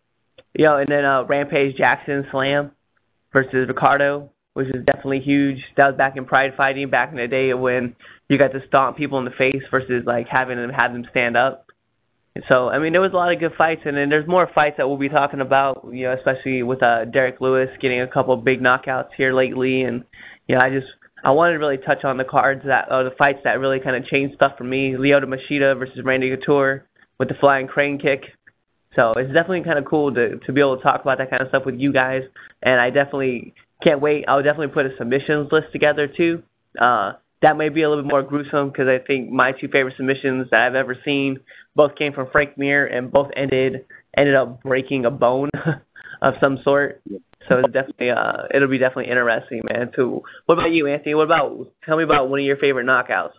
you 0.52 0.64
know, 0.64 0.76
and 0.76 0.90
then 0.90 1.04
uh, 1.04 1.24
Rampage 1.24 1.76
Jackson 1.76 2.26
Slam 2.30 2.72
versus 3.32 3.68
Ricardo, 3.68 4.30
which 4.54 4.68
is 4.68 4.84
definitely 4.84 5.20
huge. 5.20 5.58
That 5.76 5.88
was 5.88 5.96
back 5.96 6.16
in 6.16 6.24
Pride 6.24 6.52
Fighting 6.56 6.90
back 6.90 7.10
in 7.10 7.16
the 7.16 7.28
day 7.28 7.54
when 7.54 7.94
you 8.28 8.38
got 8.38 8.52
to 8.52 8.66
stomp 8.66 8.96
people 8.96 9.18
in 9.18 9.24
the 9.24 9.30
face 9.32 9.62
versus 9.70 10.02
like 10.06 10.26
having 10.28 10.56
them 10.56 10.70
have 10.70 10.92
them 10.92 11.06
stand 11.10 11.36
up. 11.36 11.66
So 12.48 12.68
I 12.68 12.80
mean, 12.80 12.92
there 12.92 13.00
was 13.00 13.12
a 13.12 13.16
lot 13.16 13.32
of 13.32 13.38
good 13.38 13.52
fights, 13.56 13.82
and 13.84 13.96
then 13.96 14.08
there's 14.08 14.26
more 14.26 14.50
fights 14.52 14.76
that 14.78 14.88
we'll 14.88 14.96
be 14.96 15.08
talking 15.08 15.40
about. 15.40 15.86
You 15.92 16.06
know, 16.06 16.14
especially 16.14 16.64
with 16.64 16.82
uh, 16.82 17.04
Derrick 17.04 17.40
Lewis 17.40 17.68
getting 17.80 18.00
a 18.00 18.08
couple 18.08 18.34
of 18.34 18.44
big 18.44 18.60
knockouts 18.60 19.10
here 19.16 19.32
lately, 19.32 19.82
and 19.82 20.02
you 20.48 20.56
know, 20.56 20.60
I 20.60 20.70
just 20.70 20.88
I 21.24 21.30
wanted 21.30 21.54
to 21.54 21.58
really 21.58 21.78
touch 21.78 22.04
on 22.04 22.18
the 22.18 22.24
cards 22.24 22.62
that 22.66 22.88
uh, 22.90 23.02
the 23.02 23.10
fights 23.16 23.40
that 23.44 23.58
really 23.58 23.80
kind 23.80 23.96
of 23.96 24.04
changed 24.06 24.34
stuff 24.36 24.52
for 24.58 24.64
me. 24.64 24.92
Lyoto 24.92 25.24
Machida 25.24 25.78
versus 25.78 25.98
Randy 26.04 26.30
Couture 26.30 26.86
with 27.18 27.28
the 27.28 27.34
flying 27.40 27.66
crane 27.66 27.98
kick. 27.98 28.22
So 28.94 29.12
it's 29.16 29.32
definitely 29.32 29.62
kind 29.64 29.78
of 29.78 29.86
cool 29.86 30.14
to 30.14 30.38
to 30.38 30.52
be 30.52 30.60
able 30.60 30.76
to 30.76 30.82
talk 30.82 31.00
about 31.00 31.18
that 31.18 31.30
kind 31.30 31.42
of 31.42 31.48
stuff 31.48 31.64
with 31.64 31.76
you 31.76 31.92
guys, 31.92 32.22
and 32.62 32.80
I 32.80 32.90
definitely 32.90 33.54
can't 33.82 34.00
wait. 34.00 34.24
I'll 34.28 34.42
definitely 34.42 34.74
put 34.74 34.86
a 34.86 34.90
submissions 34.98 35.50
list 35.50 35.68
together 35.72 36.06
too. 36.06 36.42
Uh, 36.78 37.12
that 37.42 37.56
may 37.56 37.68
be 37.68 37.82
a 37.82 37.88
little 37.88 38.04
bit 38.04 38.10
more 38.10 38.22
gruesome 38.22 38.68
because 38.68 38.88
I 38.88 39.04
think 39.04 39.30
my 39.30 39.52
two 39.52 39.68
favorite 39.68 39.94
submissions 39.96 40.48
that 40.50 40.60
I've 40.60 40.74
ever 40.74 40.96
seen 41.04 41.40
both 41.74 41.96
came 41.96 42.12
from 42.12 42.28
Frank 42.30 42.56
Mir 42.56 42.86
and 42.86 43.10
both 43.10 43.30
ended 43.36 43.86
ended 44.16 44.34
up 44.34 44.62
breaking 44.62 45.04
a 45.04 45.10
bone 45.10 45.50
of 46.22 46.34
some 46.40 46.58
sort. 46.64 47.02
So 47.48 47.58
it's 47.58 47.72
definitely 47.72 48.10
uh 48.10 48.44
it'll 48.54 48.68
be 48.68 48.78
definitely 48.78 49.10
interesting, 49.10 49.60
man. 49.70 49.90
Too. 49.94 50.22
What 50.46 50.58
about 50.58 50.72
you, 50.72 50.86
Anthony? 50.86 51.14
What 51.14 51.24
about 51.24 51.66
tell 51.84 51.96
me 51.96 52.04
about 52.04 52.30
one 52.30 52.40
of 52.40 52.44
your 52.44 52.56
favorite 52.56 52.86
knockouts? 52.86 53.32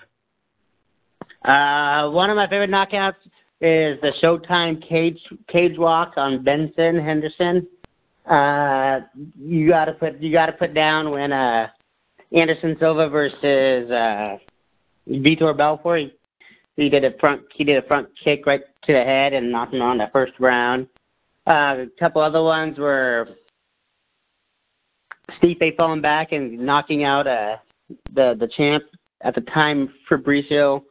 Uh, 1.43 2.09
one 2.09 2.29
of 2.29 2.35
my 2.35 2.47
favorite 2.47 2.69
knockouts 2.69 3.15
is 3.61 3.99
the 4.01 4.11
Showtime 4.21 4.87
cage 4.87 5.19
cage 5.51 5.77
walk 5.77 6.13
on 6.17 6.43
Benson 6.43 6.99
Henderson. 6.99 7.67
Uh, 8.29 9.01
you 9.39 9.69
gotta 9.69 9.93
put 9.93 10.19
you 10.19 10.31
gotta 10.31 10.51
put 10.51 10.73
down 10.73 11.11
when 11.11 11.31
uh 11.31 11.67
Anderson 12.31 12.75
Silva 12.79 13.09
versus 13.09 13.89
uh 13.91 14.37
Vitor 15.07 15.55
Belfort. 15.55 16.01
He, 16.01 16.83
he 16.83 16.89
did 16.89 17.05
a 17.05 17.17
front 17.19 17.41
he 17.55 17.63
did 17.63 17.83
a 17.83 17.87
front 17.87 18.09
kick 18.23 18.45
right 18.45 18.61
to 18.83 18.93
the 18.93 19.03
head 19.03 19.33
and 19.33 19.51
knocked 19.51 19.73
him 19.73 19.81
on 19.81 19.97
the 19.97 20.09
first 20.11 20.33
round. 20.39 20.87
Uh, 21.47 21.85
a 21.85 21.87
couple 21.99 22.21
other 22.21 22.41
ones 22.41 22.77
were 22.77 23.29
Stipe 25.41 25.75
falling 25.75 26.01
back 26.01 26.31
and 26.31 26.59
knocking 26.59 27.03
out 27.03 27.27
uh 27.27 27.57
the 28.13 28.35
the 28.39 28.49
champ 28.55 28.83
at 29.21 29.35
the 29.35 29.41
time, 29.41 29.89
Fabricio 30.09 30.83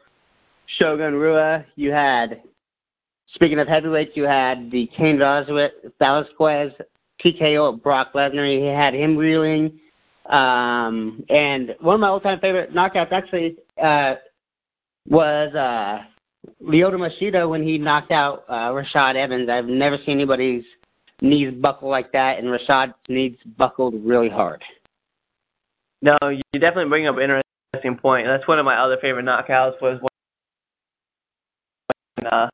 Shogun 0.78 1.14
Rua. 1.14 1.64
You 1.76 1.92
had, 1.92 2.42
speaking 3.34 3.58
of 3.58 3.68
heavyweights, 3.68 4.12
you 4.14 4.24
had 4.24 4.70
the 4.70 4.88
Cain 4.96 5.18
Velasquez 5.18 6.72
TKO 7.24 7.82
Brock 7.82 8.12
Lesnar. 8.14 8.52
You 8.52 8.76
had 8.76 8.94
him 8.94 9.16
reeling. 9.16 9.78
Um, 10.26 11.22
and 11.28 11.74
one 11.80 11.94
of 11.94 12.00
my 12.00 12.08
all-time 12.08 12.40
favorite 12.40 12.74
knockouts 12.74 13.12
actually 13.12 13.56
uh, 13.82 14.14
was 15.08 15.54
uh, 15.54 16.04
Lyoto 16.62 16.94
Machida 16.94 17.48
when 17.48 17.62
he 17.62 17.78
knocked 17.78 18.10
out 18.10 18.44
uh, 18.48 18.70
Rashad 18.70 19.16
Evans. 19.16 19.48
I've 19.50 19.66
never 19.66 19.98
seen 19.98 20.14
anybody's 20.14 20.64
knees 21.20 21.52
buckle 21.54 21.90
like 21.90 22.12
that, 22.12 22.38
and 22.38 22.48
Rashad's 22.48 22.94
knees 23.08 23.36
buckled 23.56 23.94
really 24.04 24.28
hard. 24.28 24.62
No, 26.02 26.16
you 26.28 26.42
definitely 26.52 26.88
bring 26.88 27.06
up 27.06 27.16
an 27.16 27.42
interesting 27.72 27.96
point. 27.96 28.26
That's 28.26 28.46
one 28.46 28.58
of 28.58 28.64
my 28.64 28.76
other 28.76 28.98
favorite 29.00 29.24
knockouts 29.24 29.80
was 29.80 30.00
when 32.16 32.26
uh, 32.26 32.48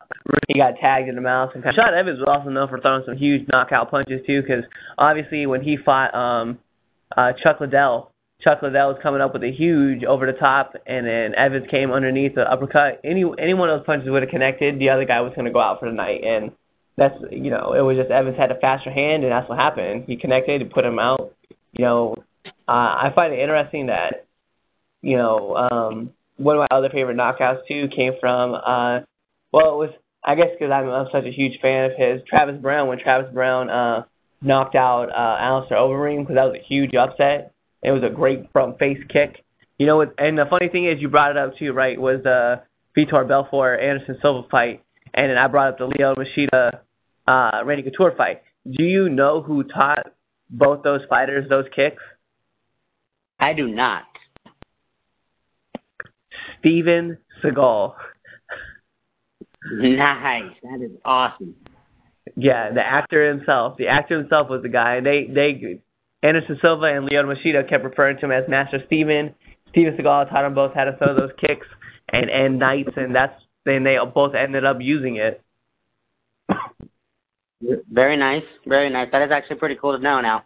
he 0.47 0.59
got 0.59 0.75
tagged 0.79 1.09
in 1.09 1.15
the 1.15 1.21
mouth. 1.21 1.51
And 1.53 1.63
Rashad 1.63 1.93
Evans 1.93 2.19
was 2.19 2.27
also 2.27 2.49
known 2.49 2.69
for 2.69 2.79
throwing 2.79 3.03
some 3.05 3.17
huge 3.17 3.47
knockout 3.49 3.91
punches 3.91 4.21
too, 4.25 4.41
because 4.41 4.63
obviously 4.97 5.45
when 5.45 5.61
he 5.61 5.77
fought 5.77 6.13
um, 6.15 6.59
uh, 7.17 7.33
Chuck 7.43 7.59
Liddell, 7.59 8.11
Chuck 8.41 8.61
Liddell 8.61 8.89
was 8.89 8.97
coming 9.03 9.21
up 9.21 9.33
with 9.33 9.43
a 9.43 9.51
huge 9.51 10.03
over 10.03 10.25
the 10.25 10.37
top, 10.37 10.73
and 10.87 11.05
then 11.05 11.35
Evans 11.35 11.67
came 11.69 11.91
underneath 11.91 12.35
the 12.35 12.49
uppercut. 12.49 12.99
Any 13.03 13.23
any 13.37 13.53
one 13.53 13.69
of 13.69 13.79
those 13.79 13.85
punches 13.85 14.09
would 14.09 14.23
have 14.23 14.31
connected, 14.31 14.79
the 14.79 14.89
other 14.89 15.05
guy 15.05 15.21
was 15.21 15.33
going 15.35 15.45
to 15.45 15.51
go 15.51 15.59
out 15.61 15.79
for 15.79 15.89
the 15.89 15.95
night. 15.95 16.23
And 16.23 16.51
that's 17.01 17.15
you 17.31 17.49
know 17.49 17.73
it 17.73 17.81
was 17.81 17.97
just 17.97 18.11
Evans 18.11 18.37
had 18.37 18.51
a 18.51 18.59
faster 18.59 18.91
hand, 18.91 19.23
and 19.23 19.31
that's 19.31 19.49
what 19.49 19.57
happened. 19.57 20.05
He 20.07 20.17
connected, 20.17 20.61
he 20.61 20.67
put 20.67 20.85
him 20.85 20.99
out. 20.99 21.33
You 21.73 21.85
know, 21.85 22.15
uh, 22.45 22.49
I 22.67 23.11
find 23.15 23.33
it 23.33 23.39
interesting 23.39 23.87
that 23.87 24.25
you 25.01 25.17
know 25.17 25.55
um, 25.55 26.11
one 26.37 26.57
of 26.57 26.59
my 26.61 26.77
other 26.77 26.89
favorite 26.89 27.17
knockouts 27.17 27.67
too 27.67 27.87
came 27.95 28.13
from 28.19 28.53
uh, 28.53 29.01
well 29.51 29.73
it 29.73 29.77
was 29.77 29.89
I 30.23 30.35
guess 30.35 30.49
because 30.57 30.71
I'm, 30.71 30.87
I'm 30.89 31.07
such 31.11 31.25
a 31.25 31.31
huge 31.31 31.59
fan 31.61 31.91
of 31.91 31.97
his 31.97 32.21
Travis 32.27 32.61
Browne 32.61 32.87
when 32.87 32.99
Travis 32.99 33.33
Browne 33.33 33.69
uh, 33.69 34.03
knocked 34.41 34.75
out 34.75 35.09
uh, 35.09 35.37
Alistair 35.41 35.77
Overeem 35.77 36.21
because 36.21 36.35
that 36.35 36.45
was 36.45 36.57
a 36.59 36.67
huge 36.67 36.93
upset 36.93 37.53
it 37.83 37.91
was 37.91 38.03
a 38.03 38.13
great 38.13 38.51
front 38.51 38.77
face 38.79 38.99
kick. 39.09 39.43
You 39.77 39.87
know, 39.87 40.01
and 40.01 40.37
the 40.37 40.45
funny 40.49 40.69
thing 40.69 40.85
is, 40.85 41.01
you 41.01 41.09
brought 41.09 41.31
it 41.31 41.37
up 41.37 41.57
too, 41.57 41.73
right? 41.73 41.99
Was 41.99 42.21
the 42.23 42.61
Vitor 42.95 43.27
Belfort 43.27 43.79
Anderson 43.79 44.17
Silva 44.21 44.47
fight, 44.49 44.83
and 45.13 45.29
then 45.29 45.37
I 45.37 45.47
brought 45.47 45.69
up 45.69 45.77
the 45.79 45.85
Leo 45.85 46.13
Machida 46.13 46.81
uh, 47.31 47.63
Randy 47.65 47.83
Couture 47.83 48.13
fight. 48.17 48.41
Do 48.69 48.83
you 48.83 49.09
know 49.09 49.41
who 49.41 49.63
taught 49.63 50.11
both 50.49 50.83
those 50.83 51.01
fighters 51.09 51.47
those 51.49 51.65
kicks? 51.75 52.03
I 53.39 53.53
do 53.53 53.67
not. 53.67 54.03
Steven 56.59 57.17
Seagal. 57.43 57.95
Nice. 59.73 60.55
That 60.63 60.81
is 60.83 60.97
awesome. 61.05 61.53
Yeah, 62.35 62.71
the 62.71 62.81
actor 62.81 63.29
himself. 63.29 63.77
The 63.77 63.89
actor 63.89 64.17
himself 64.17 64.49
was 64.49 64.63
the 64.63 64.69
guy. 64.69 65.01
They 65.01 65.29
they 65.31 65.79
Anderson 66.23 66.57
Silva 66.63 66.85
and 66.85 67.07
Lyoto 67.07 67.31
Machida 67.31 67.69
kept 67.69 67.83
referring 67.83 68.17
to 68.17 68.25
him 68.25 68.31
as 68.31 68.49
Master 68.49 68.81
Steven. 68.87 69.35
Steven 69.69 69.95
Seagal 69.95 70.31
taught 70.31 70.41
them 70.41 70.55
both 70.55 70.73
how 70.73 70.85
to 70.85 70.97
throw 70.97 71.15
those 71.15 71.29
kicks 71.39 71.67
and 72.09 72.31
end 72.31 72.57
nights, 72.57 72.89
and 72.95 73.13
that's 73.13 73.39
then 73.63 73.83
they 73.83 73.97
both 74.15 74.33
ended 74.33 74.65
up 74.65 74.77
using 74.79 75.17
it. 75.17 75.43
Very 77.91 78.17
nice, 78.17 78.43
very 78.65 78.89
nice. 78.89 79.09
That 79.11 79.21
is 79.21 79.31
actually 79.31 79.57
pretty 79.57 79.75
cool 79.79 79.95
to 79.95 80.01
know 80.01 80.21
now. 80.21 80.43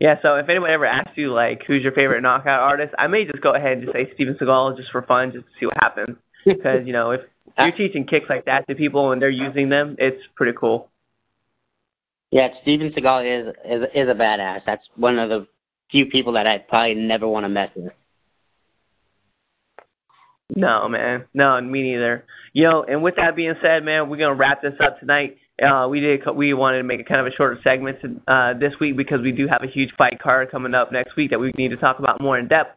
Yeah, 0.00 0.16
so 0.22 0.36
if 0.36 0.48
anyone 0.48 0.70
ever 0.70 0.86
asks 0.86 1.12
you 1.16 1.32
like 1.32 1.62
who's 1.66 1.82
your 1.82 1.92
favorite 1.92 2.20
knockout 2.20 2.60
artist, 2.60 2.94
I 2.98 3.06
may 3.06 3.24
just 3.24 3.40
go 3.40 3.54
ahead 3.54 3.78
and 3.78 3.82
just 3.82 3.94
say 3.94 4.10
Steven 4.14 4.34
Seagal 4.34 4.76
just 4.76 4.90
for 4.90 5.02
fun, 5.02 5.32
just 5.32 5.46
to 5.46 5.52
see 5.58 5.66
what 5.66 5.76
happens. 5.80 6.16
Because 6.44 6.86
you 6.86 6.92
know 6.92 7.12
if 7.12 7.22
you're 7.58 7.72
teaching 7.72 8.04
kicks 8.04 8.26
like 8.28 8.44
that 8.44 8.68
to 8.68 8.74
people 8.74 9.12
and 9.12 9.22
they're 9.22 9.30
using 9.30 9.70
them, 9.70 9.96
it's 9.98 10.20
pretty 10.36 10.52
cool. 10.54 10.90
Yeah, 12.30 12.48
Steven 12.60 12.92
Seagal 12.92 13.48
is 13.48 13.54
is 13.64 13.82
is 13.94 14.08
a 14.10 14.14
badass. 14.14 14.60
That's 14.66 14.82
one 14.96 15.18
of 15.18 15.30
the 15.30 15.46
few 15.90 16.04
people 16.04 16.34
that 16.34 16.46
I 16.46 16.58
probably 16.58 16.96
never 16.96 17.26
want 17.26 17.44
to 17.44 17.48
mess 17.48 17.70
with. 17.74 17.92
No, 20.54 20.88
man. 20.88 21.24
No, 21.32 21.60
me 21.60 21.82
neither. 21.82 22.24
You 22.52 22.64
know, 22.64 22.84
and 22.84 23.02
with 23.02 23.16
that 23.16 23.34
being 23.36 23.54
said, 23.62 23.84
man, 23.84 24.08
we're 24.08 24.18
gonna 24.18 24.34
wrap 24.34 24.62
this 24.62 24.74
up 24.80 25.00
tonight. 25.00 25.38
Uh, 25.62 25.86
we 25.88 26.00
did. 26.00 26.20
We 26.34 26.52
wanted 26.54 26.78
to 26.78 26.84
make 26.84 27.00
a 27.00 27.04
kind 27.04 27.20
of 27.20 27.26
a 27.26 27.30
shorter 27.36 27.58
segment 27.62 27.98
uh, 28.26 28.54
this 28.54 28.72
week 28.80 28.96
because 28.96 29.20
we 29.22 29.32
do 29.32 29.46
have 29.48 29.62
a 29.62 29.70
huge 29.72 29.90
fight 29.96 30.18
card 30.22 30.50
coming 30.50 30.74
up 30.74 30.92
next 30.92 31.16
week 31.16 31.30
that 31.30 31.38
we 31.38 31.52
need 31.56 31.68
to 31.68 31.76
talk 31.76 31.98
about 31.98 32.20
more 32.20 32.38
in 32.38 32.48
depth. 32.48 32.76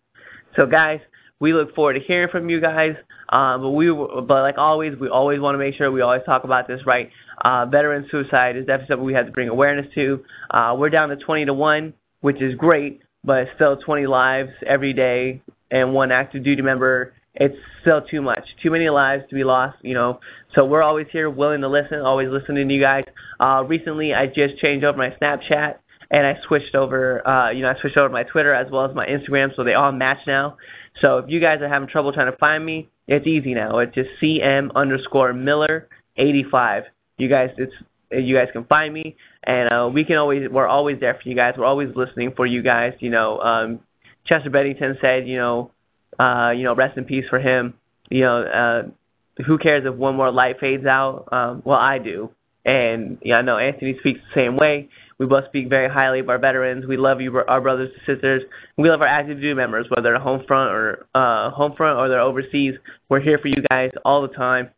So, 0.56 0.66
guys, 0.66 1.00
we 1.40 1.54
look 1.54 1.74
forward 1.76 1.94
to 1.94 2.00
hearing 2.00 2.30
from 2.32 2.50
you 2.50 2.62
guys. 2.62 2.96
Uh, 3.30 3.58
but 3.58 3.72
we, 3.72 3.92
but 3.92 4.42
like 4.42 4.58
always, 4.58 4.94
we 5.00 5.10
always 5.10 5.40
want 5.40 5.56
to 5.56 5.60
make 5.60 5.76
sure 5.76 5.92
we 5.92 6.02
always 6.02 6.22
talk 6.26 6.44
about 6.44 6.68
this 6.68 6.80
right. 6.86 7.10
Uh, 7.44 7.66
veteran 7.66 8.08
suicide 8.10 8.56
is 8.56 8.66
definitely 8.66 8.88
something 8.94 9.06
we 9.06 9.14
have 9.14 9.26
to 9.26 9.32
bring 9.32 9.50
awareness 9.50 9.86
to. 9.96 10.24
Uh, 10.52 10.76
we're 10.78 10.90
down 10.90 11.10
to 11.10 11.18
20 11.18 11.46
to 11.46 11.54
one, 11.54 11.94
which 12.22 12.42
is 12.42 12.56
great, 12.56 13.02
but 13.24 13.48
still 13.56 13.78
20 13.78 14.08
lives 14.08 14.50
every 14.66 14.94
day 14.94 15.42
and 15.70 15.94
one 15.94 16.12
active 16.12 16.44
duty 16.44 16.62
member. 16.62 17.14
It's 17.40 17.56
still 17.82 18.02
too 18.02 18.22
much, 18.22 18.44
too 18.64 18.72
many 18.72 18.90
lives 18.90 19.24
to 19.30 19.36
be 19.36 19.44
lost, 19.44 19.78
you 19.82 19.94
know. 19.94 20.20
So 20.56 20.66
we're 20.66 20.82
always 20.82 21.08
here, 21.12 21.30
willing 21.30 21.62
to 21.62 21.70
listen, 21.70 22.00
always 22.00 22.30
listening 22.30 22.68
to 22.68 22.74
you 22.74 22.82
guys. 22.82 23.04
Uh, 23.40 23.64
recently, 23.68 24.14
I 24.14 24.26
just 24.26 24.58
changed 24.60 24.84
over 24.84 24.98
my 24.98 25.12
Snapchat 25.22 25.76
and 26.10 26.26
I 26.26 26.36
switched 26.48 26.74
over, 26.74 27.28
uh, 27.28 27.52
you 27.52 27.62
know, 27.62 27.70
I 27.70 27.80
switched 27.80 27.98
over 27.98 28.10
my 28.10 28.24
Twitter 28.24 28.54
as 28.54 28.72
well 28.72 28.86
as 28.86 28.96
my 28.96 29.06
Instagram, 29.06 29.56
so 29.56 29.64
they 29.64 29.74
all 29.74 29.92
match 29.92 30.20
now. 30.26 30.58
So 31.02 31.20
if 31.20 31.26
you 31.30 31.40
guys 31.40 31.62
are 31.62 31.70
having 31.70 31.88
trouble 31.88 32.12
trying 32.12 32.32
to 32.32 32.38
find 32.38 32.66
me, 32.66 32.90
it's 33.08 33.28
easy 33.28 33.54
now. 33.54 33.80
It's 33.80 33.94
just 33.94 34.10
CM 34.22 34.70
underscore 34.76 35.34
Miller 35.34 35.88
85. 36.18 36.84
You 37.18 37.30
guys, 37.30 37.50
it's 37.58 37.74
you 38.12 38.36
guys 38.36 38.48
can 38.54 38.64
find 38.66 38.94
me, 38.94 39.18
and 39.46 39.72
uh, 39.72 39.90
we 39.94 40.06
can 40.06 40.16
always 40.16 40.50
we're 40.50 40.68
always 40.68 41.00
there 41.00 41.20
for 41.22 41.28
you 41.28 41.36
guys. 41.36 41.56
We're 41.58 41.66
always 41.66 41.90
listening 41.96 42.34
for 42.36 42.46
you 42.46 42.64
guys. 42.64 42.94
You 43.00 43.10
know, 43.10 43.40
um, 43.40 43.80
Chester 44.26 44.50
Bennington 44.50 44.98
said, 45.02 45.28
you 45.28 45.36
know, 45.36 45.72
uh, 46.20 46.52
you 46.56 46.64
know, 46.64 46.76
rest 46.76 46.98
in 46.98 47.06
peace 47.06 47.26
for 47.30 47.40
him. 47.40 47.74
You 48.10 48.22
know, 48.22 48.42
uh, 48.42 49.44
who 49.44 49.58
cares 49.58 49.84
if 49.86 49.96
one 49.96 50.16
more 50.16 50.32
light 50.32 50.60
fades 50.60 50.86
out? 50.86 51.28
Um, 51.32 51.62
well, 51.66 51.78
I 51.78 52.00
do, 52.00 52.32
and 52.66 53.18
yeah, 53.22 53.36
I 53.36 53.42
know 53.42 53.58
Anthony 53.58 53.98
speaks 54.00 54.20
the 54.34 54.42
same 54.42 54.58
way. 54.58 54.90
We 55.20 55.26
both 55.26 55.46
speak 55.46 55.68
very 55.68 55.90
highly 55.90 56.20
of 56.20 56.30
our 56.30 56.38
veterans. 56.38 56.86
We 56.86 56.96
love 56.96 57.22
you, 57.22 57.36
our 57.48 57.60
brothers 57.60 57.90
and 57.94 58.16
sisters. 58.16 58.44
We 58.78 58.90
love 58.90 59.02
our 59.02 59.08
active 59.08 59.38
duty 59.38 59.56
members, 59.56 59.88
whether 59.90 60.04
they're 60.04 60.20
home 60.20 60.44
front 60.48 60.72
or 60.72 61.08
uh, 61.16 61.50
home 61.50 61.74
front 61.76 61.98
or 61.98 62.08
they're 62.08 62.22
overseas. 62.22 62.76
We're 63.10 63.22
here 63.22 63.40
for 63.40 63.48
you 63.48 63.64
guys 63.72 63.90
all 64.06 64.22
the 64.22 64.34
time. 64.34 64.70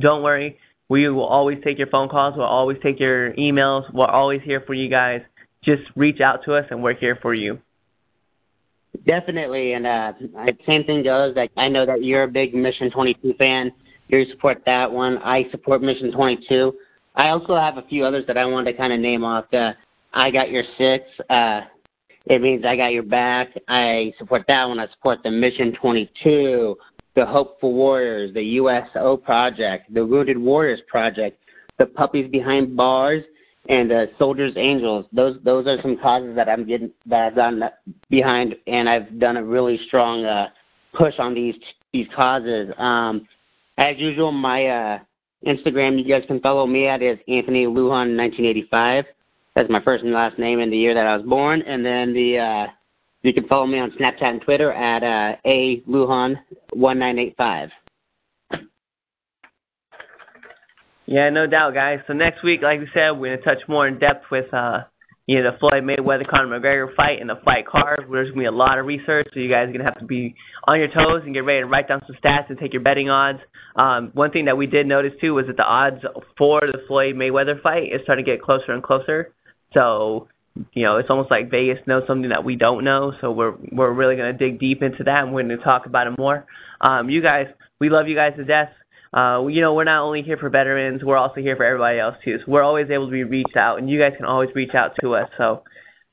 Don't 0.00 0.22
worry, 0.24 0.58
we 0.88 1.08
will 1.08 1.24
always 1.24 1.58
take 1.64 1.78
your 1.78 1.86
phone 1.86 2.08
calls. 2.08 2.34
We'll 2.36 2.46
always 2.46 2.78
take 2.82 3.00
your 3.00 3.32
emails. 3.34 3.92
We're 3.92 4.06
always 4.06 4.40
here 4.44 4.62
for 4.66 4.74
you 4.74 4.88
guys. 4.90 5.22
Just 5.64 5.82
reach 5.96 6.20
out 6.20 6.40
to 6.44 6.54
us, 6.54 6.66
and 6.70 6.82
we're 6.82 6.94
here 6.94 7.18
for 7.20 7.32
you. 7.32 7.58
Definitely, 9.06 9.72
and 9.72 9.86
uh, 9.86 10.12
same 10.66 10.84
thing 10.84 11.02
goes. 11.02 11.34
Like 11.36 11.50
I 11.56 11.68
know 11.68 11.84
that 11.84 12.04
you're 12.04 12.22
a 12.22 12.28
big 12.28 12.54
Mission 12.54 12.90
22 12.90 13.34
fan. 13.34 13.72
You 14.08 14.24
support 14.30 14.62
that 14.66 14.90
one. 14.90 15.18
I 15.18 15.44
support 15.50 15.82
Mission 15.82 16.12
22. 16.12 16.72
I 17.16 17.28
also 17.28 17.56
have 17.56 17.76
a 17.76 17.82
few 17.82 18.04
others 18.04 18.24
that 18.26 18.38
I 18.38 18.44
wanted 18.44 18.72
to 18.72 18.78
kind 18.78 18.92
of 18.92 19.00
name 19.00 19.24
off. 19.24 19.46
The 19.50 19.72
I 20.12 20.30
got 20.30 20.50
your 20.50 20.64
six. 20.78 21.04
Uh, 21.28 21.62
it 22.26 22.40
means 22.40 22.64
I 22.64 22.76
got 22.76 22.92
your 22.92 23.02
back. 23.02 23.48
I 23.68 24.12
support 24.18 24.44
that 24.48 24.64
one. 24.64 24.78
I 24.78 24.86
support 24.92 25.18
the 25.22 25.30
Mission 25.30 25.74
22, 25.80 26.76
the 27.16 27.26
Hopeful 27.26 27.74
Warriors, 27.74 28.32
the 28.32 28.42
USO 28.42 29.16
Project, 29.16 29.92
the 29.92 30.04
Wounded 30.04 30.38
Warriors 30.38 30.80
Project, 30.88 31.38
the 31.78 31.86
Puppies 31.86 32.30
Behind 32.30 32.76
Bars, 32.76 33.22
and 33.68 33.90
uh, 33.92 34.06
Soldiers 34.18 34.52
Angels. 34.56 35.06
Those 35.12 35.38
those 35.44 35.66
are 35.66 35.80
some 35.82 35.96
causes 35.98 36.36
that 36.36 36.48
I'm 36.48 36.66
getting 36.66 36.90
that 37.06 37.26
I've 37.26 37.34
done 37.34 37.62
behind, 38.10 38.54
and 38.66 38.88
I've 38.88 39.18
done 39.18 39.36
a 39.36 39.44
really 39.44 39.78
strong 39.86 40.24
uh, 40.24 40.48
push 40.94 41.14
on 41.18 41.34
these 41.34 41.54
these 41.92 42.06
causes. 42.14 42.70
Um, 42.78 43.26
as 43.78 43.96
usual, 43.98 44.32
my 44.32 44.66
uh, 44.66 44.98
Instagram 45.46 45.98
you 45.98 46.08
guys 46.08 46.24
can 46.26 46.40
follow 46.40 46.66
me 46.66 46.86
at 46.86 47.02
is 47.02 47.18
Anthony 47.28 47.66
Lujan 47.66 48.16
1985. 48.16 49.04
That's 49.54 49.70
my 49.70 49.82
first 49.82 50.04
and 50.04 50.12
last 50.12 50.38
name 50.38 50.60
and 50.60 50.72
the 50.72 50.76
year 50.76 50.94
that 50.94 51.06
I 51.06 51.16
was 51.16 51.24
born. 51.26 51.62
And 51.62 51.84
then 51.84 52.12
the 52.12 52.38
uh, 52.38 52.72
you 53.22 53.32
can 53.32 53.46
follow 53.48 53.66
me 53.66 53.78
on 53.78 53.92
Snapchat 53.92 54.22
and 54.22 54.42
Twitter 54.42 54.72
at 54.72 55.02
uh, 55.02 55.36
a 55.44 55.80
Lujan 55.88 56.36
1985. 56.72 57.70
Yeah, 61.06 61.30
no 61.30 61.46
doubt, 61.46 61.74
guys. 61.74 62.00
So 62.06 62.12
next 62.12 62.42
week, 62.42 62.62
like 62.62 62.80
we 62.80 62.88
said, 62.94 63.10
we're 63.12 63.36
gonna 63.36 63.42
touch 63.42 63.68
more 63.68 63.86
in 63.86 63.98
depth 63.98 64.24
with 64.30 64.52
uh, 64.54 64.84
you 65.26 65.42
know, 65.42 65.50
the 65.50 65.58
Floyd 65.58 65.82
Mayweather 65.84 66.26
Conor 66.26 66.60
McGregor 66.60 66.94
fight 66.94 67.20
and 67.20 67.30
the 67.30 67.40
fight 67.44 67.66
card. 67.66 68.06
There's 68.10 68.28
gonna 68.28 68.42
be 68.42 68.46
a 68.46 68.52
lot 68.52 68.78
of 68.78 68.86
research, 68.86 69.28
so 69.32 69.40
you 69.40 69.48
guys 69.48 69.68
are 69.68 69.72
gonna 69.72 69.84
have 69.84 69.98
to 69.98 70.04
be 70.04 70.34
on 70.66 70.78
your 70.78 70.88
toes 70.88 71.22
and 71.24 71.34
get 71.34 71.44
ready 71.44 71.60
to 71.60 71.66
write 71.66 71.88
down 71.88 72.02
some 72.06 72.16
stats 72.22 72.50
and 72.50 72.58
take 72.58 72.72
your 72.72 72.82
betting 72.82 73.08
odds. 73.08 73.38
Um, 73.76 74.10
one 74.14 74.30
thing 74.30 74.44
that 74.46 74.56
we 74.56 74.66
did 74.66 74.86
notice 74.86 75.12
too 75.20 75.34
was 75.34 75.46
that 75.46 75.56
the 75.56 75.64
odds 75.64 76.02
for 76.36 76.60
the 76.60 76.78
Floyd 76.86 77.14
Mayweather 77.16 77.60
fight 77.62 77.84
is 77.92 78.00
starting 78.02 78.24
to 78.24 78.30
get 78.30 78.42
closer 78.42 78.72
and 78.72 78.82
closer. 78.82 79.32
So 79.72 80.28
you 80.72 80.84
know, 80.84 80.98
it's 80.98 81.10
almost 81.10 81.30
like 81.30 81.50
Vegas 81.50 81.78
knows 81.86 82.04
something 82.06 82.28
that 82.28 82.44
we 82.44 82.54
don't 82.54 82.84
know. 82.84 83.12
So 83.20 83.32
we're 83.32 83.54
we're 83.72 83.92
really 83.92 84.16
gonna 84.16 84.32
dig 84.32 84.60
deep 84.60 84.82
into 84.82 85.04
that, 85.04 85.20
and 85.20 85.32
we're 85.32 85.42
gonna 85.42 85.56
talk 85.56 85.86
about 85.86 86.06
it 86.06 86.18
more. 86.18 86.46
Um, 86.80 87.08
you 87.08 87.22
guys, 87.22 87.46
we 87.80 87.88
love 87.88 88.08
you 88.08 88.14
guys 88.14 88.34
to 88.36 88.44
death. 88.44 88.70
Uh, 89.14 89.46
you 89.46 89.60
know, 89.60 89.74
we're 89.74 89.84
not 89.84 90.02
only 90.02 90.22
here 90.22 90.36
for 90.36 90.50
veterans, 90.50 91.04
we're 91.04 91.16
also 91.16 91.40
here 91.40 91.54
for 91.54 91.64
everybody 91.64 92.00
else 92.00 92.16
too. 92.24 92.38
So 92.38 92.44
we're 92.50 92.64
always 92.64 92.90
able 92.90 93.06
to 93.06 93.12
be 93.12 93.22
reached 93.22 93.56
out, 93.56 93.78
and 93.78 93.88
you 93.88 94.00
guys 94.00 94.12
can 94.16 94.26
always 94.26 94.50
reach 94.56 94.74
out 94.74 94.92
to 95.02 95.14
us. 95.14 95.30
So 95.38 95.62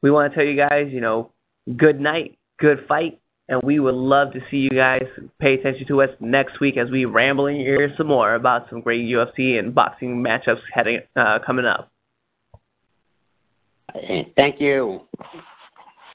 we 0.04 0.12
want 0.12 0.32
to 0.32 0.38
tell 0.38 0.46
you 0.46 0.56
guys, 0.56 0.90
you 0.92 1.02
know, 1.02 1.32
good 1.78 2.00
night, 2.00 2.38
good 2.60 2.86
fight, 2.88 3.20
and 3.50 3.60
we 3.64 3.80
would 3.80 3.96
love 3.96 4.34
to 4.34 4.40
see 4.52 4.58
you 4.58 4.70
guys 4.70 5.04
pay 5.40 5.56
attention 5.56 5.88
to 5.88 6.04
us 6.04 6.10
next 6.20 6.60
week 6.60 6.78
as 6.78 6.92
we 6.92 7.06
ramble 7.06 7.48
in 7.48 7.56
your 7.56 7.82
ears 7.82 7.92
some 7.98 8.08
more 8.08 8.36
about 8.36 8.70
some 8.70 8.82
great 8.82 9.04
UFC 9.04 9.58
and 9.58 9.74
boxing 9.74 10.24
matchups 10.24 10.62
heading 10.72 11.00
uh, 11.16 11.40
coming 11.44 11.66
up. 11.66 11.92
Thank 14.38 14.62
you. 14.62 15.02